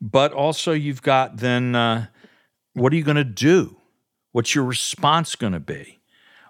But 0.02 0.34
also, 0.34 0.72
you've 0.72 1.02
got 1.02 1.38
then 1.38 1.76
uh, 1.76 2.08
what 2.74 2.92
are 2.92 2.96
you 2.96 3.04
going 3.04 3.18
to 3.18 3.24
do? 3.24 3.78
What's 4.32 4.56
your 4.56 4.64
response 4.64 5.36
going 5.36 5.54
to 5.54 5.60
be? 5.60 6.00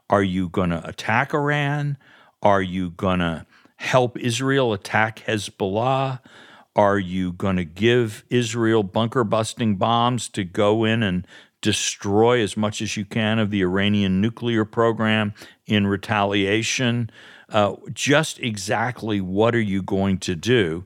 Are 0.09 0.23
you 0.23 0.49
going 0.49 0.69
to 0.69 0.87
attack 0.87 1.33
Iran? 1.33 1.97
Are 2.41 2.61
you 2.61 2.91
going 2.91 3.19
to 3.19 3.45
help 3.77 4.17
Israel 4.17 4.73
attack 4.73 5.23
Hezbollah? 5.27 6.19
Are 6.79 6.97
you 6.97 7.33
going 7.33 7.57
to 7.57 7.65
give 7.65 8.23
Israel 8.29 8.83
bunker 8.83 9.25
busting 9.25 9.75
bombs 9.75 10.29
to 10.29 10.45
go 10.45 10.85
in 10.85 11.03
and 11.03 11.27
destroy 11.59 12.41
as 12.41 12.55
much 12.55 12.81
as 12.81 12.95
you 12.95 13.03
can 13.03 13.37
of 13.37 13.51
the 13.51 13.59
Iranian 13.59 14.21
nuclear 14.21 14.63
program 14.63 15.33
in 15.65 15.87
retaliation? 15.87 17.09
Uh, 17.49 17.75
just 17.91 18.39
exactly 18.39 19.19
what 19.19 19.53
are 19.55 19.59
you 19.59 19.81
going 19.81 20.19
to 20.19 20.37
do? 20.37 20.85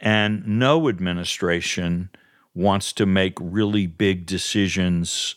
And 0.00 0.46
no 0.46 0.88
administration 0.88 2.08
wants 2.54 2.94
to 2.94 3.04
make 3.04 3.36
really 3.38 3.86
big 3.86 4.24
decisions 4.24 5.34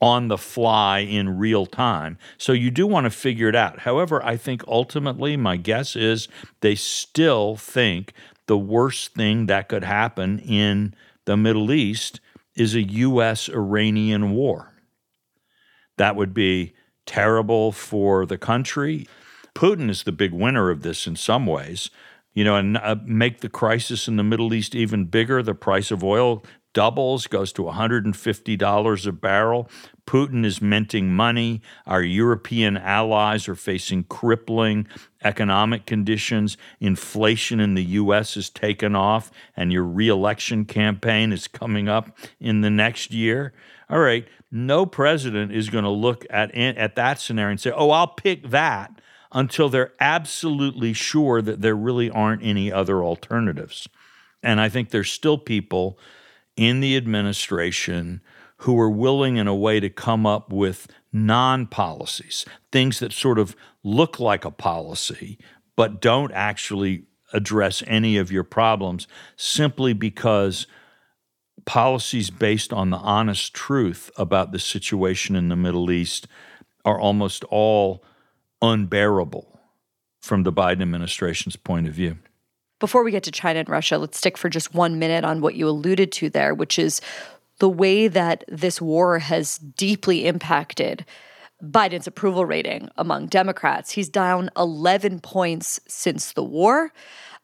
on 0.00 0.28
the 0.28 0.38
fly 0.38 1.00
in 1.00 1.38
real 1.38 1.66
time. 1.66 2.16
So 2.38 2.52
you 2.52 2.70
do 2.70 2.86
want 2.86 3.04
to 3.04 3.10
figure 3.10 3.50
it 3.50 3.54
out. 3.54 3.80
However, 3.80 4.24
I 4.24 4.38
think 4.38 4.62
ultimately, 4.66 5.36
my 5.36 5.58
guess 5.58 5.96
is 5.96 6.28
they 6.60 6.74
still 6.74 7.56
think 7.56 8.14
the 8.46 8.58
worst 8.58 9.14
thing 9.14 9.46
that 9.46 9.68
could 9.68 9.84
happen 9.84 10.38
in 10.38 10.94
the 11.24 11.36
Middle 11.36 11.72
East 11.72 12.20
is 12.54 12.74
a 12.74 12.82
U.S. 12.82 13.48
Iranian 13.48 14.32
war. 14.32 14.74
That 15.96 16.16
would 16.16 16.34
be 16.34 16.74
terrible 17.06 17.72
for 17.72 18.26
the 18.26 18.38
country. 18.38 19.06
Putin 19.54 19.88
is 19.88 20.02
the 20.02 20.12
big 20.12 20.32
winner 20.32 20.70
of 20.70 20.82
this 20.82 21.06
in 21.06 21.16
some 21.16 21.46
ways. 21.46 21.90
You 22.32 22.42
know, 22.42 22.56
and 22.56 22.76
uh, 22.76 22.96
make 23.04 23.40
the 23.40 23.48
crisis 23.48 24.08
in 24.08 24.16
the 24.16 24.24
Middle 24.24 24.52
East 24.52 24.74
even 24.74 25.04
bigger. 25.04 25.40
The 25.40 25.54
price 25.54 25.92
of 25.92 26.02
oil 26.02 26.44
doubles, 26.74 27.26
goes 27.26 27.52
to 27.54 27.62
$150 27.62 29.06
a 29.06 29.12
barrel. 29.12 29.70
Putin 30.06 30.44
is 30.44 30.60
minting 30.60 31.14
money. 31.14 31.62
Our 31.86 32.02
European 32.02 32.76
allies 32.76 33.48
are 33.48 33.54
facing 33.54 34.04
crippling 34.04 34.86
economic 35.24 35.86
conditions. 35.86 36.58
Inflation 36.80 37.58
in 37.58 37.74
the 37.74 37.84
U.S. 37.84 38.34
has 38.34 38.50
taken 38.50 38.94
off, 38.94 39.30
and 39.56 39.72
your 39.72 39.84
reelection 39.84 40.66
campaign 40.66 41.32
is 41.32 41.48
coming 41.48 41.88
up 41.88 42.14
in 42.38 42.60
the 42.60 42.70
next 42.70 43.12
year. 43.12 43.54
All 43.88 44.00
right, 44.00 44.28
no 44.50 44.84
president 44.84 45.52
is 45.52 45.70
going 45.70 45.84
to 45.84 45.90
look 45.90 46.26
at, 46.28 46.54
at 46.54 46.96
that 46.96 47.20
scenario 47.20 47.52
and 47.52 47.60
say, 47.60 47.70
oh, 47.70 47.90
I'll 47.90 48.08
pick 48.08 48.50
that 48.50 49.00
until 49.32 49.68
they're 49.68 49.92
absolutely 50.00 50.92
sure 50.92 51.42
that 51.42 51.60
there 51.60 51.74
really 51.74 52.10
aren't 52.10 52.42
any 52.42 52.70
other 52.70 53.02
alternatives. 53.02 53.88
And 54.42 54.60
I 54.60 54.68
think 54.68 54.90
there's 54.90 55.10
still 55.10 55.38
people 55.38 55.98
in 56.56 56.80
the 56.80 56.96
administration 56.96 58.20
who 58.58 58.78
are 58.78 58.90
willing, 58.90 59.36
in 59.36 59.46
a 59.46 59.54
way, 59.54 59.80
to 59.80 59.90
come 59.90 60.26
up 60.26 60.52
with 60.52 60.86
non 61.12 61.66
policies, 61.66 62.44
things 62.72 62.98
that 63.00 63.12
sort 63.12 63.38
of 63.38 63.56
look 63.82 64.18
like 64.18 64.44
a 64.44 64.50
policy, 64.50 65.38
but 65.76 66.00
don't 66.00 66.32
actually 66.32 67.04
address 67.32 67.82
any 67.86 68.16
of 68.16 68.30
your 68.30 68.44
problems 68.44 69.08
simply 69.36 69.92
because 69.92 70.66
policies 71.64 72.30
based 72.30 72.72
on 72.72 72.90
the 72.90 72.96
honest 72.98 73.54
truth 73.54 74.10
about 74.16 74.52
the 74.52 74.58
situation 74.58 75.34
in 75.34 75.48
the 75.48 75.56
Middle 75.56 75.90
East 75.90 76.26
are 76.84 77.00
almost 77.00 77.44
all 77.44 78.04
unbearable 78.62 79.60
from 80.20 80.42
the 80.42 80.52
Biden 80.52 80.82
administration's 80.82 81.56
point 81.56 81.86
of 81.86 81.94
view. 81.94 82.18
Before 82.80 83.04
we 83.04 83.10
get 83.10 83.22
to 83.24 83.30
China 83.30 83.60
and 83.60 83.68
Russia, 83.68 83.98
let's 83.98 84.18
stick 84.18 84.36
for 84.36 84.48
just 84.48 84.74
one 84.74 84.98
minute 84.98 85.24
on 85.24 85.40
what 85.40 85.54
you 85.54 85.68
alluded 85.68 86.12
to 86.12 86.28
there, 86.28 86.54
which 86.54 86.78
is 86.78 87.00
the 87.58 87.68
way 87.68 88.08
that 88.08 88.44
this 88.48 88.80
war 88.80 89.18
has 89.20 89.58
deeply 89.58 90.26
impacted 90.26 91.04
Biden's 91.62 92.06
approval 92.06 92.44
rating 92.44 92.88
among 92.96 93.26
Democrats. 93.26 93.92
He's 93.92 94.08
down 94.08 94.50
11 94.56 95.20
points 95.20 95.80
since 95.86 96.32
the 96.32 96.42
war. 96.42 96.92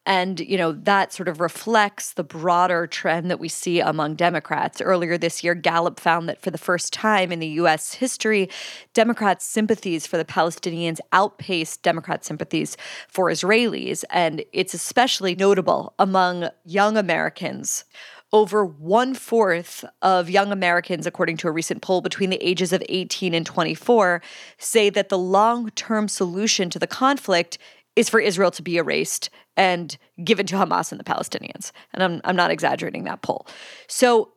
And, 0.06 0.40
you 0.40 0.56
know, 0.56 0.72
that 0.72 1.12
sort 1.12 1.28
of 1.28 1.40
reflects 1.40 2.14
the 2.14 2.24
broader 2.24 2.86
trend 2.86 3.30
that 3.30 3.38
we 3.38 3.48
see 3.48 3.80
among 3.80 4.14
Democrats. 4.14 4.80
Earlier 4.80 5.18
this 5.18 5.44
year, 5.44 5.54
Gallup 5.54 6.00
found 6.00 6.28
that 6.28 6.40
for 6.40 6.50
the 6.50 6.58
first 6.58 6.92
time 6.92 7.30
in 7.30 7.38
the 7.38 7.46
U.S. 7.48 7.94
history, 7.94 8.48
Democrats' 8.94 9.44
sympathies 9.44 10.06
for 10.06 10.16
the 10.16 10.24
Palestinians 10.24 11.00
outpaced 11.12 11.82
Democrat 11.82 12.24
sympathies 12.24 12.78
for 13.08 13.26
Israelis. 13.26 14.02
And 14.10 14.42
it's 14.52 14.72
especially 14.72 15.34
notable 15.34 15.94
among 15.98 16.48
young 16.64 16.96
Americans 16.96 17.84
over 18.32 18.64
one 18.64 19.14
fourth 19.14 19.84
of 20.02 20.30
young 20.30 20.52
Americans, 20.52 21.06
according 21.06 21.36
to 21.38 21.48
a 21.48 21.50
recent 21.52 21.82
poll 21.82 22.00
between 22.00 22.30
the 22.30 22.46
ages 22.46 22.72
of 22.72 22.82
18 22.88 23.34
and 23.34 23.44
24, 23.44 24.22
say 24.58 24.88
that 24.90 25.08
the 25.08 25.18
long 25.18 25.70
term 25.70 26.06
solution 26.06 26.70
to 26.70 26.78
the 26.78 26.86
conflict 26.86 27.58
is 27.96 28.08
for 28.08 28.20
Israel 28.20 28.50
to 28.52 28.62
be 28.62 28.76
erased 28.76 29.30
and 29.56 29.96
given 30.22 30.46
to 30.46 30.56
Hamas 30.56 30.92
and 30.92 31.00
the 31.00 31.04
Palestinians. 31.04 31.72
And 31.92 32.02
I'm, 32.02 32.20
I'm 32.24 32.36
not 32.36 32.50
exaggerating 32.50 33.04
that 33.04 33.22
poll. 33.22 33.46
So, 33.88 34.32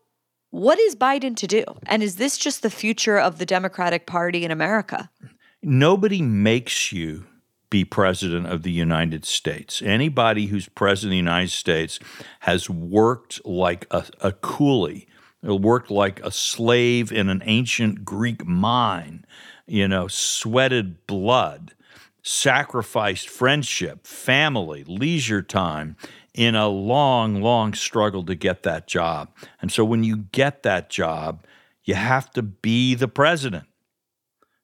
what 0.49 0.80
is 0.80 0.95
Biden 0.95 1.36
to 1.38 1.47
do? 1.47 1.64
And 1.88 2.04
is 2.04 2.18
this 2.18 2.38
just 2.38 2.62
the 2.62 2.70
future 2.70 3.18
of 3.18 3.39
the 3.39 3.45
Democratic 3.45 4.06
Party 4.06 4.45
in 4.45 4.51
America? 4.51 5.10
Nobody 5.64 6.22
makes 6.22 6.91
you 6.91 7.26
be 7.74 7.84
president 7.84 8.45
of 8.45 8.62
the 8.62 8.72
United 8.72 9.26
States. 9.26 9.82
Anybody 9.82 10.45
who's 10.45 10.70
president 10.70 11.08
of 11.08 11.14
the 11.14 11.32
United 11.32 11.49
States 11.49 11.97
has 12.41 12.70
worked 12.70 13.43
like 13.43 13.88
a, 13.89 14.06
a 14.22 14.32
coolie, 14.32 15.08
worked 15.41 15.89
like 15.89 16.24
a 16.24 16.30
slave 16.30 17.12
in 17.12 17.30
an 17.30 17.41
ancient 17.45 18.06
Greek 18.06 18.45
mine, 18.45 19.26
you 19.66 19.88
know, 19.88 20.08
sweated 20.08 21.08
blood, 21.08 21.74
sacrificed 22.24 23.30
friendship, 23.30 24.07
family, 24.07 24.84
leisure 24.86 25.41
time 25.41 25.95
in 26.34 26.55
a 26.55 26.67
long, 26.67 27.41
long 27.41 27.74
struggle 27.74 28.24
to 28.24 28.34
get 28.34 28.63
that 28.63 28.88
job. 28.88 29.30
And 29.61 29.71
so 29.71 29.86
when 29.86 30.03
you 30.03 30.17
get 30.32 30.63
that 30.63 30.89
job, 30.89 31.45
you 31.84 31.95
have 31.95 32.32
to 32.32 32.41
be 32.41 32.95
the 32.95 33.09
president. 33.09 33.65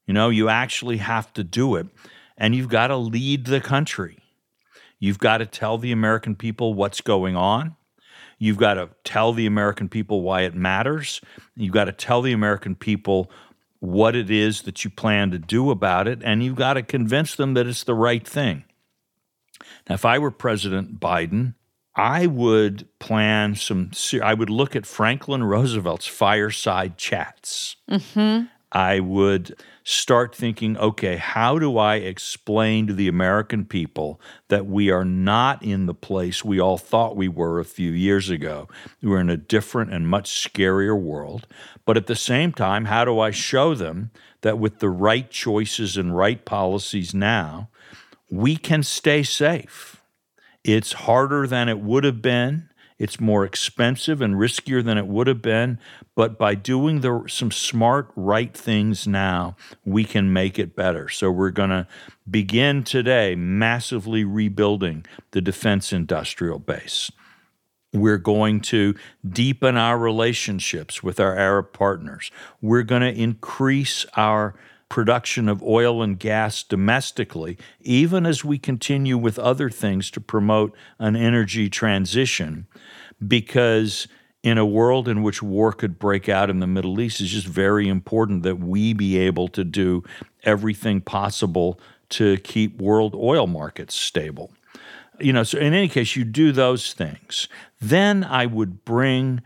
You 0.08 0.14
know, 0.14 0.30
you 0.30 0.50
actually 0.50 0.98
have 0.98 1.32
to 1.34 1.44
do 1.44 1.76
it 1.76 1.88
and 2.38 2.56
you've 2.56 2.70
got 2.70 2.88
to 2.88 2.98
lead 2.98 3.46
the 3.46 3.60
country. 3.60 4.18
You've 4.98 5.20
got 5.20 5.38
to 5.38 5.46
tell 5.46 5.78
the 5.78 5.92
American 5.92 6.36
people 6.36 6.74
what's 6.74 7.02
going 7.02 7.36
on. 7.36 7.76
You've 8.40 8.58
got 8.58 8.76
to 8.76 8.90
tell 9.04 9.34
the 9.34 9.46
American 9.46 9.90
people 9.90 10.22
why 10.22 10.42
it 10.42 10.56
matters. 10.56 11.20
You've 11.56 11.74
got 11.74 11.86
to 11.86 11.92
tell 11.92 12.22
the 12.22 12.32
American 12.32 12.74
people 12.74 13.30
what 13.80 14.16
it 14.16 14.30
is 14.30 14.64
that 14.64 14.84
you 14.84 14.90
plan 14.90 15.32
to 15.32 15.40
do 15.40 15.72
about 15.72 16.08
it, 16.08 16.22
and 16.24 16.44
you've 16.44 16.56
got 16.56 16.74
to 16.74 16.84
convince 16.84 17.36
them 17.36 17.54
that 17.54 17.68
it's 17.68 17.84
the 17.84 17.96
right 17.96 18.28
thing. 18.28 18.66
Now, 19.88 19.96
if 19.96 20.06
I 20.06 20.20
were 20.20 20.32
President 20.32 21.00
Biden, 21.00 21.56
I 21.96 22.28
would 22.28 22.88
plan 23.00 23.56
some, 23.56 23.92
I 24.22 24.34
would 24.34 24.50
look 24.50 24.76
at 24.76 24.86
Franklin 24.86 25.44
Roosevelt's 25.44 26.08
fireside 26.08 26.98
chats. 26.98 27.76
Mm-hmm. 27.90 28.46
I 28.72 29.00
would 29.00 29.56
start 29.84 30.36
thinking, 30.36 30.78
okay, 30.78 31.18
how 31.18 31.58
do 31.58 31.78
I 31.80 31.96
explain 31.96 32.86
to 32.88 32.94
the 32.94 33.08
American 33.08 33.66
people 33.66 34.22
that 34.50 34.68
we 34.68 34.92
are 34.92 35.06
not 35.06 35.64
in 35.64 35.88
the 35.88 35.96
place 35.96 36.46
we 36.46 36.60
all 36.60 36.78
thought 36.78 37.16
we 37.16 37.28
were 37.28 37.60
a 37.60 37.66
few 37.66 37.92
years 37.92 38.30
ago? 38.30 38.68
We're 39.02 39.22
in 39.22 39.30
a 39.30 39.38
different 39.38 39.92
and 39.92 40.08
much 40.08 40.30
scarier 40.30 41.00
world. 41.00 41.48
But 41.86 41.98
at 41.98 42.06
the 42.06 42.16
same 42.16 42.54
time, 42.54 42.86
how 42.86 43.06
do 43.06 43.20
I 43.20 43.32
show 43.32 43.74
them 43.74 44.12
that 44.42 44.60
with 44.60 44.80
the 44.80 44.90
right 44.90 45.30
choices 45.32 45.98
and 45.98 46.16
right 46.16 46.46
policies 46.46 47.14
now, 47.16 47.70
we 48.30 48.56
can 48.56 48.84
stay 48.84 49.24
safe? 49.24 50.00
It's 50.64 50.92
harder 50.92 51.48
than 51.48 51.70
it 51.70 51.80
would 51.80 52.04
have 52.04 52.22
been. 52.22 52.69
It's 53.00 53.20
more 53.20 53.46
expensive 53.46 54.22
and 54.22 54.36
riskier 54.36 54.84
than 54.84 54.98
it 54.98 55.08
would 55.08 55.28
have 55.28 55.42
been, 55.42 55.80
but 56.16 56.38
by 56.38 56.54
doing 56.54 57.00
the, 57.00 57.24
some 57.28 57.50
smart, 57.50 58.12
right 58.16 58.54
things 58.54 59.08
now, 59.08 59.56
we 59.86 60.04
can 60.04 60.34
make 60.34 60.60
it 60.60 60.76
better. 60.76 61.08
So 61.08 61.32
we're 61.32 61.50
going 61.50 61.70
to 61.70 61.88
begin 62.30 62.84
today 62.84 63.36
massively 63.36 64.26
rebuilding 64.26 65.06
the 65.32 65.40
defense 65.40 65.94
industrial 65.94 66.60
base. 66.60 67.10
We're 67.94 68.18
going 68.18 68.60
to 68.62 68.96
deepen 69.28 69.78
our 69.78 69.98
relationships 69.98 71.02
with 71.02 71.20
our 71.20 71.36
Arab 71.36 71.74
partners. 71.74 72.30
We're 72.62 72.84
going 72.84 73.02
to 73.02 73.14
increase 73.14 74.06
our 74.16 74.56
production 74.90 75.48
of 75.48 75.64
oil 75.64 76.02
and 76.02 76.20
gas 76.20 76.64
domestically, 76.64 77.58
even 77.82 78.26
as 78.26 78.44
we 78.44 78.58
continue 78.58 79.18
with 79.18 79.40
other 79.40 79.70
things 79.70 80.10
to 80.12 80.20
promote 80.20 80.76
an 80.98 81.16
energy 81.16 81.70
transition, 81.70 82.68
because 83.26 84.08
in 84.42 84.58
a 84.58 84.66
world 84.66 85.08
in 85.08 85.22
which 85.22 85.44
war 85.44 85.72
could 85.72 86.00
break 86.00 86.28
out 86.28 86.50
in 86.50 86.60
the 86.60 86.68
Middle 86.68 87.00
East, 87.00 87.22
it's 87.22 87.30
just 87.30 87.48
very 87.48 87.88
important 87.88 88.44
that 88.44 88.60
we 88.60 88.94
be 88.94 89.18
able 89.18 89.48
to 89.50 89.64
do 89.64 90.04
everything 90.44 91.02
possible 91.02 91.80
to 92.10 92.38
keep 92.38 92.82
world 92.82 93.14
oil 93.16 93.46
markets 93.46 93.94
stable. 93.94 94.52
You 95.20 95.34
know, 95.34 95.44
so 95.44 95.60
in 95.60 95.74
any 95.74 95.90
case, 95.90 96.16
you 96.16 96.24
do 96.24 96.52
those 96.52 96.94
things. 96.94 97.48
Then 97.82 98.24
I 98.24 98.46
would 98.46 98.86
bring 98.86 99.42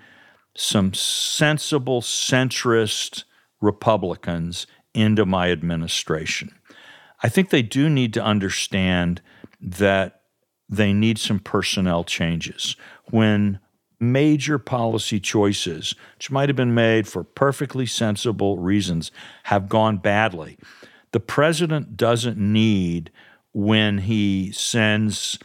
some 0.55 0.93
sensible 0.93 2.01
centrist 2.01 3.23
Republicans 3.59 4.67
into 4.93 5.25
my 5.25 5.51
administration. 5.51 6.53
I 7.21 7.29
think 7.29 7.49
they 7.49 7.61
do 7.61 7.89
need 7.89 8.13
to 8.13 8.23
understand 8.23 9.21
that 9.61 10.21
they 10.69 10.93
need 10.93 11.17
some 11.17 11.39
personnel 11.39 12.03
changes. 12.03 12.75
When 13.09 13.59
major 13.99 14.59
policy 14.59 15.19
choices, 15.19 15.95
which 16.17 16.31
might 16.31 16.49
have 16.49 16.55
been 16.55 16.73
made 16.73 17.07
for 17.07 17.23
perfectly 17.23 17.85
sensible 17.85 18.57
reasons, 18.57 19.11
have 19.43 19.69
gone 19.69 19.97
badly, 19.97 20.57
the 21.11 21.19
president 21.19 21.95
doesn't 21.95 22.37
need 22.37 23.11
when 23.53 23.99
he 23.99 24.51
sends 24.51 25.37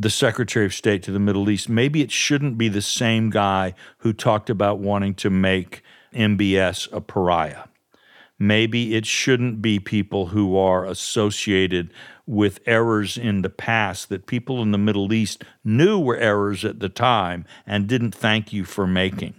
the 0.00 0.10
Secretary 0.10 0.64
of 0.64 0.72
State 0.72 1.02
to 1.02 1.12
the 1.12 1.18
Middle 1.18 1.50
East, 1.50 1.68
maybe 1.68 2.00
it 2.00 2.10
shouldn't 2.10 2.56
be 2.56 2.68
the 2.68 2.80
same 2.80 3.28
guy 3.28 3.74
who 3.98 4.14
talked 4.14 4.48
about 4.48 4.78
wanting 4.78 5.14
to 5.16 5.28
make 5.28 5.82
MBS 6.14 6.90
a 6.90 7.02
pariah. 7.02 7.64
Maybe 8.42 8.94
it 8.94 9.04
shouldn't 9.04 9.60
be 9.60 9.78
people 9.78 10.28
who 10.28 10.56
are 10.56 10.86
associated 10.86 11.92
with 12.24 12.58
errors 12.64 13.18
in 13.18 13.42
the 13.42 13.50
past 13.50 14.08
that 14.08 14.26
people 14.26 14.62
in 14.62 14.70
the 14.70 14.78
Middle 14.78 15.12
East 15.12 15.44
knew 15.62 16.00
were 16.00 16.16
errors 16.16 16.64
at 16.64 16.80
the 16.80 16.88
time 16.88 17.44
and 17.66 17.86
didn't 17.86 18.14
thank 18.14 18.50
you 18.50 18.64
for 18.64 18.86
making. 18.86 19.34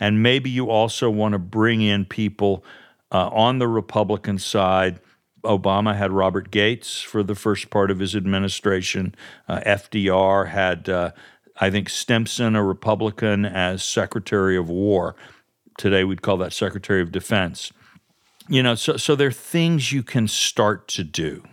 And 0.00 0.22
maybe 0.22 0.48
you 0.48 0.70
also 0.70 1.10
want 1.10 1.32
to 1.32 1.38
bring 1.38 1.82
in 1.82 2.06
people 2.06 2.64
uh, 3.10 3.28
on 3.28 3.58
the 3.58 3.68
Republican 3.68 4.38
side. 4.38 4.98
Obama 5.44 5.94
had 5.94 6.10
Robert 6.10 6.50
Gates 6.50 7.02
for 7.02 7.22
the 7.22 7.34
first 7.34 7.68
part 7.68 7.90
of 7.90 7.98
his 7.98 8.16
administration. 8.16 9.14
Uh, 9.46 9.60
FDR 9.66 10.48
had, 10.48 10.88
uh, 10.88 11.10
I 11.60 11.68
think, 11.68 11.90
Stimson, 11.90 12.56
a 12.56 12.64
Republican, 12.64 13.44
as 13.44 13.84
Secretary 13.84 14.56
of 14.56 14.70
War. 14.70 15.16
Today 15.76 16.02
we'd 16.02 16.22
call 16.22 16.38
that 16.38 16.54
Secretary 16.54 17.02
of 17.02 17.12
Defense. 17.12 17.72
You 18.48 18.62
know, 18.62 18.74
so, 18.74 18.96
so 18.96 19.14
there 19.14 19.28
are 19.28 19.32
things 19.32 19.92
you 19.92 20.02
can 20.02 20.26
start 20.28 20.88
to 20.88 21.04
do. 21.04 21.44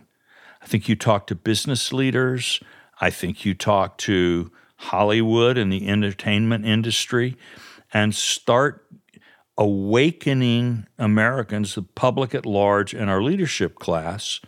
I 0.62 0.66
think 0.66 0.90
you 0.90 0.96
talk 0.96 1.28
to 1.28 1.36
business 1.36 1.94
leaders. 1.94 2.60
I 3.00 3.10
think 3.10 3.46
you 3.46 3.54
talk 3.54 3.98
to 4.00 4.52
Hollywood 4.78 5.58
and 5.58 5.72
the 5.72 5.88
entertainment 5.88 6.66
industry 6.66 7.38
and 7.94 8.14
start 8.16 8.86
awakening 9.58 10.88
Americans, 10.98 11.76
the 11.76 11.82
public 11.82 12.34
at 12.34 12.46
large, 12.46 12.94
and 12.94 13.10
our 13.10 13.22
leadership 13.22 13.76
class 13.76 14.40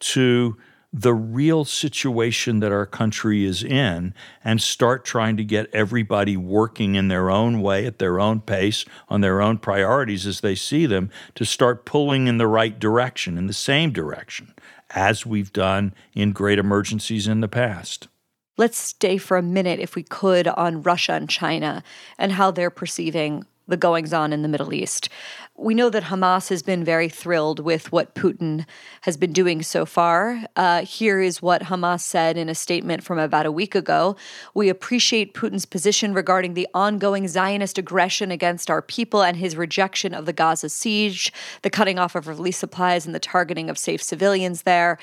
to 0.00 0.56
the 0.92 1.14
real 1.14 1.64
situation 1.64 2.60
that 2.60 2.72
our 2.72 2.86
country 2.86 3.44
is 3.44 3.62
in 3.62 4.12
and 4.42 4.60
start 4.60 5.04
trying 5.04 5.36
to 5.36 5.44
get 5.44 5.72
everybody 5.72 6.36
working 6.36 6.96
in 6.96 7.08
their 7.08 7.30
own 7.30 7.62
way, 7.62 7.86
at 7.86 7.98
their 7.98 8.18
own 8.18 8.40
pace, 8.40 8.84
on 9.08 9.20
their 9.20 9.40
own 9.40 9.58
priorities 9.58 10.26
as 10.26 10.40
they 10.40 10.54
see 10.54 10.86
them, 10.86 11.10
to 11.36 11.44
start 11.44 11.84
pulling 11.84 12.26
in 12.26 12.38
the 12.38 12.48
right 12.48 12.78
direction, 12.78 13.38
in 13.38 13.46
the 13.46 13.52
same 13.52 13.92
direction, 13.92 14.52
as 14.90 15.24
we've 15.24 15.52
done 15.52 15.94
in 16.12 16.32
great 16.32 16.58
emergencies 16.58 17.28
in 17.28 17.40
the 17.40 17.48
past. 17.48 18.08
Let's 18.56 18.76
stay 18.76 19.16
for 19.16 19.36
a 19.36 19.42
minute, 19.42 19.78
if 19.78 19.94
we 19.94 20.02
could, 20.02 20.48
on 20.48 20.82
Russia 20.82 21.12
and 21.12 21.30
China 21.30 21.82
and 22.18 22.32
how 22.32 22.50
they're 22.50 22.68
perceiving 22.68 23.46
the 23.70 23.76
goings 23.76 24.12
on 24.12 24.32
in 24.32 24.42
the 24.42 24.48
Middle 24.48 24.74
East. 24.74 25.08
We 25.56 25.74
know 25.74 25.90
that 25.90 26.04
Hamas 26.04 26.48
has 26.48 26.62
been 26.62 26.84
very 26.84 27.08
thrilled 27.08 27.60
with 27.60 27.92
what 27.92 28.14
Putin 28.14 28.66
has 29.02 29.16
been 29.16 29.32
doing 29.32 29.62
so 29.62 29.84
far. 29.84 30.42
Uh, 30.56 30.82
here 30.82 31.20
is 31.20 31.42
what 31.42 31.64
Hamas 31.64 32.00
said 32.00 32.36
in 32.36 32.48
a 32.48 32.54
statement 32.54 33.02
from 33.02 33.18
about 33.18 33.46
a 33.46 33.52
week 33.52 33.74
ago. 33.74 34.16
We 34.54 34.68
appreciate 34.68 35.34
Putin's 35.34 35.66
position 35.66 36.14
regarding 36.14 36.54
the 36.54 36.68
ongoing 36.74 37.28
Zionist 37.28 37.78
aggression 37.78 38.30
against 38.30 38.70
our 38.70 38.82
people 38.82 39.22
and 39.22 39.36
his 39.36 39.56
rejection 39.56 40.14
of 40.14 40.26
the 40.26 40.32
Gaza 40.32 40.68
siege, 40.68 41.32
the 41.62 41.70
cutting 41.70 41.98
off 41.98 42.14
of 42.14 42.26
relief 42.26 42.54
supplies, 42.54 43.06
and 43.06 43.14
the 43.14 43.20
targeting 43.20 43.70
of 43.70 43.78
safe 43.78 44.02
civilians 44.02 44.62
there 44.62 44.98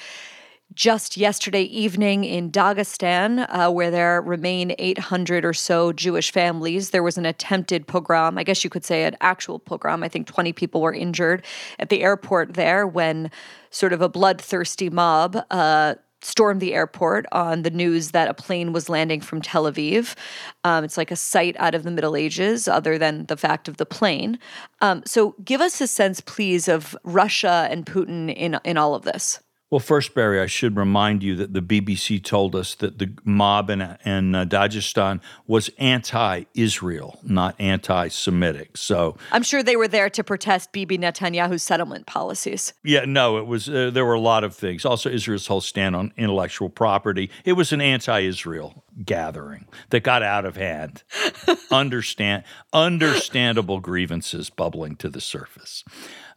just 0.73 1.17
yesterday 1.17 1.63
evening 1.63 2.23
in 2.23 2.51
Dagestan, 2.51 3.47
uh, 3.49 3.71
where 3.71 3.89
there 3.89 4.21
remain 4.21 4.75
800 4.77 5.43
or 5.45 5.53
so 5.53 5.91
Jewish 5.91 6.31
families. 6.31 6.91
There 6.91 7.03
was 7.03 7.17
an 7.17 7.25
attempted 7.25 7.87
pogrom, 7.87 8.37
I 8.37 8.43
guess 8.43 8.63
you 8.63 8.69
could 8.69 8.85
say 8.85 9.05
an 9.05 9.15
actual 9.21 9.59
pogrom. 9.59 10.03
I 10.03 10.09
think 10.09 10.27
20 10.27 10.53
people 10.53 10.81
were 10.81 10.93
injured 10.93 11.45
at 11.79 11.89
the 11.89 12.03
airport 12.03 12.53
there 12.53 12.85
when 12.85 13.31
sort 13.69 13.93
of 13.93 14.01
a 14.01 14.09
bloodthirsty 14.09 14.89
mob. 14.89 15.37
Uh, 15.49 15.95
stormed 16.21 16.59
the 16.59 16.73
airport 16.73 17.25
on 17.31 17.61
the 17.61 17.69
news 17.69 18.11
that 18.11 18.27
a 18.27 18.33
plane 18.33 18.73
was 18.73 18.89
landing 18.89 19.21
from 19.21 19.39
Tel 19.41 19.65
Aviv. 19.65 20.15
Um, 20.63 20.83
it's 20.83 20.97
like 20.97 21.11
a 21.11 21.15
sight 21.15 21.55
out 21.59 21.75
of 21.75 21.83
the 21.83 21.91
Middle 21.91 22.15
Ages, 22.15 22.67
other 22.67 22.97
than 22.97 23.27
the 23.27 23.37
fact 23.37 23.67
of 23.67 23.77
the 23.77 23.85
plane. 23.85 24.39
Um, 24.81 25.03
so, 25.05 25.35
give 25.45 25.61
us 25.61 25.79
a 25.79 25.87
sense, 25.87 26.19
please, 26.19 26.67
of 26.67 26.97
Russia 27.03 27.67
and 27.69 27.85
Putin 27.85 28.33
in 28.35 28.59
in 28.65 28.77
all 28.77 28.95
of 28.95 29.03
this. 29.03 29.39
Well, 29.69 29.79
first, 29.79 30.15
Bari, 30.15 30.39
I 30.39 30.45
should 30.45 30.77
remind 30.77 31.23
you 31.23 31.35
that 31.35 31.53
the 31.53 31.61
BBC 31.61 32.23
told 32.23 32.55
us 32.55 32.73
that 32.75 32.99
the 32.99 33.11
mob 33.25 33.69
in, 33.69 33.81
in 34.05 34.33
uh, 34.33 34.45
Dagestan 34.45 35.19
was 35.45 35.69
anti 35.77 36.45
Israel, 36.53 37.19
not 37.21 37.53
anti 37.59 38.07
Semitic. 38.07 38.77
So 38.77 39.17
I'm 39.33 39.43
sure 39.43 39.61
they 39.61 39.75
were 39.75 39.89
there 39.89 40.09
to 40.09 40.23
protest 40.23 40.71
Bibi 40.71 40.97
Netanyahu's 40.97 41.63
settlement 41.63 42.05
policies. 42.05 42.73
Yeah, 42.85 43.03
no, 43.03 43.39
it 43.39 43.45
was, 43.45 43.67
uh, 43.67 43.89
there 43.91 44.05
were 44.05 44.13
a 44.13 44.21
lot 44.21 44.45
of 44.45 44.55
things. 44.55 44.85
Also, 44.85 45.09
Israel's 45.09 45.47
whole 45.47 45.59
stand 45.59 45.97
on 45.97 46.13
intellectual 46.15 46.69
property. 46.69 47.29
It 47.43 47.53
was 47.53 47.73
an 47.73 47.81
anti 47.81 48.19
Israel 48.21 48.85
gathering 49.03 49.67
that 49.89 49.99
got 49.99 50.23
out 50.23 50.45
of 50.45 50.55
hand. 50.55 51.03
Understand, 51.71 52.45
understandable 52.71 53.81
grievances 53.81 54.49
bubbling 54.49 54.95
to 54.95 55.09
the 55.09 55.19
surface. 55.19 55.83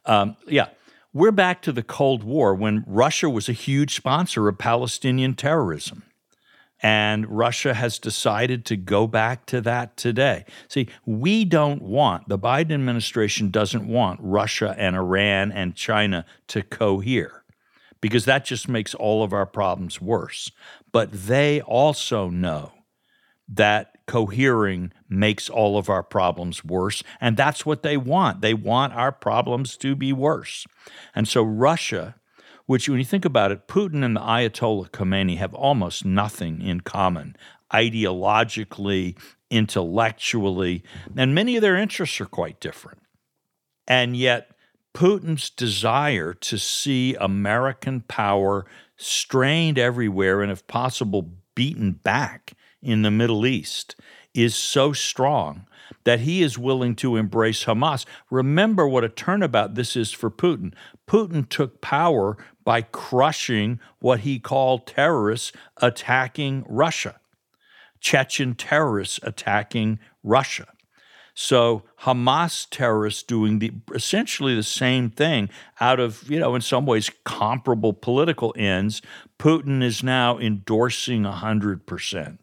Um, 0.05 0.37
yeah. 0.49 0.69
We're 1.13 1.33
back 1.33 1.61
to 1.63 1.73
the 1.73 1.83
Cold 1.83 2.23
War 2.23 2.55
when 2.55 2.85
Russia 2.87 3.29
was 3.29 3.49
a 3.49 3.53
huge 3.53 3.97
sponsor 3.97 4.47
of 4.47 4.59
Palestinian 4.59 5.35
terrorism. 5.35 6.05
And 6.83 7.27
Russia 7.27 7.75
has 7.75 7.99
decided 7.99 8.65
to 8.67 8.77
go 8.77 9.09
back 9.09 9.45
to 9.47 9.61
that 9.63 9.97
today. 9.97 10.45
See, 10.69 10.89
we 11.05 11.45
don't 11.45 11.83
want, 11.83 12.29
the 12.29 12.39
Biden 12.39 12.73
administration 12.73 13.51
doesn't 13.51 13.89
want 13.89 14.21
Russia 14.23 14.77
and 14.79 14.95
Iran 14.95 15.51
and 15.51 15.75
China 15.75 16.25
to 16.47 16.63
cohere 16.63 17.43
because 18.01 18.25
that 18.27 18.45
just 18.45 18.69
makes 18.69 18.95
all 18.95 19.25
of 19.25 19.33
our 19.33 19.47
problems 19.47 20.01
worse. 20.01 20.53
But 20.93 21.13
they 21.13 21.61
also 21.61 22.31
know 22.31 22.73
that 23.49 23.97
cohering 24.11 24.93
makes 25.09 25.49
all 25.49 25.79
of 25.79 25.89
our 25.89 26.03
problems 26.03 26.65
worse. 26.65 27.05
And 27.21 27.37
that's 27.37 27.65
what 27.65 27.85
they 27.85 27.97
want. 27.97 28.41
They 28.41 28.55
want 28.55 28.93
our 28.93 29.13
problems 29.13 29.77
to 29.77 29.95
be 29.95 30.13
worse. 30.13 30.67
And 31.15 31.29
so 31.29 31.45
Russia, 31.45 32.17
which 32.67 32.89
when 32.89 32.99
you 32.99 33.05
think 33.05 33.25
about 33.25 33.53
it, 33.53 33.69
Putin 33.69 34.05
and 34.05 34.17
the 34.17 34.21
Ayatollah 34.21 34.91
Khomeini 34.91 35.37
have 35.37 35.55
almost 35.55 36.05
nothing 36.05 36.61
in 36.61 36.81
common 36.81 37.37
ideologically, 37.73 39.17
intellectually, 39.49 40.83
and 41.17 41.33
many 41.33 41.55
of 41.55 41.63
their 41.63 41.77
interests 41.77 42.21
are 42.21 42.27
quite 42.27 42.59
different. 42.59 42.99
And 43.87 44.17
yet, 44.17 44.51
Putin's 44.93 45.51
desire 45.51 46.35
to 46.35 46.59
see 46.59 47.15
American 47.15 48.01
power 48.01 48.67
strained 48.97 49.79
everywhere 49.79 50.43
and, 50.43 50.51
if 50.51 50.67
possible, 50.67 51.31
beaten 51.55 51.93
back 51.93 52.55
in 52.83 53.03
the 53.03 53.11
Middle 53.11 53.47
East 53.47 53.97
is 54.35 54.55
so 54.55 54.93
strong 54.93 55.67
that 56.05 56.21
he 56.21 56.43
is 56.43 56.59
willing 56.59 56.95
to 56.97 57.17
embrace 57.17 57.65
Hamas. 57.65 58.05
Remember 58.31 58.87
what 58.87 59.05
a 59.05 59.09
turnabout 59.09 59.75
this 59.75 59.97
is 59.97 60.13
for 60.13 60.31
Putin. 60.31 60.73
Putin 61.07 61.49
took 61.49 61.81
power 61.81 62.37
by 62.65 62.83
crushing 62.83 63.81
what 63.99 64.21
he 64.21 64.39
called 64.39 64.87
terrorists 64.87 65.53
attacking 65.79 66.65
Russia, 66.69 67.21
Chechen 68.01 68.55
terrorists 68.55 69.19
attacking 69.23 69.99
Russia. 70.23 70.69
So 71.35 71.85
Hamas 72.03 72.67
terrorists 72.71 73.23
doing 73.23 73.61
the 73.61 73.73
essentially 73.95 74.55
the 74.55 74.63
same 74.63 75.11
thing 75.11 75.49
out 75.81 75.99
of, 75.99 76.29
you 76.31 76.39
know, 76.39 76.55
in 76.55 76.61
some 76.61 76.87
ways 76.87 77.11
comparable 77.25 77.93
political 77.93 78.55
ends, 78.57 79.01
Putin 79.39 79.83
is 79.83 80.03
now 80.03 80.39
endorsing 80.39 81.23
100%. 81.23 82.39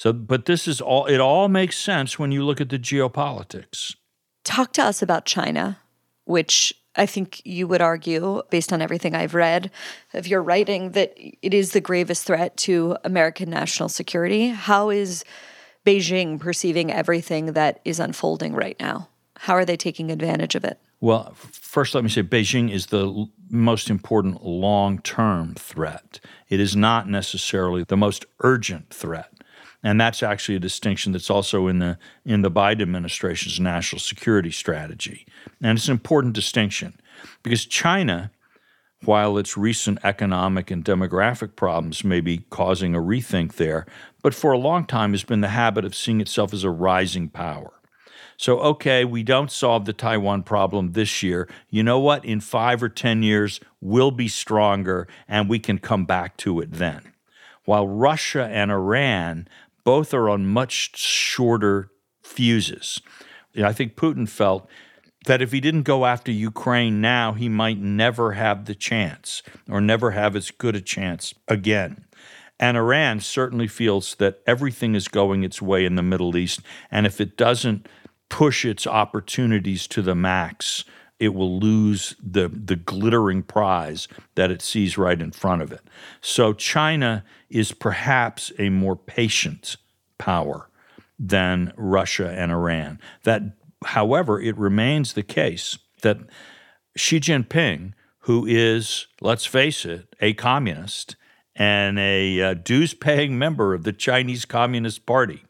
So, 0.00 0.14
but 0.14 0.46
this 0.46 0.66
is 0.66 0.80
all, 0.80 1.04
it 1.04 1.20
all 1.20 1.48
makes 1.48 1.76
sense 1.76 2.18
when 2.18 2.32
you 2.32 2.42
look 2.42 2.58
at 2.58 2.70
the 2.70 2.78
geopolitics. 2.78 3.96
Talk 4.44 4.72
to 4.72 4.82
us 4.82 5.02
about 5.02 5.26
China, 5.26 5.78
which 6.24 6.72
I 6.96 7.04
think 7.04 7.44
you 7.44 7.68
would 7.68 7.82
argue, 7.82 8.40
based 8.48 8.72
on 8.72 8.80
everything 8.80 9.14
I've 9.14 9.34
read 9.34 9.70
of 10.14 10.26
your 10.26 10.42
writing, 10.42 10.92
that 10.92 11.12
it 11.42 11.52
is 11.52 11.72
the 11.72 11.82
gravest 11.82 12.26
threat 12.26 12.56
to 12.58 12.96
American 13.04 13.50
national 13.50 13.90
security. 13.90 14.48
How 14.48 14.88
is 14.88 15.22
Beijing 15.84 16.40
perceiving 16.40 16.90
everything 16.90 17.52
that 17.52 17.80
is 17.84 18.00
unfolding 18.00 18.54
right 18.54 18.80
now? 18.80 19.10
How 19.36 19.52
are 19.52 19.66
they 19.66 19.76
taking 19.76 20.10
advantage 20.10 20.54
of 20.54 20.64
it? 20.64 20.78
Well, 21.02 21.34
first, 21.34 21.94
let 21.94 22.04
me 22.04 22.08
say 22.08 22.22
Beijing 22.22 22.70
is 22.70 22.86
the 22.86 23.26
most 23.50 23.90
important 23.90 24.46
long 24.46 25.00
term 25.00 25.56
threat. 25.56 26.20
It 26.48 26.58
is 26.58 26.74
not 26.74 27.06
necessarily 27.06 27.84
the 27.84 27.98
most 27.98 28.24
urgent 28.40 28.88
threat. 28.88 29.30
And 29.82 30.00
that's 30.00 30.22
actually 30.22 30.56
a 30.56 30.60
distinction 30.60 31.12
that's 31.12 31.30
also 31.30 31.66
in 31.66 31.78
the 31.78 31.98
in 32.24 32.42
the 32.42 32.50
Biden 32.50 32.82
administration's 32.82 33.58
national 33.58 34.00
security 34.00 34.50
strategy. 34.50 35.26
And 35.62 35.78
it's 35.78 35.88
an 35.88 35.92
important 35.92 36.34
distinction 36.34 37.00
because 37.42 37.64
China, 37.64 38.30
while 39.04 39.38
its 39.38 39.56
recent 39.56 39.98
economic 40.04 40.70
and 40.70 40.84
demographic 40.84 41.56
problems 41.56 42.04
may 42.04 42.20
be 42.20 42.38
causing 42.50 42.94
a 42.94 43.00
rethink 43.00 43.54
there, 43.54 43.86
but 44.22 44.34
for 44.34 44.52
a 44.52 44.58
long 44.58 44.84
time 44.84 45.12
has 45.12 45.24
been 45.24 45.40
the 45.40 45.48
habit 45.48 45.84
of 45.84 45.94
seeing 45.94 46.20
itself 46.20 46.52
as 46.52 46.64
a 46.64 46.70
rising 46.70 47.28
power. 47.28 47.72
So, 48.40 48.58
okay, 48.60 49.04
we 49.04 49.22
don't 49.22 49.50
solve 49.50 49.84
the 49.84 49.92
Taiwan 49.92 50.44
problem 50.44 50.92
this 50.92 51.22
year. 51.22 51.46
You 51.68 51.82
know 51.82 51.98
what? 51.98 52.24
In 52.24 52.40
five 52.40 52.82
or 52.82 52.88
10 52.88 53.22
years, 53.22 53.60
we'll 53.82 54.10
be 54.10 54.28
stronger 54.28 55.06
and 55.28 55.46
we 55.46 55.58
can 55.58 55.76
come 55.76 56.06
back 56.06 56.38
to 56.38 56.58
it 56.60 56.72
then. 56.72 57.12
While 57.66 57.86
Russia 57.86 58.46
and 58.50 58.70
Iran 58.70 59.46
both 59.90 60.14
are 60.14 60.30
on 60.30 60.46
much 60.46 60.96
shorter 60.96 61.90
fuses. 62.22 63.02
You 63.52 63.62
know, 63.62 63.68
I 63.68 63.72
think 63.72 63.96
Putin 63.96 64.28
felt 64.28 64.68
that 65.26 65.42
if 65.42 65.50
he 65.50 65.60
didn't 65.60 65.82
go 65.82 66.06
after 66.06 66.30
Ukraine 66.30 67.00
now, 67.00 67.32
he 67.32 67.48
might 67.48 67.78
never 67.78 68.34
have 68.34 68.66
the 68.66 68.76
chance 68.76 69.42
or 69.68 69.80
never 69.80 70.12
have 70.12 70.36
as 70.36 70.52
good 70.52 70.76
a 70.76 70.80
chance 70.80 71.34
again. 71.48 72.04
And 72.60 72.76
Iran 72.76 73.18
certainly 73.18 73.66
feels 73.66 74.14
that 74.20 74.38
everything 74.46 74.94
is 74.94 75.08
going 75.08 75.42
its 75.42 75.60
way 75.60 75.84
in 75.84 75.96
the 75.96 76.04
Middle 76.04 76.36
East. 76.36 76.60
And 76.92 77.04
if 77.04 77.20
it 77.20 77.36
doesn't 77.36 77.88
push 78.28 78.64
its 78.64 78.86
opportunities 78.86 79.88
to 79.88 80.02
the 80.02 80.14
max, 80.14 80.84
it 81.20 81.34
will 81.34 81.60
lose 81.60 82.16
the, 82.20 82.48
the 82.48 82.76
glittering 82.76 83.42
prize 83.42 84.08
that 84.34 84.50
it 84.50 84.62
sees 84.62 84.98
right 84.98 85.20
in 85.20 85.30
front 85.30 85.60
of 85.60 85.70
it. 85.70 85.82
So 86.22 86.54
China 86.54 87.24
is 87.50 87.72
perhaps 87.72 88.50
a 88.58 88.70
more 88.70 88.96
patient 88.96 89.76
power 90.18 90.68
than 91.18 91.72
Russia 91.76 92.30
and 92.30 92.50
Iran. 92.50 92.98
That, 93.24 93.42
however, 93.84 94.40
it 94.40 94.56
remains 94.56 95.12
the 95.12 95.22
case 95.22 95.78
that 96.00 96.18
Xi 96.96 97.20
Jinping, 97.20 97.92
who 98.20 98.46
is, 98.46 99.06
let's 99.20 99.44
face 99.44 99.84
it, 99.84 100.14
a 100.20 100.32
communist 100.32 101.16
and 101.54 101.98
a 101.98 102.40
uh, 102.40 102.54
dues 102.54 102.94
paying 102.94 103.38
member 103.38 103.74
of 103.74 103.84
the 103.84 103.92
Chinese 103.92 104.46
Communist 104.46 105.04
Party, 105.04 105.44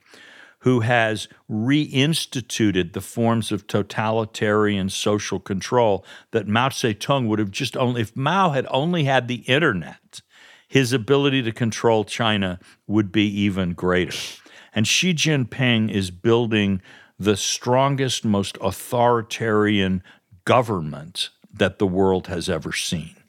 who 0.61 0.81
has 0.81 1.29
reinstituted 1.51 2.93
the 2.93 3.01
forms 3.01 3.51
of 3.51 3.67
totalitarian 3.67 4.89
social 4.89 5.41
control 5.41 6.05
that 6.33 6.47
Mao 6.47 6.69
Zedong 6.69 7.27
would 7.29 7.39
have 7.39 7.51
just 7.51 7.77
only, 7.77 8.03
if 8.03 8.17
Mao 8.17 8.51
had 8.51 8.67
only 8.71 9.05
had 9.05 9.27
the 9.27 9.43
internet, 9.47 10.21
his 10.69 10.93
ability 10.93 11.43
to 11.43 11.53
control 11.53 12.05
China 12.05 12.61
would 12.87 13.11
be 13.11 13.27
even 13.27 13.73
greater. 13.73 14.17
And 14.75 14.87
Xi 14.87 15.15
Jinping 15.15 15.91
is 15.91 16.11
building 16.11 16.81
the 17.19 17.37
strongest, 17.37 18.25
most 18.25 18.57
authoritarian 18.61 20.03
government 20.45 21.31
that 21.53 21.79
the 21.79 21.87
world 21.87 22.29
has 22.29 22.49
ever 22.49 22.73
seen 22.73 23.20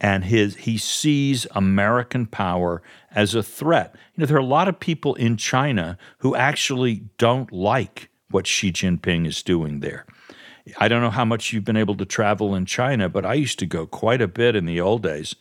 and 0.00 0.24
his 0.24 0.56
he 0.56 0.78
sees 0.78 1.46
American 1.52 2.26
power 2.26 2.82
as 3.10 3.34
a 3.34 3.42
threat. 3.42 3.94
You 4.14 4.22
know, 4.22 4.26
there 4.26 4.36
are 4.36 4.40
a 4.40 4.44
lot 4.44 4.68
of 4.68 4.80
people 4.80 5.14
in 5.14 5.36
China 5.36 5.98
who 6.18 6.34
actually 6.34 7.04
don't 7.18 7.52
like 7.52 8.08
what 8.30 8.46
Xi 8.46 8.72
Jinping 8.72 9.26
is 9.26 9.42
doing 9.42 9.80
there. 9.80 10.06
I 10.78 10.88
don't 10.88 11.02
know 11.02 11.10
how 11.10 11.24
much 11.24 11.52
you've 11.52 11.64
been 11.64 11.76
able 11.76 11.96
to 11.96 12.04
travel 12.04 12.54
in 12.54 12.66
China, 12.66 13.08
but 13.08 13.26
I 13.26 13.34
used 13.34 13.58
to 13.58 13.66
go 13.66 13.86
quite 13.86 14.20
a 14.20 14.28
bit 14.28 14.54
in 14.54 14.66
the 14.66 14.80
old 14.80 15.02
days. 15.02 15.34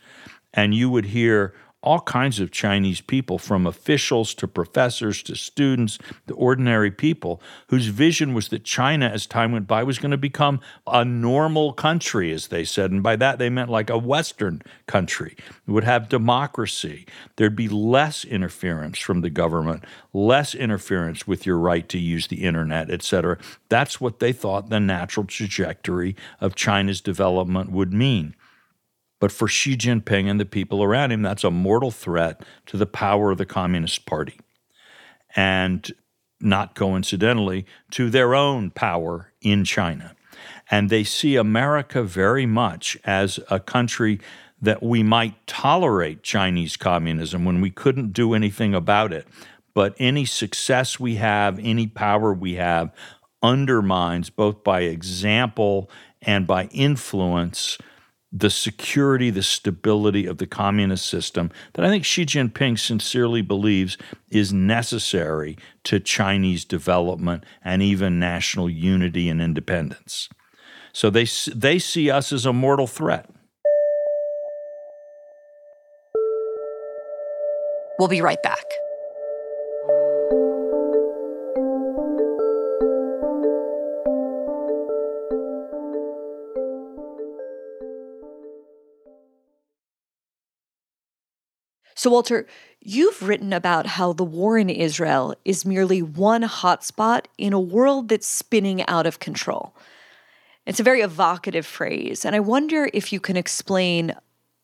And 0.53 0.73
you 0.73 0.89
would 0.89 1.05
hear 1.05 1.53
all 1.81 2.01
kinds 2.01 2.39
of 2.39 2.51
Chinese 2.51 2.99
people, 2.99 3.37
from 3.37 3.65
officials 3.65 4.33
to 4.33 4.47
professors 4.47 5.23
to 5.23 5.35
students 5.35 5.97
to 6.27 6.33
ordinary 6.33 6.91
people, 6.91 7.41
whose 7.67 7.87
vision 7.87 8.33
was 8.33 8.49
that 8.49 8.63
China, 8.65 9.07
as 9.07 9.25
time 9.25 9.51
went 9.51 9.67
by, 9.67 9.81
was 9.83 9.97
going 9.97 10.11
to 10.11 10.17
become 10.17 10.59
a 10.85 11.05
normal 11.05 11.71
country, 11.71 12.33
as 12.33 12.47
they 12.47 12.65
said. 12.65 12.91
And 12.91 13.01
by 13.01 13.15
that, 13.15 13.39
they 13.39 13.49
meant 13.49 13.69
like 13.69 13.89
a 13.89 13.97
Western 13.97 14.61
country. 14.87 15.37
It 15.67 15.71
would 15.71 15.85
have 15.85 16.09
democracy. 16.09 17.05
There'd 17.37 17.55
be 17.55 17.69
less 17.69 18.25
interference 18.25 18.99
from 18.99 19.21
the 19.21 19.29
government, 19.29 19.85
less 20.11 20.53
interference 20.53 21.25
with 21.25 21.45
your 21.45 21.57
right 21.57 21.87
to 21.89 21.97
use 21.97 22.27
the 22.27 22.43
internet, 22.43 22.91
et 22.91 23.03
cetera. 23.03 23.37
That's 23.69 24.01
what 24.01 24.19
they 24.19 24.33
thought 24.33 24.69
the 24.69 24.79
natural 24.79 25.25
trajectory 25.25 26.15
of 26.41 26.55
China's 26.55 26.99
development 26.99 27.71
would 27.71 27.93
mean. 27.93 28.35
But 29.19 29.31
for 29.31 29.47
Xi 29.47 29.75
Jinping 29.75 30.29
and 30.29 30.39
the 30.39 30.45
people 30.45 30.81
around 30.81 31.11
him, 31.11 31.21
that's 31.21 31.43
a 31.43 31.51
mortal 31.51 31.91
threat 31.91 32.41
to 32.67 32.77
the 32.77 32.85
power 32.85 33.31
of 33.31 33.37
the 33.37 33.45
Communist 33.45 34.05
Party. 34.05 34.39
And 35.35 35.91
not 36.41 36.75
coincidentally, 36.75 37.65
to 37.91 38.09
their 38.09 38.33
own 38.33 38.71
power 38.71 39.31
in 39.41 39.65
China. 39.65 40.15
And 40.71 40.89
they 40.89 41.03
see 41.03 41.35
America 41.35 42.03
very 42.03 42.45
much 42.45 42.97
as 43.03 43.39
a 43.49 43.59
country 43.59 44.19
that 44.61 44.83
we 44.83 45.03
might 45.03 45.47
tolerate 45.47 46.23
Chinese 46.23 46.77
communism 46.77 47.45
when 47.45 47.61
we 47.61 47.69
couldn't 47.69 48.13
do 48.13 48.33
anything 48.33 48.73
about 48.73 49.11
it. 49.13 49.27
But 49.73 49.95
any 49.99 50.25
success 50.25 50.99
we 50.99 51.15
have, 51.15 51.59
any 51.59 51.87
power 51.87 52.33
we 52.33 52.55
have, 52.55 52.93
undermines 53.41 54.29
both 54.29 54.63
by 54.63 54.81
example 54.81 55.89
and 56.21 56.45
by 56.45 56.65
influence 56.65 57.77
the 58.31 58.49
security, 58.49 59.29
the 59.29 59.43
stability 59.43 60.25
of 60.25 60.37
the 60.37 60.45
communist 60.45 61.09
system 61.09 61.51
that 61.73 61.83
I 61.83 61.89
think 61.89 62.05
Xi 62.05 62.25
Jinping 62.25 62.77
sincerely 62.77 63.41
believes 63.41 63.97
is 64.29 64.53
necessary 64.53 65.57
to 65.85 65.99
Chinese 65.99 66.63
development 66.63 67.43
and 67.63 67.81
even 67.81 68.19
national 68.19 68.69
unity 68.69 69.29
and 69.29 69.41
independence. 69.41 70.29
So 70.93 71.09
they, 71.09 71.25
they 71.53 71.79
see 71.79 72.11
us 72.11 72.31
as 72.31 72.45
a 72.45 72.53
mortal 72.53 72.87
threat. 72.87 73.29
We'll 77.97 78.07
be 78.07 78.21
right 78.21 78.41
back. 78.43 78.63
So, 91.99 92.09
Walter, 92.09 92.47
you've 92.79 93.21
written 93.21 93.51
about 93.51 93.85
how 93.85 94.13
the 94.13 94.23
war 94.23 94.57
in 94.57 94.69
Israel 94.69 95.35
is 95.43 95.65
merely 95.65 96.01
one 96.01 96.43
hotspot 96.43 97.25
in 97.37 97.51
a 97.51 97.59
world 97.59 98.07
that's 98.07 98.25
spinning 98.25 98.87
out 98.87 99.05
of 99.05 99.19
control. 99.19 99.75
It's 100.65 100.79
a 100.79 100.83
very 100.83 101.01
evocative 101.01 101.65
phrase, 101.65 102.23
and 102.23 102.37
I 102.37 102.39
wonder 102.39 102.89
if 102.93 103.11
you 103.11 103.19
can 103.19 103.35
explain 103.35 104.15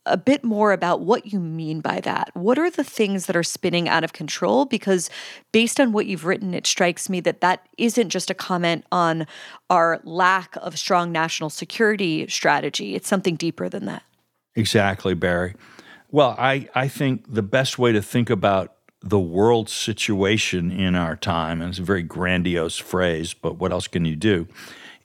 a 0.05 0.15
bit 0.15 0.45
more 0.45 0.71
about 0.71 1.01
what 1.01 1.33
you 1.33 1.41
mean 1.41 1.81
by 1.81 1.99
that. 1.99 2.29
What 2.35 2.57
are 2.57 2.69
the 2.69 2.85
things 2.85 3.25
that 3.25 3.35
are 3.35 3.43
spinning 3.43 3.89
out 3.89 4.05
of 4.05 4.13
control? 4.13 4.63
Because 4.63 5.09
based 5.51 5.77
on 5.77 5.91
what 5.91 6.05
you've 6.05 6.23
written, 6.23 6.53
it 6.53 6.65
strikes 6.65 7.09
me 7.09 7.19
that 7.19 7.41
that 7.41 7.67
isn't 7.77 8.11
just 8.11 8.29
a 8.29 8.33
comment 8.33 8.85
on 8.93 9.27
our 9.69 9.99
lack 10.05 10.55
of 10.61 10.79
strong 10.79 11.11
national 11.11 11.49
security 11.49 12.29
strategy, 12.29 12.95
it's 12.95 13.09
something 13.09 13.35
deeper 13.35 13.67
than 13.67 13.83
that. 13.87 14.03
Exactly, 14.55 15.13
Bari. 15.13 15.55
Well, 16.11 16.35
I, 16.37 16.69
I 16.75 16.87
think 16.87 17.33
the 17.33 17.41
best 17.41 17.77
way 17.79 17.91
to 17.91 18.01
think 18.01 18.29
about 18.29 18.75
the 19.01 19.19
world 19.19 19.69
situation 19.69 20.71
in 20.71 20.95
our 20.95 21.15
time, 21.15 21.61
and 21.61 21.69
it's 21.69 21.79
a 21.79 21.83
very 21.83 22.03
grandiose 22.03 22.77
phrase, 22.77 23.33
but 23.33 23.57
what 23.57 23.71
else 23.71 23.87
can 23.87 24.05
you 24.05 24.15
do, 24.15 24.47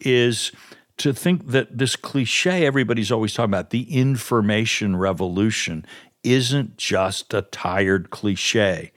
is 0.01 0.53
to 0.99 1.13
think 1.13 1.49
that 1.49 1.79
this 1.79 1.97
cliche 1.97 2.67
everybody's 2.67 3.11
always 3.11 3.35
talking 3.35 3.51
about, 3.51 3.71
the 3.71 3.95
information 3.95 4.97
revolution, 4.97 5.85
isn't 6.23 6.77
just 6.77 7.33
a 7.35 7.43
tired 7.43 8.11
cliche. 8.11 8.93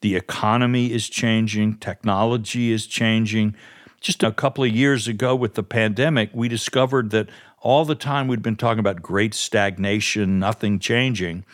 The 0.00 0.16
economy 0.16 0.92
is 0.92 1.08
changing, 1.08 1.78
technology 1.78 2.72
is 2.72 2.86
changing. 2.86 3.54
Just 4.00 4.22
a 4.22 4.32
couple 4.32 4.64
of 4.64 4.70
years 4.70 5.06
ago 5.06 5.36
with 5.36 5.54
the 5.54 5.62
pandemic, 5.62 6.30
we 6.32 6.48
discovered 6.48 7.10
that 7.10 7.28
all 7.60 7.84
the 7.84 7.94
time 7.94 8.26
we'd 8.26 8.42
been 8.42 8.56
talking 8.56 8.80
about 8.80 9.02
great 9.02 9.34
stagnation, 9.34 10.38
nothing 10.38 10.78
changing. 10.78 11.44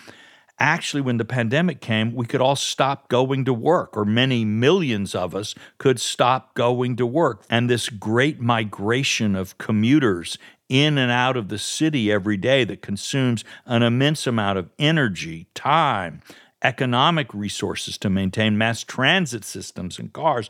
Actually, 0.59 1.03
when 1.03 1.19
the 1.19 1.25
pandemic 1.25 1.81
came, 1.81 2.15
we 2.15 2.25
could 2.25 2.41
all 2.41 2.57
stop 2.57 3.09
going 3.09 3.45
to 3.45 3.53
work, 3.53 3.95
or 3.95 4.07
many 4.07 4.45
millions 4.45 5.15
of 5.15 5.35
us 5.35 5.55
could 5.77 6.01
stop 6.01 6.55
going 6.55 6.97
to 6.97 7.05
work. 7.05 7.45
And 7.51 7.69
this 7.69 7.91
great 7.91 8.41
migration 8.41 9.37
of 9.37 9.59
commuters 9.59 10.39
in 10.69 10.97
and 10.97 11.13
out 11.13 11.37
of 11.37 11.49
the 11.49 11.59
city 11.59 12.11
every 12.11 12.39
day 12.39 12.65
that 12.65 12.81
consumes 12.81 13.45
an 13.67 13.83
immense 13.83 14.27
amount 14.27 14.59
of 14.59 14.71
energy, 14.79 15.47
time, 15.55 16.23
economic 16.63 17.33
resources 17.35 17.99
to 17.99 18.09
maintain 18.09 18.57
mass 18.57 18.83
transit 18.83 19.45
systems 19.45 19.99
and 19.99 20.13
cars, 20.13 20.49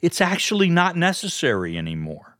it's 0.00 0.22
actually 0.22 0.70
not 0.70 0.96
necessary 0.96 1.76
anymore. 1.76 2.33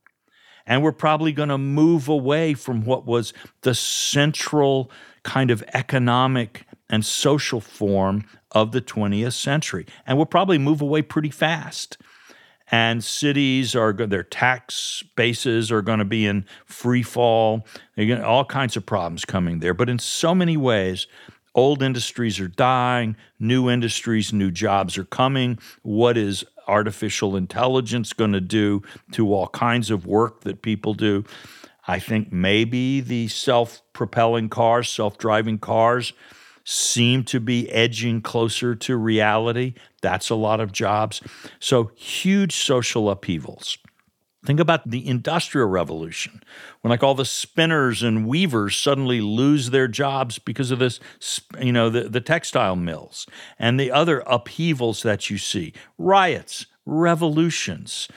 And 0.66 0.82
we're 0.82 0.92
probably 0.92 1.32
going 1.32 1.50
to 1.50 1.58
move 1.58 2.08
away 2.08 2.54
from 2.54 2.84
what 2.84 3.06
was 3.06 3.32
the 3.62 3.74
central 3.74 4.90
kind 5.22 5.50
of 5.50 5.62
economic 5.74 6.66
and 6.88 7.04
social 7.04 7.60
form 7.60 8.24
of 8.52 8.72
the 8.72 8.80
20th 8.80 9.32
century. 9.32 9.86
And 10.06 10.16
we'll 10.16 10.26
probably 10.26 10.58
move 10.58 10.80
away 10.80 11.02
pretty 11.02 11.30
fast. 11.30 11.98
And 12.70 13.04
cities 13.04 13.76
are 13.76 13.92
their 13.92 14.22
tax 14.22 15.02
bases 15.16 15.70
are 15.70 15.82
going 15.82 15.98
to 15.98 16.04
be 16.04 16.24
in 16.24 16.46
free 16.64 17.02
fall. 17.02 17.66
All 17.98 18.44
kinds 18.44 18.76
of 18.76 18.86
problems 18.86 19.24
coming 19.24 19.58
there. 19.58 19.74
But 19.74 19.90
in 19.90 19.98
so 19.98 20.34
many 20.34 20.56
ways, 20.56 21.06
old 21.54 21.82
industries 21.82 22.40
are 22.40 22.48
dying, 22.48 23.16
new 23.38 23.68
industries, 23.68 24.32
new 24.32 24.50
jobs 24.50 24.96
are 24.96 25.04
coming. 25.04 25.58
What 25.82 26.16
is 26.16 26.44
artificial 26.66 27.36
intelligence 27.36 28.12
going 28.12 28.32
to 28.32 28.40
do 28.40 28.82
to 29.12 29.32
all 29.32 29.48
kinds 29.48 29.90
of 29.90 30.06
work 30.06 30.42
that 30.42 30.62
people 30.62 30.94
do. 30.94 31.24
I 31.86 31.98
think 31.98 32.32
maybe 32.32 33.00
the 33.00 33.28
self 33.28 33.82
propelling 33.92 34.48
cars, 34.48 34.88
self 34.88 35.18
driving 35.18 35.58
cars, 35.58 36.12
seem 36.64 37.24
to 37.24 37.40
be 37.40 37.70
edging 37.70 38.22
closer 38.22 38.74
to 38.74 38.96
reality. 38.96 39.74
That's 40.00 40.30
a 40.30 40.34
lot 40.34 40.60
of 40.60 40.72
jobs. 40.72 41.20
So, 41.60 41.90
huge 41.94 42.54
social 42.54 43.10
upheavals. 43.10 43.78
Think 44.44 44.60
about 44.60 44.90
the 44.90 45.06
Industrial 45.06 45.66
Revolution, 45.66 46.42
when 46.82 46.90
like 46.90 47.02
all 47.02 47.14
the 47.14 47.24
spinners 47.24 48.02
and 48.02 48.26
weavers 48.26 48.76
suddenly 48.76 49.20
lose 49.20 49.70
their 49.70 49.88
jobs 49.88 50.38
because 50.38 50.70
of 50.70 50.78
this, 50.78 51.00
you 51.60 51.72
know, 51.72 51.88
the, 51.88 52.08
the 52.08 52.20
textile 52.20 52.76
mills 52.76 53.26
and 53.58 53.80
the 53.80 53.90
other 53.90 54.22
upheavals 54.26 55.02
that 55.02 55.30
you 55.30 55.38
see, 55.38 55.72
riots, 55.96 56.66
revolutions 56.86 58.08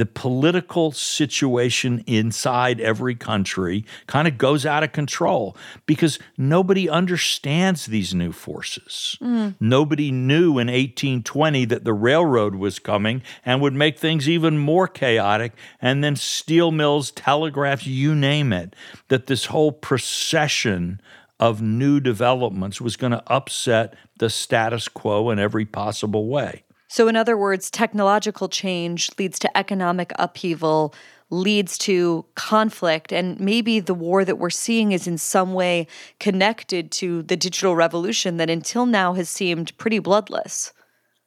the 0.00 0.06
political 0.06 0.92
situation 0.92 2.02
inside 2.06 2.80
every 2.80 3.14
country 3.14 3.84
kind 4.06 4.26
of 4.26 4.38
goes 4.38 4.64
out 4.64 4.82
of 4.82 4.92
control 4.92 5.54
because 5.84 6.18
nobody 6.38 6.88
understands 6.88 7.84
these 7.84 8.14
new 8.14 8.32
forces. 8.32 9.18
Mm. 9.20 9.56
Nobody 9.60 10.10
knew 10.10 10.52
in 10.52 10.68
1820 10.68 11.66
that 11.66 11.84
the 11.84 11.92
railroad 11.92 12.54
was 12.54 12.78
coming 12.78 13.20
and 13.44 13.60
would 13.60 13.74
make 13.74 13.98
things 13.98 14.26
even 14.26 14.56
more 14.56 14.88
chaotic, 14.88 15.52
and 15.82 16.02
then 16.02 16.16
steel 16.16 16.70
mills, 16.70 17.10
telegraphs, 17.10 17.86
you 17.86 18.14
name 18.14 18.54
it, 18.54 18.74
that 19.08 19.26
this 19.26 19.44
whole 19.44 19.70
procession 19.70 20.98
of 21.38 21.60
new 21.60 22.00
developments 22.00 22.80
was 22.80 22.96
going 22.96 23.12
to 23.12 23.22
upset 23.26 23.92
the 24.18 24.30
status 24.30 24.88
quo 24.88 25.28
in 25.28 25.38
every 25.38 25.66
possible 25.66 26.26
way. 26.26 26.64
So, 26.92 27.06
in 27.06 27.14
other 27.14 27.36
words, 27.36 27.70
technological 27.70 28.48
change 28.48 29.12
leads 29.16 29.38
to 29.38 29.56
economic 29.56 30.10
upheaval, 30.18 30.92
leads 31.30 31.78
to 31.78 32.26
conflict, 32.34 33.12
and 33.12 33.38
maybe 33.38 33.78
the 33.78 33.94
war 33.94 34.24
that 34.24 34.40
we're 34.40 34.50
seeing 34.50 34.90
is 34.90 35.06
in 35.06 35.16
some 35.16 35.54
way 35.54 35.86
connected 36.18 36.90
to 36.90 37.22
the 37.22 37.36
digital 37.36 37.76
revolution 37.76 38.38
that 38.38 38.50
until 38.50 38.86
now 38.86 39.12
has 39.14 39.28
seemed 39.28 39.78
pretty 39.78 40.00
bloodless. 40.00 40.72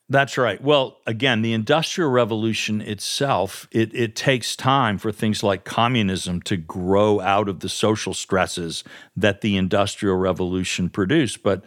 That's 0.10 0.38
right. 0.38 0.62
Well, 0.62 0.98
again, 1.08 1.44
the 1.44 1.54
Industrial 1.54 2.12
Revolution 2.12 2.82
itself, 2.82 3.70
it, 3.72 3.96
it 3.96 4.18
takes 4.18 4.58
time 4.58 4.98
for 4.98 5.14
things 5.14 5.44
like 5.44 5.64
communism 5.64 6.42
to 6.42 6.58
grow 6.58 7.22
out 7.22 7.48
of 7.48 7.62
the 7.62 7.70
social 7.70 8.14
stresses 8.14 8.84
that 9.16 9.40
the 9.40 9.56
Industrial 9.56 10.18
Revolution 10.18 10.90
produced. 10.90 11.42
But 11.42 11.64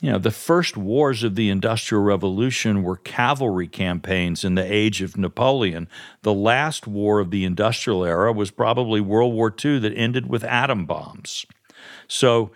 you 0.00 0.10
know, 0.10 0.18
the 0.18 0.30
first 0.30 0.76
wars 0.76 1.22
of 1.22 1.34
the 1.34 1.48
Industrial 1.48 2.02
Revolution 2.02 2.82
were 2.82 2.96
cavalry 2.96 3.68
campaigns 3.68 4.44
in 4.44 4.54
the 4.54 4.72
age 4.72 5.02
of 5.02 5.16
Napoleon. 5.16 5.88
The 6.22 6.34
last 6.34 6.86
war 6.86 7.20
of 7.20 7.30
the 7.30 7.44
industrial 7.44 8.04
era 8.04 8.32
was 8.32 8.50
probably 8.50 9.00
World 9.00 9.32
War 9.32 9.54
II 9.64 9.78
that 9.78 9.94
ended 9.94 10.28
with 10.28 10.44
atom 10.44 10.84
bombs. 10.84 11.46
So 12.08 12.50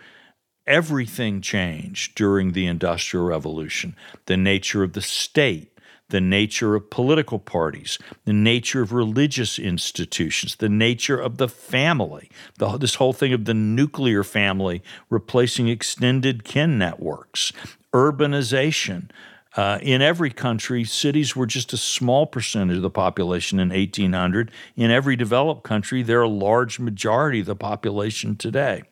everything 0.67 1.41
changed 1.41 2.15
during 2.15 2.51
the 2.51 2.67
Industrial 2.67 3.25
Revolution 3.25 3.95
the 4.25 4.37
nature 4.37 4.83
of 4.83 4.93
the 4.93 5.01
state, 5.01 5.68
the 6.09 6.21
nature 6.21 6.75
of 6.75 6.89
political 6.89 7.39
parties, 7.39 7.97
the 8.25 8.33
nature 8.33 8.81
of 8.81 8.91
religious 8.91 9.57
institutions, 9.57 10.55
the 10.55 10.69
nature 10.69 11.19
of 11.19 11.37
the 11.37 11.47
family, 11.47 12.29
the, 12.57 12.77
this 12.77 12.95
whole 12.95 13.13
thing 13.13 13.33
of 13.33 13.45
the 13.45 13.53
nuclear 13.53 14.23
family 14.23 14.83
replacing 15.09 15.67
extended 15.67 16.43
kin 16.43 16.77
networks, 16.77 17.53
urbanization. 17.93 19.09
Uh, 19.55 19.79
in 19.81 20.01
every 20.01 20.29
country, 20.29 20.83
cities 20.83 21.35
were 21.35 21.47
just 21.47 21.73
a 21.73 21.77
small 21.77 22.27
percentage 22.27 22.77
of 22.77 22.83
the 22.83 22.89
population 22.89 23.59
in 23.59 23.69
1800. 23.69 24.51
In 24.75 24.91
every 24.91 25.15
developed 25.15 25.63
country, 25.63 26.03
they're 26.03 26.21
a 26.21 26.29
large 26.29 26.79
majority 26.79 27.39
of 27.39 27.47
the 27.47 27.55
population 27.55 28.35
today. 28.35 28.83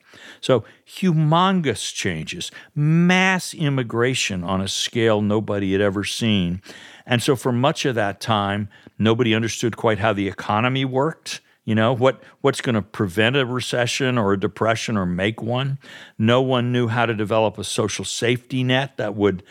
So, 0.42 0.64
humongous 0.86 1.94
changes, 1.94 2.52
mass 2.74 3.54
immigration 3.54 4.44
on 4.44 4.62
a 4.62 4.68
scale 4.68 5.22
nobody 5.22 5.74
had 5.74 5.82
ever 5.82 6.04
seen. 6.04 6.62
And 7.08 7.24
so, 7.24 7.36
for 7.36 7.52
much 7.52 7.86
of 7.86 7.96
that 7.96 8.20
time, 8.20 8.70
nobody 9.00 9.34
understood 9.34 9.78
quite 9.78 9.98
how 9.98 10.14
the 10.14 10.28
economy 10.28 10.86
worked. 10.86 11.42
You 11.64 11.74
know, 11.74 11.94
what, 11.94 12.24
what's 12.42 12.62
going 12.62 12.76
to 12.76 12.82
prevent 12.82 13.36
a 13.36 13.46
recession 13.46 14.18
or 14.18 14.34
a 14.34 14.40
depression 14.40 14.96
or 14.96 15.06
make 15.06 15.42
one? 15.42 15.80
No 16.18 16.42
one 16.42 16.72
knew 16.72 16.88
how 16.88 17.06
to 17.06 17.14
develop 17.14 17.58
a 17.58 17.64
social 17.64 18.06
safety 18.06 18.64
net 18.64 18.98
that 18.98 19.16
would 19.16 19.44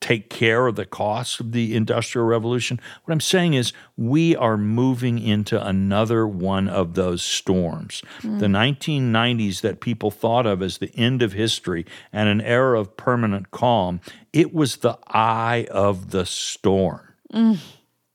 take 0.00 0.30
care 0.30 0.66
of 0.66 0.76
the 0.76 0.86
costs 0.86 1.40
of 1.40 1.52
the 1.52 1.74
Industrial 1.74 2.26
Revolution. 2.26 2.80
What 3.04 3.12
I'm 3.12 3.20
saying 3.20 3.54
is, 3.54 3.72
we 3.96 4.36
are 4.36 4.56
moving 4.56 5.18
into 5.18 5.64
another 5.64 6.26
one 6.26 6.68
of 6.68 6.94
those 6.94 7.22
storms. 7.22 8.02
Mm. 8.22 8.38
The 8.38 8.46
1990s 8.46 9.60
that 9.62 9.80
people 9.80 10.10
thought 10.10 10.46
of 10.46 10.62
as 10.62 10.78
the 10.78 10.94
end 10.94 11.22
of 11.22 11.32
history 11.32 11.84
and 12.12 12.28
an 12.28 12.40
era 12.40 12.78
of 12.80 12.96
permanent 12.96 13.50
calm, 13.50 14.00
it 14.32 14.54
was 14.54 14.76
the 14.76 14.98
eye 15.08 15.66
of 15.70 16.10
the 16.10 16.24
storm. 16.26 17.14
Mm. 17.32 17.58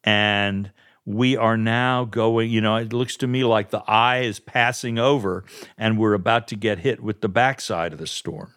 And 0.04 0.72
we 1.06 1.36
are 1.36 1.58
now 1.58 2.06
going, 2.06 2.50
you 2.50 2.62
know, 2.62 2.78
it 2.78 2.94
looks 2.94 3.18
to 3.18 3.28
me 3.28 3.44
like 3.44 3.72
the 3.72 3.84
eye 3.88 4.22
is 4.22 4.40
passing 4.40 4.98
over 4.98 5.44
and 5.78 5.98
we're 5.98 6.14
about 6.14 6.48
to 6.48 6.56
get 6.56 6.80
hit 6.80 7.02
with 7.02 7.22
the 7.22 7.30
backside 7.30 7.92
of 7.92 8.00
the 8.00 8.08
storm 8.08 8.54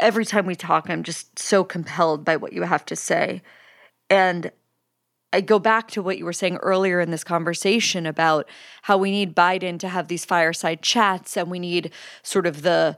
every 0.00 0.24
time 0.24 0.46
we 0.46 0.56
talk, 0.56 0.90
I'm 0.90 1.02
just 1.02 1.38
so 1.38 1.62
compelled 1.62 2.24
by 2.24 2.36
what 2.36 2.52
you 2.52 2.62
have 2.62 2.84
to 2.86 2.96
say. 2.96 3.42
And 4.08 4.50
I 5.32 5.40
go 5.40 5.58
back 5.58 5.88
to 5.92 6.02
what 6.02 6.18
you 6.18 6.24
were 6.24 6.32
saying 6.32 6.56
earlier 6.56 7.00
in 7.00 7.10
this 7.10 7.22
conversation 7.22 8.06
about 8.06 8.48
how 8.82 8.98
we 8.98 9.10
need 9.10 9.36
Biden 9.36 9.78
to 9.78 9.88
have 9.88 10.08
these 10.08 10.24
fireside 10.24 10.82
chats 10.82 11.36
and 11.36 11.50
we 11.50 11.60
need 11.60 11.92
sort 12.22 12.46
of 12.46 12.62
the 12.62 12.96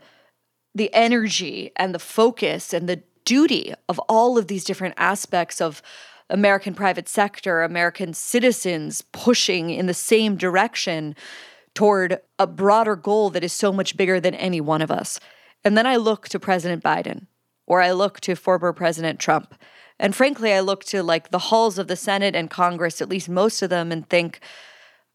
the 0.74 0.92
energy 0.94 1.70
and 1.76 1.94
the 1.94 1.98
focus 1.98 2.72
and 2.72 2.88
the 2.88 3.02
duty 3.26 3.74
of 3.90 3.98
all 4.08 4.38
of 4.38 4.46
these 4.46 4.64
different 4.64 4.94
aspects 4.96 5.60
of 5.60 5.82
American 6.30 6.74
private 6.74 7.10
sector, 7.10 7.62
American 7.62 8.14
citizens 8.14 9.02
pushing 9.12 9.68
in 9.68 9.84
the 9.84 9.92
same 9.92 10.34
direction 10.36 11.14
toward 11.74 12.18
a 12.38 12.46
broader 12.46 12.96
goal 12.96 13.28
that 13.28 13.44
is 13.44 13.52
so 13.52 13.70
much 13.70 13.98
bigger 13.98 14.18
than 14.18 14.34
any 14.34 14.62
one 14.62 14.80
of 14.80 14.90
us. 14.90 15.20
And 15.64 15.76
then 15.76 15.86
I 15.86 15.96
look 15.96 16.28
to 16.28 16.40
President 16.40 16.82
Biden 16.82 17.26
or 17.66 17.80
I 17.80 17.92
look 17.92 18.20
to 18.20 18.34
former 18.34 18.72
President 18.72 19.18
Trump. 19.18 19.54
And 19.98 20.14
frankly, 20.14 20.52
I 20.52 20.60
look 20.60 20.84
to 20.86 21.02
like 21.02 21.30
the 21.30 21.38
halls 21.38 21.78
of 21.78 21.88
the 21.88 21.96
Senate 21.96 22.34
and 22.34 22.50
Congress, 22.50 23.00
at 23.00 23.08
least 23.08 23.28
most 23.28 23.62
of 23.62 23.70
them, 23.70 23.92
and 23.92 24.08
think, 24.08 24.40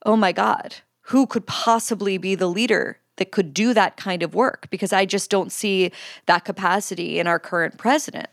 oh 0.06 0.16
my 0.16 0.32
God, 0.32 0.76
who 1.02 1.26
could 1.26 1.46
possibly 1.46 2.18
be 2.18 2.36
the 2.36 2.48
leader 2.48 3.00
that 3.18 3.32
could 3.32 3.54
do 3.54 3.74
that 3.74 3.98
kind 3.98 4.24
of 4.24 4.36
work? 4.36 4.70
Because 4.70 4.94
I 4.94 5.06
just 5.06 5.30
don't 5.30 5.52
see 5.52 5.92
that 6.26 6.46
capacity 6.46 7.20
in 7.20 7.28
our 7.28 7.40
current 7.40 7.78
president. 7.78 8.28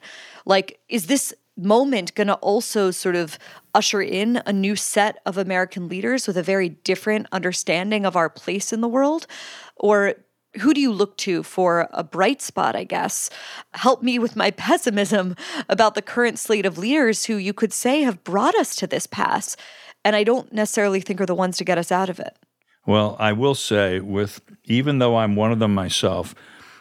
Like, 0.45 0.79
is 0.89 1.07
this 1.07 1.35
moment 1.57 2.15
going 2.15 2.27
to 2.27 2.35
also 2.35 2.91
sort 2.91 3.17
of 3.17 3.39
usher 3.75 4.03
in 4.03 4.43
a 4.45 4.53
new 4.53 4.77
set 4.77 5.21
of 5.25 5.39
American 5.39 5.89
leaders 5.89 6.27
with 6.27 6.37
a 6.37 6.43
very 6.43 6.69
different 6.69 7.27
understanding 7.33 8.05
of 8.05 8.17
our 8.17 8.29
place 8.29 8.73
in 8.73 8.81
the 8.81 8.89
world? 8.89 9.27
Or 9.77 10.15
who 10.61 10.75
do 10.75 10.81
you 10.81 10.93
look 10.93 11.17
to 11.19 11.43
for 11.43 11.89
a 11.93 12.05
bright 12.05 12.41
spot, 12.43 12.77
I 12.77 12.85
guess? 12.85 13.31
Help 13.75 14.03
me 14.03 14.19
with 14.19 14.37
my 14.37 14.51
pessimism 14.53 15.37
about 15.69 15.95
the 15.95 16.03
current 16.03 16.39
slate 16.39 16.67
of 16.67 16.79
leaders 16.79 17.27
who 17.27 17.37
you 17.37 17.53
could 17.53 17.73
say 17.73 18.03
have 18.03 18.25
brought 18.25 18.55
us 18.55 18.77
to 18.77 18.87
this 18.87 19.07
pass, 19.07 19.57
and 20.05 20.15
I 20.15 20.25
don't 20.25 20.53
necessarily 20.53 21.01
think 21.01 21.21
are 21.21 21.27
the 21.27 21.35
ones 21.35 21.57
to 21.59 21.65
get 21.65 21.79
us 21.79 21.91
out 21.91 22.09
of 22.09 22.19
it. 22.19 22.37
Well, 22.87 23.17
I 23.19 23.33
will 23.33 23.55
say, 23.55 24.01
with 24.01 24.41
even 24.65 24.99
though 24.99 25.17
I'm 25.17 25.37
one 25.37 25.53
of 25.53 25.59
them 25.59 25.75
myself, 25.75 26.35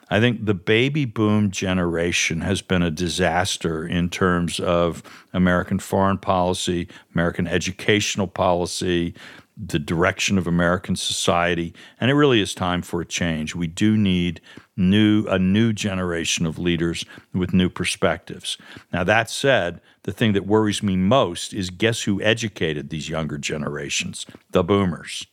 I 0.09 0.19
think 0.19 0.45
the 0.45 0.53
baby 0.53 1.05
boom 1.05 1.49
generation 1.49 2.41
has 2.41 2.61
been 2.61 2.83
a 2.83 2.91
disaster 2.91 3.87
in 3.87 4.09
terms 4.09 4.59
of 4.59 5.01
American 5.33 5.79
foreign 5.79 6.17
policy, 6.17 6.87
American 7.15 7.47
educational 7.47 8.27
policy, 8.27 9.15
the 9.55 9.79
direction 9.79 10.37
of 10.37 10.47
American 10.47 10.95
society, 10.95 11.73
and 11.99 12.09
it 12.09 12.15
really 12.15 12.41
is 12.41 12.55
time 12.55 12.81
for 12.81 13.01
a 13.01 13.05
change. 13.05 13.55
We 13.55 13.67
do 13.67 13.95
need 13.95 14.41
new 14.75 15.25
a 15.27 15.37
new 15.37 15.71
generation 15.73 16.45
of 16.45 16.57
leaders 16.57 17.05
with 17.33 17.53
new 17.53 17.69
perspectives. 17.69 18.57
Now 18.91 19.03
that 19.03 19.29
said, 19.29 19.81
the 20.03 20.11
thing 20.11 20.33
that 20.33 20.47
worries 20.47 20.81
me 20.81 20.97
most 20.97 21.53
is 21.53 21.69
guess 21.69 22.03
who 22.03 22.21
educated 22.21 22.89
these 22.89 23.09
younger 23.09 23.37
generations? 23.37 24.25
The 24.49 24.63
boomers. 24.63 25.27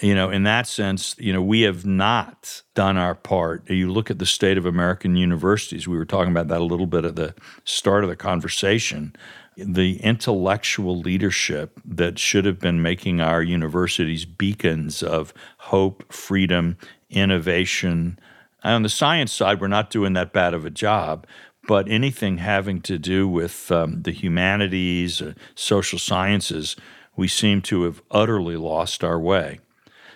You 0.00 0.14
know, 0.14 0.30
in 0.30 0.44
that 0.44 0.66
sense, 0.66 1.14
you 1.18 1.32
know, 1.32 1.42
we 1.42 1.62
have 1.62 1.84
not 1.84 2.62
done 2.74 2.96
our 2.96 3.14
part. 3.14 3.68
You 3.68 3.92
look 3.92 4.10
at 4.10 4.18
the 4.18 4.26
state 4.26 4.56
of 4.56 4.64
American 4.64 5.16
universities, 5.16 5.86
we 5.86 5.98
were 5.98 6.06
talking 6.06 6.30
about 6.30 6.48
that 6.48 6.60
a 6.60 6.64
little 6.64 6.86
bit 6.86 7.04
at 7.04 7.16
the 7.16 7.34
start 7.64 8.04
of 8.04 8.10
the 8.10 8.16
conversation 8.16 9.14
the 9.56 10.00
intellectual 10.02 10.98
leadership 10.98 11.80
that 11.84 12.18
should 12.18 12.44
have 12.44 12.58
been 12.58 12.82
making 12.82 13.20
our 13.20 13.42
universities 13.42 14.24
beacons 14.24 15.02
of 15.02 15.34
hope, 15.58 16.10
freedom, 16.12 16.76
innovation. 17.10 18.18
On 18.62 18.82
the 18.82 18.88
science 18.88 19.32
side, 19.32 19.60
we're 19.60 19.68
not 19.68 19.90
doing 19.90 20.12
that 20.14 20.32
bad 20.32 20.54
of 20.54 20.64
a 20.64 20.70
job, 20.70 21.26
but 21.66 21.88
anything 21.88 22.38
having 22.38 22.80
to 22.82 22.98
do 22.98 23.28
with 23.28 23.70
um, 23.70 24.02
the 24.02 24.12
humanities, 24.12 25.20
uh, 25.20 25.34
social 25.54 25.98
sciences, 25.98 26.76
we 27.16 27.28
seem 27.28 27.60
to 27.62 27.82
have 27.82 28.02
utterly 28.10 28.56
lost 28.56 29.04
our 29.04 29.18
way. 29.18 29.60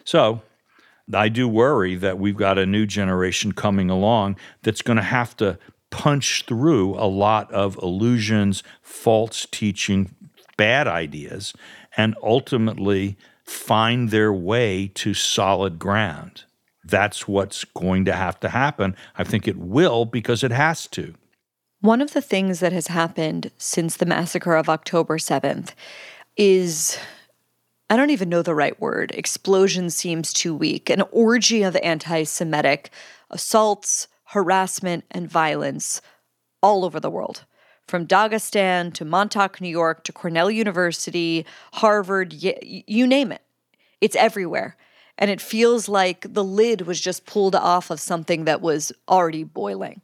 So, 0.04 0.42
I 1.12 1.28
do 1.28 1.46
worry 1.48 1.96
that 1.96 2.18
we've 2.18 2.36
got 2.36 2.58
a 2.58 2.66
new 2.66 2.86
generation 2.86 3.52
coming 3.52 3.90
along 3.90 4.36
that's 4.62 4.82
going 4.82 4.96
to 4.96 5.02
have 5.02 5.36
to 5.38 5.58
punch 5.90 6.44
through 6.46 6.94
a 6.94 7.06
lot 7.06 7.52
of 7.52 7.78
illusions, 7.82 8.62
false 8.82 9.46
teaching, 9.50 10.14
bad 10.56 10.88
ideas, 10.88 11.52
and 11.96 12.16
ultimately 12.22 13.16
find 13.44 14.10
their 14.10 14.32
way 14.32 14.90
to 14.94 15.14
solid 15.14 15.78
ground. 15.78 16.44
That's 16.84 17.28
what's 17.28 17.64
going 17.64 18.04
to 18.06 18.12
have 18.12 18.40
to 18.40 18.48
happen. 18.48 18.96
I 19.16 19.24
think 19.24 19.46
it 19.46 19.56
will 19.56 20.04
because 20.04 20.42
it 20.42 20.50
has 20.50 20.86
to. 20.88 21.14
One 21.80 22.00
of 22.00 22.12
the 22.12 22.22
things 22.22 22.60
that 22.60 22.72
has 22.72 22.88
happened 22.88 23.50
since 23.58 23.96
the 23.96 24.06
massacre 24.06 24.56
of 24.56 24.68
October 24.68 25.18
7th 25.18 25.72
is 26.36 26.98
I 27.94 27.96
don't 27.96 28.10
even 28.10 28.28
know 28.28 28.42
the 28.42 28.56
right 28.56 28.80
word. 28.80 29.12
Explosion 29.12 29.88
seems 29.88 30.32
too 30.32 30.52
weak. 30.52 30.90
An 30.90 31.04
orgy 31.12 31.62
of 31.62 31.76
anti 31.76 32.24
Semitic 32.24 32.90
assaults, 33.30 34.08
harassment, 34.24 35.04
and 35.12 35.30
violence 35.30 36.00
all 36.60 36.84
over 36.84 36.98
the 36.98 37.08
world. 37.08 37.44
From 37.86 38.04
Dagestan 38.04 38.92
to 38.94 39.04
Montauk, 39.04 39.60
New 39.60 39.68
York 39.68 40.02
to 40.02 40.12
Cornell 40.12 40.50
University, 40.50 41.46
Harvard, 41.74 42.34
you 42.34 43.06
name 43.06 43.30
it. 43.30 43.42
It's 44.00 44.16
everywhere. 44.16 44.76
And 45.16 45.30
it 45.30 45.40
feels 45.40 45.88
like 45.88 46.26
the 46.34 46.42
lid 46.42 46.88
was 46.88 47.00
just 47.00 47.26
pulled 47.26 47.54
off 47.54 47.92
of 47.92 48.00
something 48.00 48.44
that 48.46 48.60
was 48.60 48.90
already 49.08 49.44
boiling. 49.44 50.02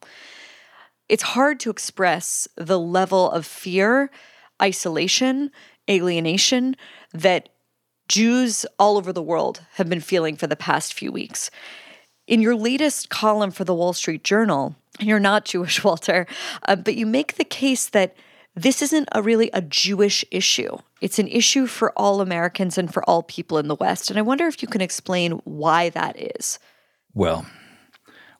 It's 1.08 1.24
hard 1.24 1.58
to 1.58 1.70
express 1.70 2.46
the 2.54 2.78
level 2.78 3.28
of 3.32 3.44
fear, 3.44 4.12
isolation, 4.62 5.50
alienation 5.90 6.76
that 7.12 7.48
Jews 8.10 8.66
all 8.76 8.98
over 8.98 9.12
the 9.12 9.22
world 9.22 9.60
have 9.74 9.88
been 9.88 10.00
feeling 10.00 10.34
for 10.34 10.48
the 10.48 10.56
past 10.56 10.94
few 10.94 11.12
weeks. 11.12 11.48
In 12.26 12.42
your 12.42 12.56
latest 12.56 13.08
column 13.08 13.52
for 13.52 13.62
the 13.62 13.74
Wall 13.74 13.92
Street 13.92 14.24
Journal, 14.24 14.74
you're 14.98 15.20
not 15.20 15.44
Jewish, 15.44 15.84
Walter, 15.84 16.26
uh, 16.66 16.74
but 16.74 16.96
you 16.96 17.06
make 17.06 17.36
the 17.36 17.44
case 17.44 17.88
that 17.90 18.16
this 18.56 18.82
isn't 18.82 19.08
a 19.12 19.22
really 19.22 19.48
a 19.52 19.62
Jewish 19.62 20.24
issue. 20.32 20.76
It's 21.00 21.20
an 21.20 21.28
issue 21.28 21.68
for 21.68 21.92
all 21.96 22.20
Americans 22.20 22.76
and 22.76 22.92
for 22.92 23.08
all 23.08 23.22
people 23.22 23.58
in 23.58 23.68
the 23.68 23.76
West. 23.76 24.10
And 24.10 24.18
I 24.18 24.22
wonder 24.22 24.48
if 24.48 24.60
you 24.60 24.66
can 24.66 24.80
explain 24.80 25.40
why 25.44 25.90
that 25.90 26.20
is. 26.36 26.58
Well, 27.14 27.46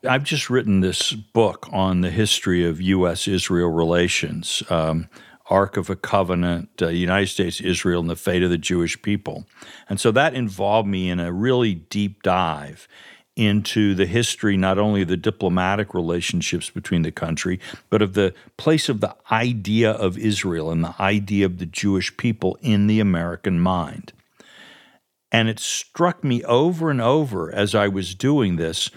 I've 0.05 0.25
just 0.25 0.49
written 0.49 0.81
this 0.81 1.13
book 1.13 1.69
on 1.71 2.01
the 2.01 2.11
history 2.11 2.65
of 2.65 2.81
U.S. 2.81 3.25
Israel 3.25 3.69
relations. 3.69 4.63
Um, 4.69 5.07
Arc 5.51 5.77
of 5.77 5.89
a 5.89 5.95
Covenant, 5.95 6.69
uh, 6.81 6.87
United 6.87 7.27
States, 7.27 7.59
Israel, 7.61 8.01
and 8.01 8.09
the 8.09 8.15
fate 8.15 8.41
of 8.41 8.49
the 8.49 8.57
Jewish 8.57 8.99
people. 9.01 9.45
And 9.89 9.99
so 9.99 10.09
that 10.11 10.33
involved 10.33 10.87
me 10.87 11.09
in 11.09 11.19
a 11.19 11.31
really 11.31 11.75
deep 11.75 12.23
dive 12.23 12.87
into 13.35 13.93
the 13.95 14.05
history 14.05 14.57
not 14.57 14.77
only 14.77 15.03
of 15.03 15.07
the 15.07 15.17
diplomatic 15.17 15.93
relationships 15.93 16.69
between 16.69 17.01
the 17.01 17.11
country, 17.11 17.59
but 17.89 18.01
of 18.01 18.13
the 18.13 18.33
place 18.57 18.89
of 18.89 19.01
the 19.01 19.15
idea 19.31 19.91
of 19.91 20.17
Israel 20.17 20.71
and 20.71 20.83
the 20.83 20.95
idea 21.01 21.45
of 21.45 21.57
the 21.57 21.65
Jewish 21.65 22.15
people 22.17 22.57
in 22.61 22.87
the 22.87 22.99
American 22.99 23.59
mind. 23.59 24.13
And 25.31 25.47
it 25.47 25.59
struck 25.59 26.23
me 26.23 26.43
over 26.43 26.89
and 26.89 27.01
over 27.01 27.53
as 27.53 27.73
I 27.73 27.87
was 27.87 28.15
doing 28.15 28.57
this 28.57 28.89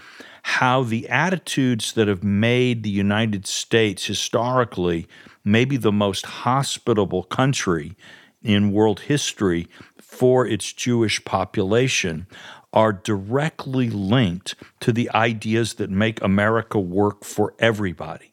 how 0.47 0.83
the 0.83 1.09
attitudes 1.09 1.93
that 1.93 2.07
have 2.07 2.23
made 2.23 2.83
the 2.83 2.89
United 2.89 3.47
States 3.47 4.05
historically 4.05 5.07
maybe 5.43 5.75
the 5.75 5.91
most 5.91 6.23
hospitable 6.23 7.23
country 7.23 7.95
in 8.43 8.71
world 8.71 8.99
history 9.01 9.67
for 9.99 10.45
its 10.45 10.71
Jewish 10.71 11.25
population 11.25 12.27
are 12.71 12.93
directly 12.93 13.89
linked 13.89 14.53
to 14.81 14.93
the 14.93 15.09
ideas 15.15 15.73
that 15.73 15.89
make 15.89 16.21
America 16.21 16.79
work 16.79 17.25
for 17.25 17.55
everybody. 17.57 18.31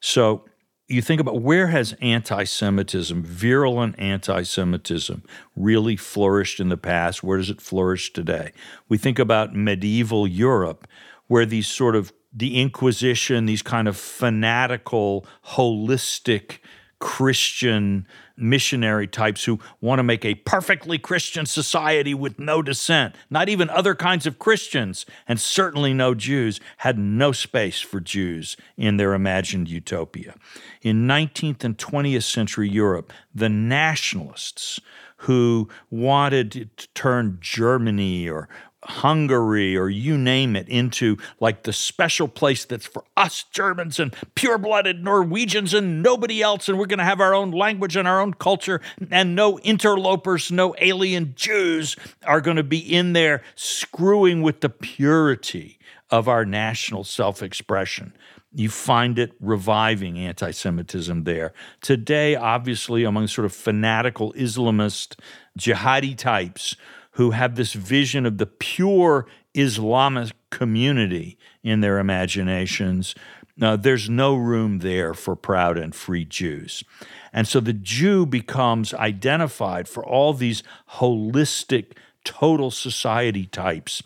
So 0.00 0.46
you 0.88 1.02
think 1.02 1.20
about 1.20 1.42
where 1.42 1.66
has 1.66 1.94
anti 2.00 2.44
Semitism, 2.44 3.22
virulent 3.22 3.98
anti 3.98 4.42
Semitism, 4.42 5.22
really 5.54 5.96
flourished 5.96 6.60
in 6.60 6.70
the 6.70 6.76
past? 6.78 7.22
Where 7.22 7.36
does 7.36 7.50
it 7.50 7.60
flourish 7.60 8.12
today? 8.12 8.52
We 8.88 8.96
think 8.96 9.18
about 9.18 9.54
medieval 9.54 10.26
Europe, 10.26 10.86
where 11.28 11.46
these 11.46 11.66
sort 11.66 11.96
of 11.96 12.12
the 12.32 12.60
Inquisition, 12.60 13.46
these 13.46 13.62
kind 13.62 13.88
of 13.88 13.96
fanatical, 13.96 15.26
holistic 15.46 16.58
Christian 16.98 18.06
missionary 18.36 19.06
types 19.06 19.44
who 19.44 19.58
want 19.80 19.98
to 19.98 20.02
make 20.02 20.24
a 20.24 20.34
perfectly 20.34 20.98
Christian 20.98 21.46
society 21.46 22.14
with 22.14 22.38
no 22.38 22.62
dissent. 22.62 23.14
Not 23.30 23.48
even 23.48 23.68
other 23.70 23.94
kinds 23.94 24.26
of 24.26 24.38
Christians, 24.38 25.06
and 25.28 25.40
certainly 25.40 25.92
no 25.92 26.14
Jews, 26.14 26.60
had 26.78 26.98
no 26.98 27.32
space 27.32 27.80
for 27.80 28.00
Jews 28.00 28.56
in 28.76 28.96
their 28.96 29.14
imagined 29.14 29.68
utopia. 29.68 30.34
In 30.82 31.06
19th 31.06 31.64
and 31.64 31.76
20th 31.76 32.22
century 32.22 32.68
Europe, 32.68 33.12
the 33.34 33.48
nationalists 33.48 34.80
who 35.20 35.68
wanted 35.90 36.70
to 36.76 36.88
turn 36.88 37.38
Germany 37.40 38.28
or 38.28 38.48
Hungary 38.86 39.76
or 39.76 39.88
you 39.88 40.16
name 40.16 40.56
it 40.56 40.68
into 40.68 41.16
like 41.40 41.64
the 41.64 41.72
special 41.72 42.28
place 42.28 42.64
that's 42.64 42.86
for 42.86 43.04
us 43.16 43.44
Germans 43.50 43.98
and 44.00 44.14
pure 44.34 44.58
blooded 44.58 45.02
Norwegians 45.02 45.74
and 45.74 46.02
nobody 46.02 46.42
else. 46.42 46.68
And 46.68 46.78
we're 46.78 46.86
going 46.86 46.98
to 46.98 47.04
have 47.04 47.20
our 47.20 47.34
own 47.34 47.50
language 47.50 47.96
and 47.96 48.06
our 48.06 48.20
own 48.20 48.34
culture. 48.34 48.80
And 49.10 49.34
no 49.34 49.58
interlopers, 49.58 50.50
no 50.50 50.74
alien 50.78 51.34
Jews 51.36 51.96
are 52.24 52.40
going 52.40 52.56
to 52.56 52.62
be 52.62 52.78
in 52.78 53.12
there 53.12 53.42
screwing 53.54 54.42
with 54.42 54.60
the 54.60 54.68
purity 54.68 55.78
of 56.10 56.28
our 56.28 56.44
national 56.44 57.04
self 57.04 57.42
expression. 57.42 58.12
You 58.52 58.70
find 58.70 59.18
it 59.18 59.32
reviving 59.40 60.18
anti 60.18 60.50
Semitism 60.50 61.24
there. 61.24 61.52
Today, 61.82 62.36
obviously, 62.36 63.04
among 63.04 63.26
sort 63.26 63.44
of 63.44 63.52
fanatical 63.52 64.32
Islamist, 64.32 65.16
jihadi 65.58 66.16
types 66.16 66.76
who 67.16 67.30
have 67.30 67.54
this 67.54 67.72
vision 67.72 68.26
of 68.26 68.36
the 68.36 68.46
pure 68.46 69.26
Islamic 69.54 70.32
community 70.50 71.38
in 71.62 71.80
their 71.80 71.98
imaginations. 71.98 73.14
Uh, 73.60 73.74
there's 73.74 74.10
no 74.10 74.34
room 74.34 74.80
there 74.80 75.14
for 75.14 75.34
proud 75.34 75.78
and 75.78 75.94
free 75.94 76.26
Jews. 76.26 76.84
And 77.32 77.48
so 77.48 77.58
the 77.58 77.72
Jew 77.72 78.26
becomes 78.26 78.92
identified 78.92 79.88
for 79.88 80.04
all 80.04 80.34
these 80.34 80.62
holistic, 80.92 81.92
total 82.22 82.70
society 82.70 83.46
types 83.46 84.02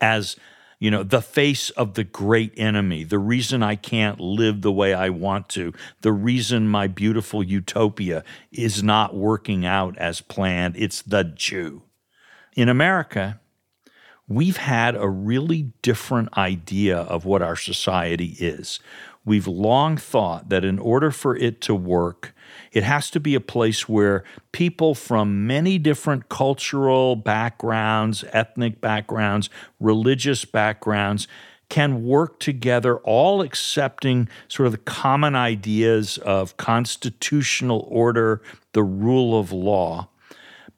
as 0.00 0.36
you 0.78 0.90
know, 0.90 1.04
the 1.04 1.22
face 1.22 1.70
of 1.70 1.94
the 1.94 2.02
great 2.02 2.54
enemy, 2.56 3.04
the 3.04 3.18
reason 3.18 3.62
I 3.62 3.76
can't 3.76 4.18
live 4.18 4.62
the 4.62 4.72
way 4.72 4.94
I 4.94 5.10
want 5.10 5.48
to, 5.50 5.72
the 6.00 6.10
reason 6.12 6.66
my 6.66 6.88
beautiful 6.88 7.40
utopia 7.40 8.24
is 8.50 8.82
not 8.82 9.14
working 9.14 9.64
out 9.64 9.96
as 9.98 10.20
planned. 10.20 10.74
It's 10.76 11.02
the 11.02 11.22
Jew 11.22 11.82
in 12.54 12.68
America, 12.68 13.40
we've 14.28 14.56
had 14.56 14.94
a 14.94 15.08
really 15.08 15.72
different 15.82 16.36
idea 16.36 16.98
of 16.98 17.24
what 17.24 17.42
our 17.42 17.56
society 17.56 18.36
is. 18.38 18.80
We've 19.24 19.46
long 19.46 19.96
thought 19.96 20.48
that 20.48 20.64
in 20.64 20.78
order 20.78 21.10
for 21.12 21.36
it 21.36 21.60
to 21.62 21.74
work, 21.74 22.34
it 22.72 22.82
has 22.82 23.10
to 23.12 23.20
be 23.20 23.34
a 23.34 23.40
place 23.40 23.88
where 23.88 24.24
people 24.50 24.94
from 24.94 25.46
many 25.46 25.78
different 25.78 26.28
cultural 26.28 27.14
backgrounds, 27.14 28.24
ethnic 28.32 28.80
backgrounds, 28.80 29.48
religious 29.78 30.44
backgrounds 30.44 31.28
can 31.68 32.04
work 32.04 32.40
together, 32.40 32.98
all 32.98 33.40
accepting 33.40 34.28
sort 34.48 34.66
of 34.66 34.72
the 34.72 34.78
common 34.78 35.36
ideas 35.36 36.18
of 36.18 36.56
constitutional 36.56 37.86
order, 37.88 38.42
the 38.72 38.82
rule 38.82 39.38
of 39.38 39.52
law 39.52 40.08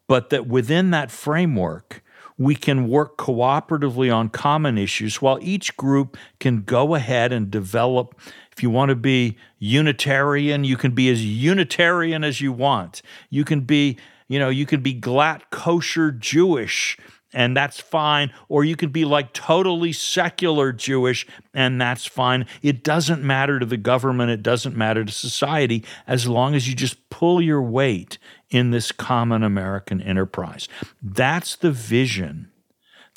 but 0.06 0.30
that 0.30 0.46
within 0.46 0.90
that 0.90 1.10
framework, 1.10 2.02
we 2.36 2.54
can 2.54 2.88
work 2.88 3.16
cooperatively 3.16 4.14
on 4.14 4.28
common 4.28 4.76
issues 4.76 5.22
while 5.22 5.38
each 5.40 5.76
group 5.76 6.16
can 6.40 6.62
go 6.62 6.94
ahead 6.94 7.32
and 7.32 7.50
develop. 7.50 8.18
If 8.56 8.62
you 8.62 8.70
want 8.70 8.88
to 8.88 8.96
be 8.96 9.36
Unitarian, 9.58 10.64
you 10.64 10.76
can 10.76 10.92
be 10.92 11.08
as 11.10 11.24
Unitarian 11.24 12.24
as 12.24 12.40
you 12.40 12.52
want. 12.52 13.02
You 13.30 13.44
can 13.44 13.60
be, 13.60 13.98
you 14.28 14.38
know, 14.38 14.48
you 14.48 14.66
can 14.66 14.80
be 14.80 14.98
glatt 14.98 15.42
kosher 15.50 16.10
Jewish 16.10 16.98
and 17.34 17.56
that's 17.56 17.80
fine. 17.80 18.32
Or 18.48 18.64
you 18.64 18.76
can 18.76 18.90
be 18.90 19.04
like 19.04 19.32
totally 19.32 19.92
secular 19.92 20.72
Jewish, 20.72 21.26
and 21.52 21.80
that's 21.80 22.06
fine. 22.06 22.46
It 22.62 22.82
doesn't 22.84 23.22
matter 23.22 23.58
to 23.58 23.66
the 23.66 23.76
government, 23.76 24.30
it 24.30 24.42
doesn't 24.42 24.76
matter 24.76 25.04
to 25.04 25.12
society, 25.12 25.84
as 26.06 26.26
long 26.26 26.54
as 26.54 26.68
you 26.68 26.74
just 26.74 27.10
pull 27.10 27.42
your 27.42 27.60
weight 27.60 28.18
in 28.54 28.70
this 28.70 28.92
common 28.92 29.42
American 29.42 30.00
enterprise. 30.00 30.68
That's 31.02 31.56
the 31.56 31.72
vision 31.72 32.52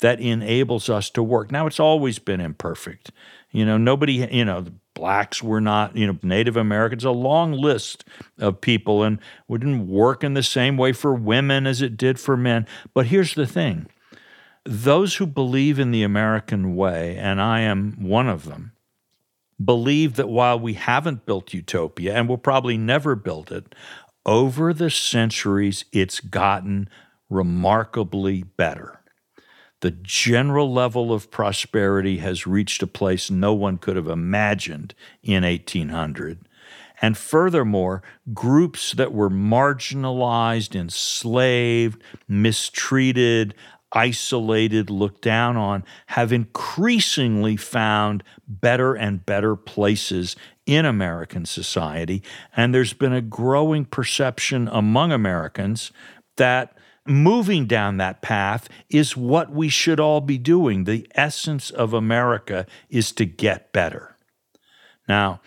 that 0.00 0.20
enables 0.20 0.88
us 0.88 1.10
to 1.10 1.22
work. 1.22 1.52
Now, 1.52 1.68
it's 1.68 1.78
always 1.78 2.18
been 2.18 2.40
imperfect. 2.40 3.12
You 3.52 3.64
know, 3.64 3.78
nobody, 3.78 4.26
you 4.32 4.44
know, 4.44 4.66
blacks 4.94 5.40
were 5.40 5.60
not, 5.60 5.96
you 5.96 6.08
know, 6.08 6.18
Native 6.24 6.56
Americans, 6.56 7.04
a 7.04 7.12
long 7.12 7.52
list 7.52 8.04
of 8.40 8.60
people, 8.60 9.04
and 9.04 9.20
we 9.46 9.58
didn't 9.58 9.88
work 9.88 10.24
in 10.24 10.34
the 10.34 10.42
same 10.42 10.76
way 10.76 10.92
for 10.92 11.14
women 11.14 11.68
as 11.68 11.82
it 11.82 11.96
did 11.96 12.18
for 12.18 12.36
men. 12.36 12.66
But 12.92 13.06
here's 13.06 13.34
the 13.34 13.46
thing 13.46 13.86
those 14.64 15.16
who 15.16 15.26
believe 15.26 15.78
in 15.78 15.92
the 15.92 16.02
American 16.02 16.74
way, 16.74 17.16
and 17.16 17.40
I 17.40 17.60
am 17.60 17.94
one 18.00 18.28
of 18.28 18.44
them, 18.44 18.72
believe 19.64 20.16
that 20.16 20.28
while 20.28 20.58
we 20.58 20.74
haven't 20.74 21.26
built 21.26 21.54
utopia 21.54 22.14
and 22.14 22.28
will 22.28 22.38
probably 22.38 22.76
never 22.76 23.14
build 23.14 23.52
it, 23.52 23.72
over 24.28 24.74
the 24.74 24.90
centuries 24.90 25.86
it's 25.90 26.20
gotten 26.20 26.86
remarkably 27.30 28.42
better. 28.42 29.00
The 29.80 29.90
general 29.90 30.70
level 30.70 31.14
of 31.14 31.30
prosperity 31.30 32.18
has 32.18 32.46
reached 32.46 32.82
a 32.82 32.86
place 32.86 33.30
no 33.30 33.54
one 33.54 33.78
could 33.78 33.96
have 33.96 34.06
imagined 34.06 34.94
in 35.22 35.44
1800. 35.44 36.40
And 37.00 37.16
furthermore, 37.16 38.02
groups 38.34 38.92
that 38.92 39.14
were 39.14 39.30
marginalized, 39.30 40.74
enslaved, 40.78 42.02
mistreated, 42.28 43.54
isolated, 43.92 44.90
looked 44.90 45.22
down 45.22 45.56
on, 45.56 45.84
have 46.08 46.32
increasingly 46.32 47.56
found 47.56 48.22
better 48.46 48.94
and 48.94 49.24
better 49.24 49.56
places 49.56 50.36
in 50.66 50.84
American 50.84 51.46
society. 51.46 52.22
And 52.56 52.74
there's 52.74 52.92
been 52.92 53.12
a 53.12 53.22
growing 53.22 53.84
perception 53.84 54.68
among 54.70 55.12
Americans 55.12 55.92
that 56.36 56.76
moving 57.06 57.66
down 57.66 57.96
that 57.96 58.20
path 58.20 58.68
is 58.90 59.16
what 59.16 59.50
we 59.50 59.68
should 59.68 59.98
all 59.98 60.20
be 60.20 60.38
doing. 60.38 60.84
The 60.84 61.08
essence 61.14 61.70
of 61.70 61.94
America 61.94 62.66
is 62.90 63.12
to 63.12 63.24
get 63.24 63.72
better. 63.72 64.16
Now, 65.08 65.40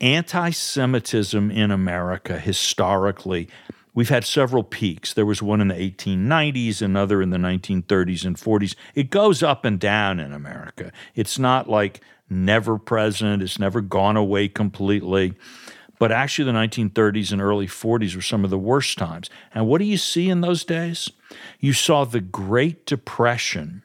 anti 0.00 0.50
Semitism 0.50 1.50
in 1.50 1.70
America 1.70 2.38
historically 2.38 3.48
We've 3.94 4.08
had 4.08 4.24
several 4.24 4.62
peaks. 4.62 5.12
There 5.12 5.26
was 5.26 5.42
one 5.42 5.60
in 5.60 5.68
the 5.68 5.74
1890s, 5.74 6.80
another 6.80 7.20
in 7.20 7.30
the 7.30 7.38
1930s 7.38 8.24
and 8.24 8.36
40s. 8.36 8.74
It 8.94 9.10
goes 9.10 9.42
up 9.42 9.64
and 9.64 9.80
down 9.80 10.20
in 10.20 10.32
America. 10.32 10.92
It's 11.14 11.38
not 11.38 11.68
like 11.68 12.00
never 12.28 12.78
present, 12.78 13.42
it's 13.42 13.58
never 13.58 13.80
gone 13.80 14.16
away 14.16 14.48
completely. 14.48 15.34
But 15.98 16.12
actually, 16.12 16.46
the 16.46 16.58
1930s 16.58 17.30
and 17.30 17.42
early 17.42 17.66
40s 17.66 18.16
were 18.16 18.22
some 18.22 18.42
of 18.42 18.50
the 18.50 18.58
worst 18.58 18.96
times. 18.96 19.28
And 19.54 19.66
what 19.66 19.78
do 19.78 19.84
you 19.84 19.98
see 19.98 20.30
in 20.30 20.40
those 20.40 20.64
days? 20.64 21.10
You 21.58 21.74
saw 21.74 22.04
the 22.04 22.22
Great 22.22 22.86
Depression, 22.86 23.82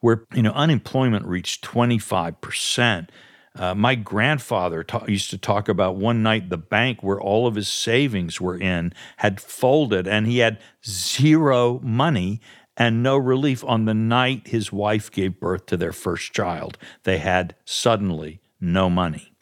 where 0.00 0.24
you 0.34 0.42
know 0.42 0.52
unemployment 0.52 1.24
reached 1.24 1.62
25 1.62 2.40
percent. 2.40 3.12
Uh, 3.58 3.74
my 3.74 3.94
grandfather 3.94 4.84
ta- 4.84 5.04
used 5.06 5.30
to 5.30 5.38
talk 5.38 5.68
about 5.68 5.96
one 5.96 6.22
night 6.22 6.50
the 6.50 6.58
bank 6.58 7.02
where 7.02 7.20
all 7.20 7.46
of 7.46 7.54
his 7.54 7.68
savings 7.68 8.40
were 8.40 8.58
in 8.58 8.92
had 9.18 9.40
folded 9.40 10.06
and 10.06 10.26
he 10.26 10.38
had 10.38 10.58
zero 10.84 11.80
money 11.82 12.40
and 12.76 13.02
no 13.02 13.16
relief 13.16 13.64
on 13.64 13.86
the 13.86 13.94
night 13.94 14.48
his 14.48 14.70
wife 14.70 15.10
gave 15.10 15.40
birth 15.40 15.66
to 15.66 15.76
their 15.76 15.92
first 15.92 16.32
child. 16.32 16.76
They 17.04 17.18
had 17.18 17.54
suddenly 17.64 18.40
no 18.60 18.90
money. 18.90 19.32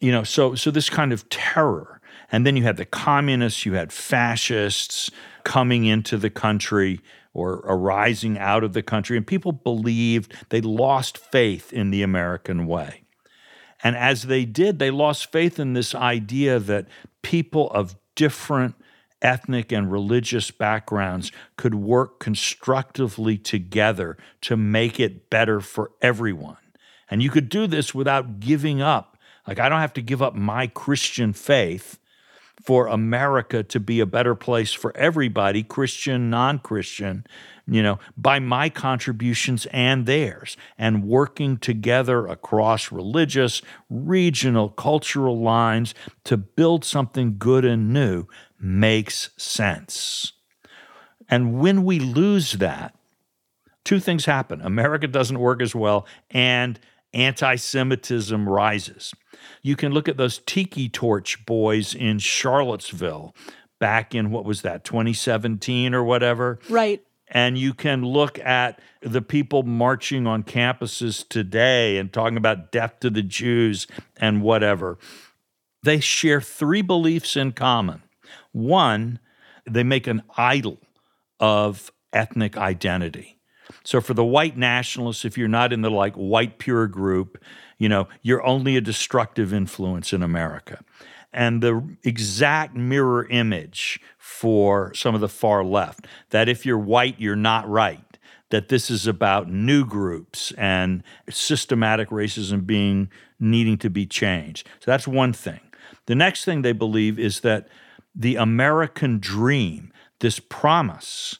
You 0.00 0.12
know, 0.12 0.24
so 0.24 0.54
so 0.54 0.70
this 0.70 0.90
kind 0.90 1.12
of 1.12 1.28
terror. 1.28 2.00
And 2.32 2.46
then 2.46 2.56
you 2.56 2.62
had 2.62 2.78
the 2.78 2.84
communists, 2.84 3.66
you 3.66 3.74
had 3.74 3.92
fascists 3.92 5.10
coming 5.44 5.84
into 5.84 6.16
the 6.16 6.30
country 6.30 7.00
or 7.32 7.62
arising 7.64 8.38
out 8.38 8.64
of 8.64 8.72
the 8.72 8.82
country, 8.82 9.16
and 9.16 9.26
people 9.26 9.52
believed 9.52 10.32
they 10.48 10.60
lost 10.60 11.18
faith 11.18 11.72
in 11.72 11.90
the 11.90 12.02
American 12.02 12.66
way. 12.66 13.03
And 13.84 13.96
as 13.96 14.22
they 14.22 14.46
did, 14.46 14.78
they 14.78 14.90
lost 14.90 15.30
faith 15.30 15.60
in 15.60 15.74
this 15.74 15.94
idea 15.94 16.58
that 16.58 16.88
people 17.22 17.70
of 17.70 17.94
different 18.14 18.74
ethnic 19.20 19.72
and 19.72 19.92
religious 19.92 20.50
backgrounds 20.50 21.30
could 21.56 21.74
work 21.74 22.18
constructively 22.18 23.36
together 23.36 24.16
to 24.40 24.56
make 24.56 24.98
it 24.98 25.28
better 25.28 25.60
for 25.60 25.90
everyone. 26.00 26.56
And 27.10 27.22
you 27.22 27.30
could 27.30 27.50
do 27.50 27.66
this 27.66 27.94
without 27.94 28.40
giving 28.40 28.80
up. 28.80 29.18
Like, 29.46 29.58
I 29.58 29.68
don't 29.68 29.80
have 29.80 29.92
to 29.94 30.02
give 30.02 30.22
up 30.22 30.34
my 30.34 30.66
Christian 30.66 31.34
faith 31.34 31.98
for 32.64 32.86
America 32.86 33.62
to 33.62 33.78
be 33.78 34.00
a 34.00 34.06
better 34.06 34.34
place 34.34 34.72
for 34.72 34.96
everybody, 34.96 35.62
Christian, 35.62 36.30
non 36.30 36.58
Christian, 36.58 37.26
you 37.66 37.82
know, 37.82 37.98
by 38.16 38.38
my 38.38 38.70
contributions 38.70 39.66
and 39.66 40.06
theirs, 40.06 40.56
and 40.78 41.04
working 41.04 41.58
together 41.58 42.26
across 42.26 42.90
religious, 42.90 43.60
regional, 43.90 44.70
cultural 44.70 45.38
lines 45.38 45.94
to 46.24 46.36
build 46.36 46.84
something 46.84 47.36
good 47.38 47.64
and 47.64 47.92
new 47.92 48.26
makes 48.58 49.30
sense. 49.36 50.32
And 51.28 51.58
when 51.60 51.84
we 51.84 51.98
lose 51.98 52.52
that, 52.52 52.94
two 53.84 54.00
things 54.00 54.24
happen 54.24 54.62
America 54.62 55.06
doesn't 55.06 55.38
work 55.38 55.60
as 55.60 55.74
well, 55.74 56.06
and 56.30 56.80
anti 57.14 57.56
Semitism 57.56 58.48
rises. 58.48 59.14
You 59.62 59.76
can 59.76 59.92
look 59.92 60.08
at 60.08 60.16
those 60.16 60.38
tiki 60.38 60.88
torch 60.88 61.44
boys 61.46 61.94
in 61.94 62.18
Charlottesville 62.18 63.34
back 63.78 64.14
in 64.14 64.30
what 64.30 64.44
was 64.44 64.62
that, 64.62 64.84
2017 64.84 65.94
or 65.94 66.04
whatever? 66.04 66.58
Right. 66.68 67.02
And 67.28 67.56
you 67.56 67.74
can 67.74 68.04
look 68.04 68.38
at 68.38 68.80
the 69.00 69.22
people 69.22 69.62
marching 69.62 70.26
on 70.26 70.42
campuses 70.42 71.26
today 71.28 71.96
and 71.96 72.12
talking 72.12 72.36
about 72.36 72.70
death 72.70 73.00
to 73.00 73.10
the 73.10 73.22
Jews 73.22 73.86
and 74.16 74.42
whatever. 74.42 74.98
They 75.82 76.00
share 76.00 76.40
three 76.40 76.82
beliefs 76.82 77.36
in 77.36 77.52
common. 77.52 78.02
One, 78.52 79.18
they 79.68 79.82
make 79.82 80.06
an 80.06 80.22
idol 80.36 80.78
of 81.40 81.90
ethnic 82.12 82.56
identity. 82.56 83.38
So 83.84 84.00
for 84.00 84.14
the 84.14 84.24
white 84.24 84.56
nationalists, 84.56 85.24
if 85.24 85.36
you're 85.36 85.46
not 85.48 85.72
in 85.72 85.82
the 85.82 85.90
like 85.90 86.14
white 86.14 86.58
pure 86.58 86.86
group, 86.86 87.42
you 87.78 87.88
know, 87.88 88.08
you're 88.22 88.44
only 88.44 88.76
a 88.76 88.80
destructive 88.80 89.52
influence 89.52 90.12
in 90.12 90.22
America. 90.22 90.82
And 91.32 91.62
the 91.62 91.96
exact 92.04 92.74
mirror 92.74 93.26
image 93.28 94.00
for 94.16 94.94
some 94.94 95.14
of 95.14 95.20
the 95.20 95.28
far 95.28 95.64
left 95.64 96.06
that 96.30 96.48
if 96.48 96.64
you're 96.64 96.78
white, 96.78 97.16
you're 97.18 97.36
not 97.36 97.68
right. 97.68 98.00
That 98.50 98.68
this 98.68 98.88
is 98.88 99.06
about 99.06 99.50
new 99.50 99.84
groups 99.84 100.52
and 100.56 101.02
systematic 101.28 102.10
racism 102.10 102.64
being 102.64 103.10
needing 103.40 103.78
to 103.78 103.90
be 103.90 104.06
changed. 104.06 104.68
So 104.78 104.90
that's 104.90 105.08
one 105.08 105.32
thing. 105.32 105.60
The 106.06 106.14
next 106.14 106.44
thing 106.44 106.62
they 106.62 106.72
believe 106.72 107.18
is 107.18 107.40
that 107.40 107.68
the 108.14 108.36
American 108.36 109.18
dream, 109.18 109.92
this 110.20 110.38
promise 110.38 111.38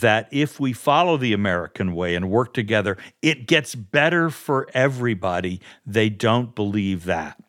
that 0.00 0.28
if 0.30 0.58
we 0.58 0.72
follow 0.72 1.16
the 1.16 1.32
American 1.32 1.94
way 1.94 2.14
and 2.14 2.30
work 2.30 2.52
together, 2.54 2.96
it 3.22 3.46
gets 3.46 3.74
better 3.74 4.30
for 4.30 4.68
everybody. 4.74 5.60
They 5.84 6.08
don't 6.08 6.54
believe 6.54 7.04
that. 7.04 7.42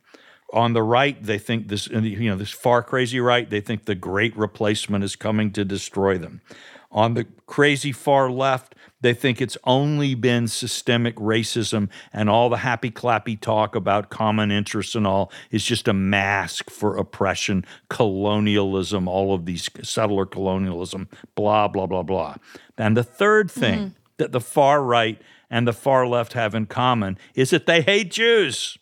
On 0.53 0.73
the 0.73 0.83
right, 0.83 1.21
they 1.21 1.37
think 1.37 1.67
this, 1.67 1.89
uh, 1.93 1.99
you 1.99 2.29
know, 2.29 2.37
this 2.37 2.51
far 2.51 2.81
crazy 2.81 3.19
right, 3.19 3.49
they 3.49 3.59
think 3.59 3.85
the 3.85 3.95
great 3.95 4.35
replacement 4.37 5.03
is 5.03 5.15
coming 5.15 5.51
to 5.51 5.65
destroy 5.65 6.17
them. 6.17 6.41
On 6.89 7.15
the 7.15 7.25
crazy 7.45 7.91
far 7.91 8.31
left, 8.31 8.73
they 9.01 9.13
think 9.13 9.41
it's 9.41 9.57
only 9.63 10.15
been 10.15 10.47
systemic 10.47 11.15
racism 11.17 11.89
and 12.11 12.29
all 12.29 12.49
the 12.49 12.57
happy 12.57 12.89
clappy 12.89 13.39
talk 13.39 13.75
about 13.75 14.09
common 14.09 14.51
interests 14.51 14.95
and 14.95 15.05
all 15.05 15.31
is 15.51 15.63
just 15.63 15.87
a 15.87 15.93
mask 15.93 16.69
for 16.69 16.97
oppression, 16.97 17.65
colonialism, 17.89 19.07
all 19.07 19.33
of 19.33 19.45
these 19.45 19.69
settler 19.83 20.25
colonialism, 20.25 21.07
blah, 21.35 21.67
blah, 21.67 21.85
blah, 21.85 22.03
blah. 22.03 22.35
And 22.77 22.97
the 22.97 23.03
third 23.03 23.51
thing 23.51 23.79
mm-hmm. 23.79 23.93
that 24.17 24.31
the 24.31 24.41
far 24.41 24.81
right 24.81 25.21
and 25.49 25.67
the 25.67 25.73
far 25.73 26.07
left 26.07 26.33
have 26.33 26.55
in 26.55 26.65
common 26.65 27.17
is 27.35 27.51
that 27.51 27.67
they 27.67 27.81
hate 27.81 28.11
Jews. 28.11 28.77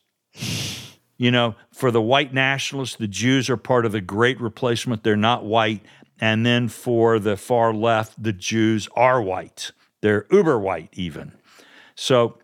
You 1.17 1.31
know, 1.31 1.55
for 1.71 1.91
the 1.91 2.01
white 2.01 2.33
nationalists, 2.33 2.97
the 2.97 3.07
Jews 3.07 3.49
are 3.49 3.57
part 3.57 3.85
of 3.85 3.93
the 3.93 4.01
great 4.01 4.39
replacement. 4.41 5.03
They're 5.03 5.15
not 5.15 5.45
white. 5.45 5.81
And 6.19 6.45
then 6.45 6.67
for 6.67 7.19
the 7.19 7.37
far 7.37 7.73
left, 7.73 8.21
the 8.21 8.33
Jews 8.33 8.89
are 8.95 9.21
white. 9.21 9.71
They're 10.01 10.25
uber 10.31 10.59
white, 10.59 10.89
even. 10.93 11.33
So, 11.95 12.37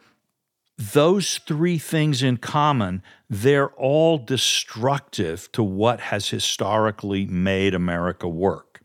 those 0.78 1.38
three 1.38 1.78
things 1.78 2.24
in 2.24 2.38
common, 2.38 3.04
they're 3.30 3.70
all 3.72 4.18
destructive 4.18 5.52
to 5.52 5.62
what 5.62 6.00
has 6.00 6.30
historically 6.30 7.28
made 7.28 7.76
America 7.76 8.28
work. 8.28 8.82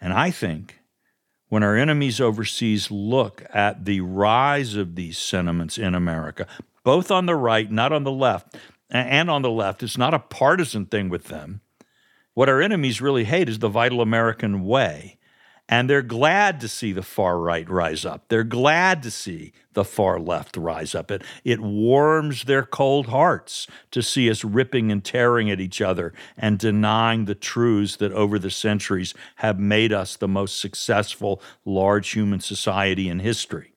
And 0.00 0.14
I 0.14 0.30
think 0.30 0.80
when 1.48 1.62
our 1.62 1.76
enemies 1.76 2.20
overseas 2.20 2.90
look 2.90 3.44
at 3.52 3.84
the 3.84 4.00
rise 4.00 4.76
of 4.76 4.94
these 4.94 5.18
sentiments 5.18 5.76
in 5.76 5.94
America, 5.94 6.46
both 6.84 7.10
on 7.10 7.26
the 7.26 7.34
right, 7.34 7.70
not 7.70 7.92
on 7.92 8.04
the 8.04 8.12
left, 8.12 8.56
and 8.90 9.28
on 9.28 9.42
the 9.42 9.50
left, 9.50 9.82
it's 9.82 9.98
not 9.98 10.14
a 10.14 10.18
partisan 10.18 10.86
thing 10.86 11.08
with 11.08 11.24
them. 11.24 11.60
What 12.34 12.48
our 12.48 12.60
enemies 12.60 13.00
really 13.00 13.24
hate 13.24 13.48
is 13.48 13.58
the 13.58 13.68
vital 13.68 14.00
American 14.00 14.64
way. 14.64 15.18
And 15.68 15.90
they're 15.90 16.02
glad 16.02 16.60
to 16.60 16.68
see 16.68 16.92
the 16.92 17.02
far 17.02 17.38
right 17.38 17.68
rise 17.68 18.04
up. 18.04 18.28
They're 18.28 18.44
glad 18.44 19.02
to 19.02 19.10
see 19.10 19.52
the 19.72 19.84
far 19.84 20.20
left 20.20 20.56
rise 20.56 20.94
up. 20.94 21.10
It, 21.10 21.22
it 21.44 21.60
warms 21.60 22.44
their 22.44 22.62
cold 22.62 23.08
hearts 23.08 23.66
to 23.90 24.00
see 24.00 24.30
us 24.30 24.44
ripping 24.44 24.92
and 24.92 25.04
tearing 25.04 25.50
at 25.50 25.60
each 25.60 25.80
other 25.80 26.12
and 26.36 26.58
denying 26.58 27.24
the 27.24 27.34
truths 27.34 27.96
that 27.96 28.12
over 28.12 28.38
the 28.38 28.50
centuries 28.50 29.12
have 29.36 29.58
made 29.58 29.92
us 29.92 30.16
the 30.16 30.28
most 30.28 30.60
successful 30.60 31.42
large 31.64 32.10
human 32.10 32.40
society 32.40 33.08
in 33.08 33.18
history. 33.18 33.72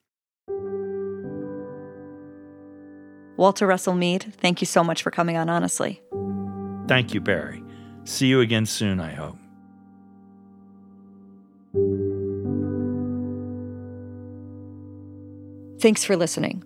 Walter 3.35 3.65
Russell 3.65 3.95
Mead, 3.95 4.33
thank 4.37 4.61
you 4.61 4.67
so 4.67 4.83
much 4.83 5.01
for 5.01 5.11
coming 5.11 5.37
on 5.37 5.49
Honestly. 5.49 6.01
Thank 6.87 7.13
you, 7.13 7.21
Bari. 7.21 7.63
See 8.03 8.27
you 8.27 8.41
again 8.41 8.65
soon, 8.65 8.99
I 8.99 9.11
hope. 9.11 9.37
Thanks 15.79 16.03
for 16.03 16.15
listening. 16.15 16.63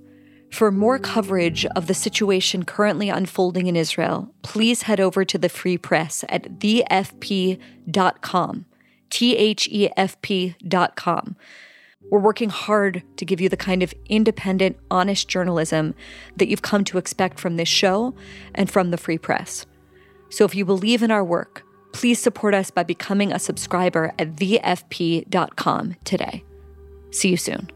For 0.51 0.71
more 0.71 0.99
coverage 0.99 1.65
of 1.75 1.87
the 1.87 1.93
situation 1.93 2.63
currently 2.63 3.09
unfolding 3.09 3.67
in 3.67 3.75
Israel, 3.75 4.33
please 4.43 4.83
head 4.83 4.99
over 4.99 5.25
to 5.25 5.37
the 5.37 5.49
Free 5.49 5.77
Press 5.77 6.23
at 6.29 6.59
thefp.com. 6.59 7.55
T 9.09 9.35
H 9.35 9.67
E 9.71 9.89
F 9.95 10.21
P.com. 10.21 11.35
We're 12.09 12.19
working 12.19 12.49
hard 12.49 13.03
to 13.17 13.25
give 13.25 13.39
you 13.39 13.49
the 13.49 13.57
kind 13.57 13.81
of 13.83 13.93
independent, 14.07 14.77
honest 14.91 15.27
journalism 15.27 15.95
that 16.35 16.47
you've 16.47 16.61
come 16.61 16.83
to 16.85 16.97
expect 16.97 17.39
from 17.39 17.55
this 17.57 17.69
show 17.69 18.13
and 18.53 18.69
from 18.69 18.91
the 18.91 18.97
Free 18.97 19.17
Press. 19.17 19.65
So 20.29 20.45
if 20.45 20.55
you 20.55 20.65
believe 20.65 21.03
in 21.03 21.11
our 21.11 21.23
work, 21.23 21.62
please 21.93 22.19
support 22.19 22.53
us 22.53 22.69
by 22.69 22.83
becoming 22.83 23.31
a 23.31 23.39
subscriber 23.39 24.13
at 24.19 24.35
thefp.com 24.35 25.95
today. 26.03 26.43
See 27.11 27.29
you 27.29 27.37
soon. 27.37 27.69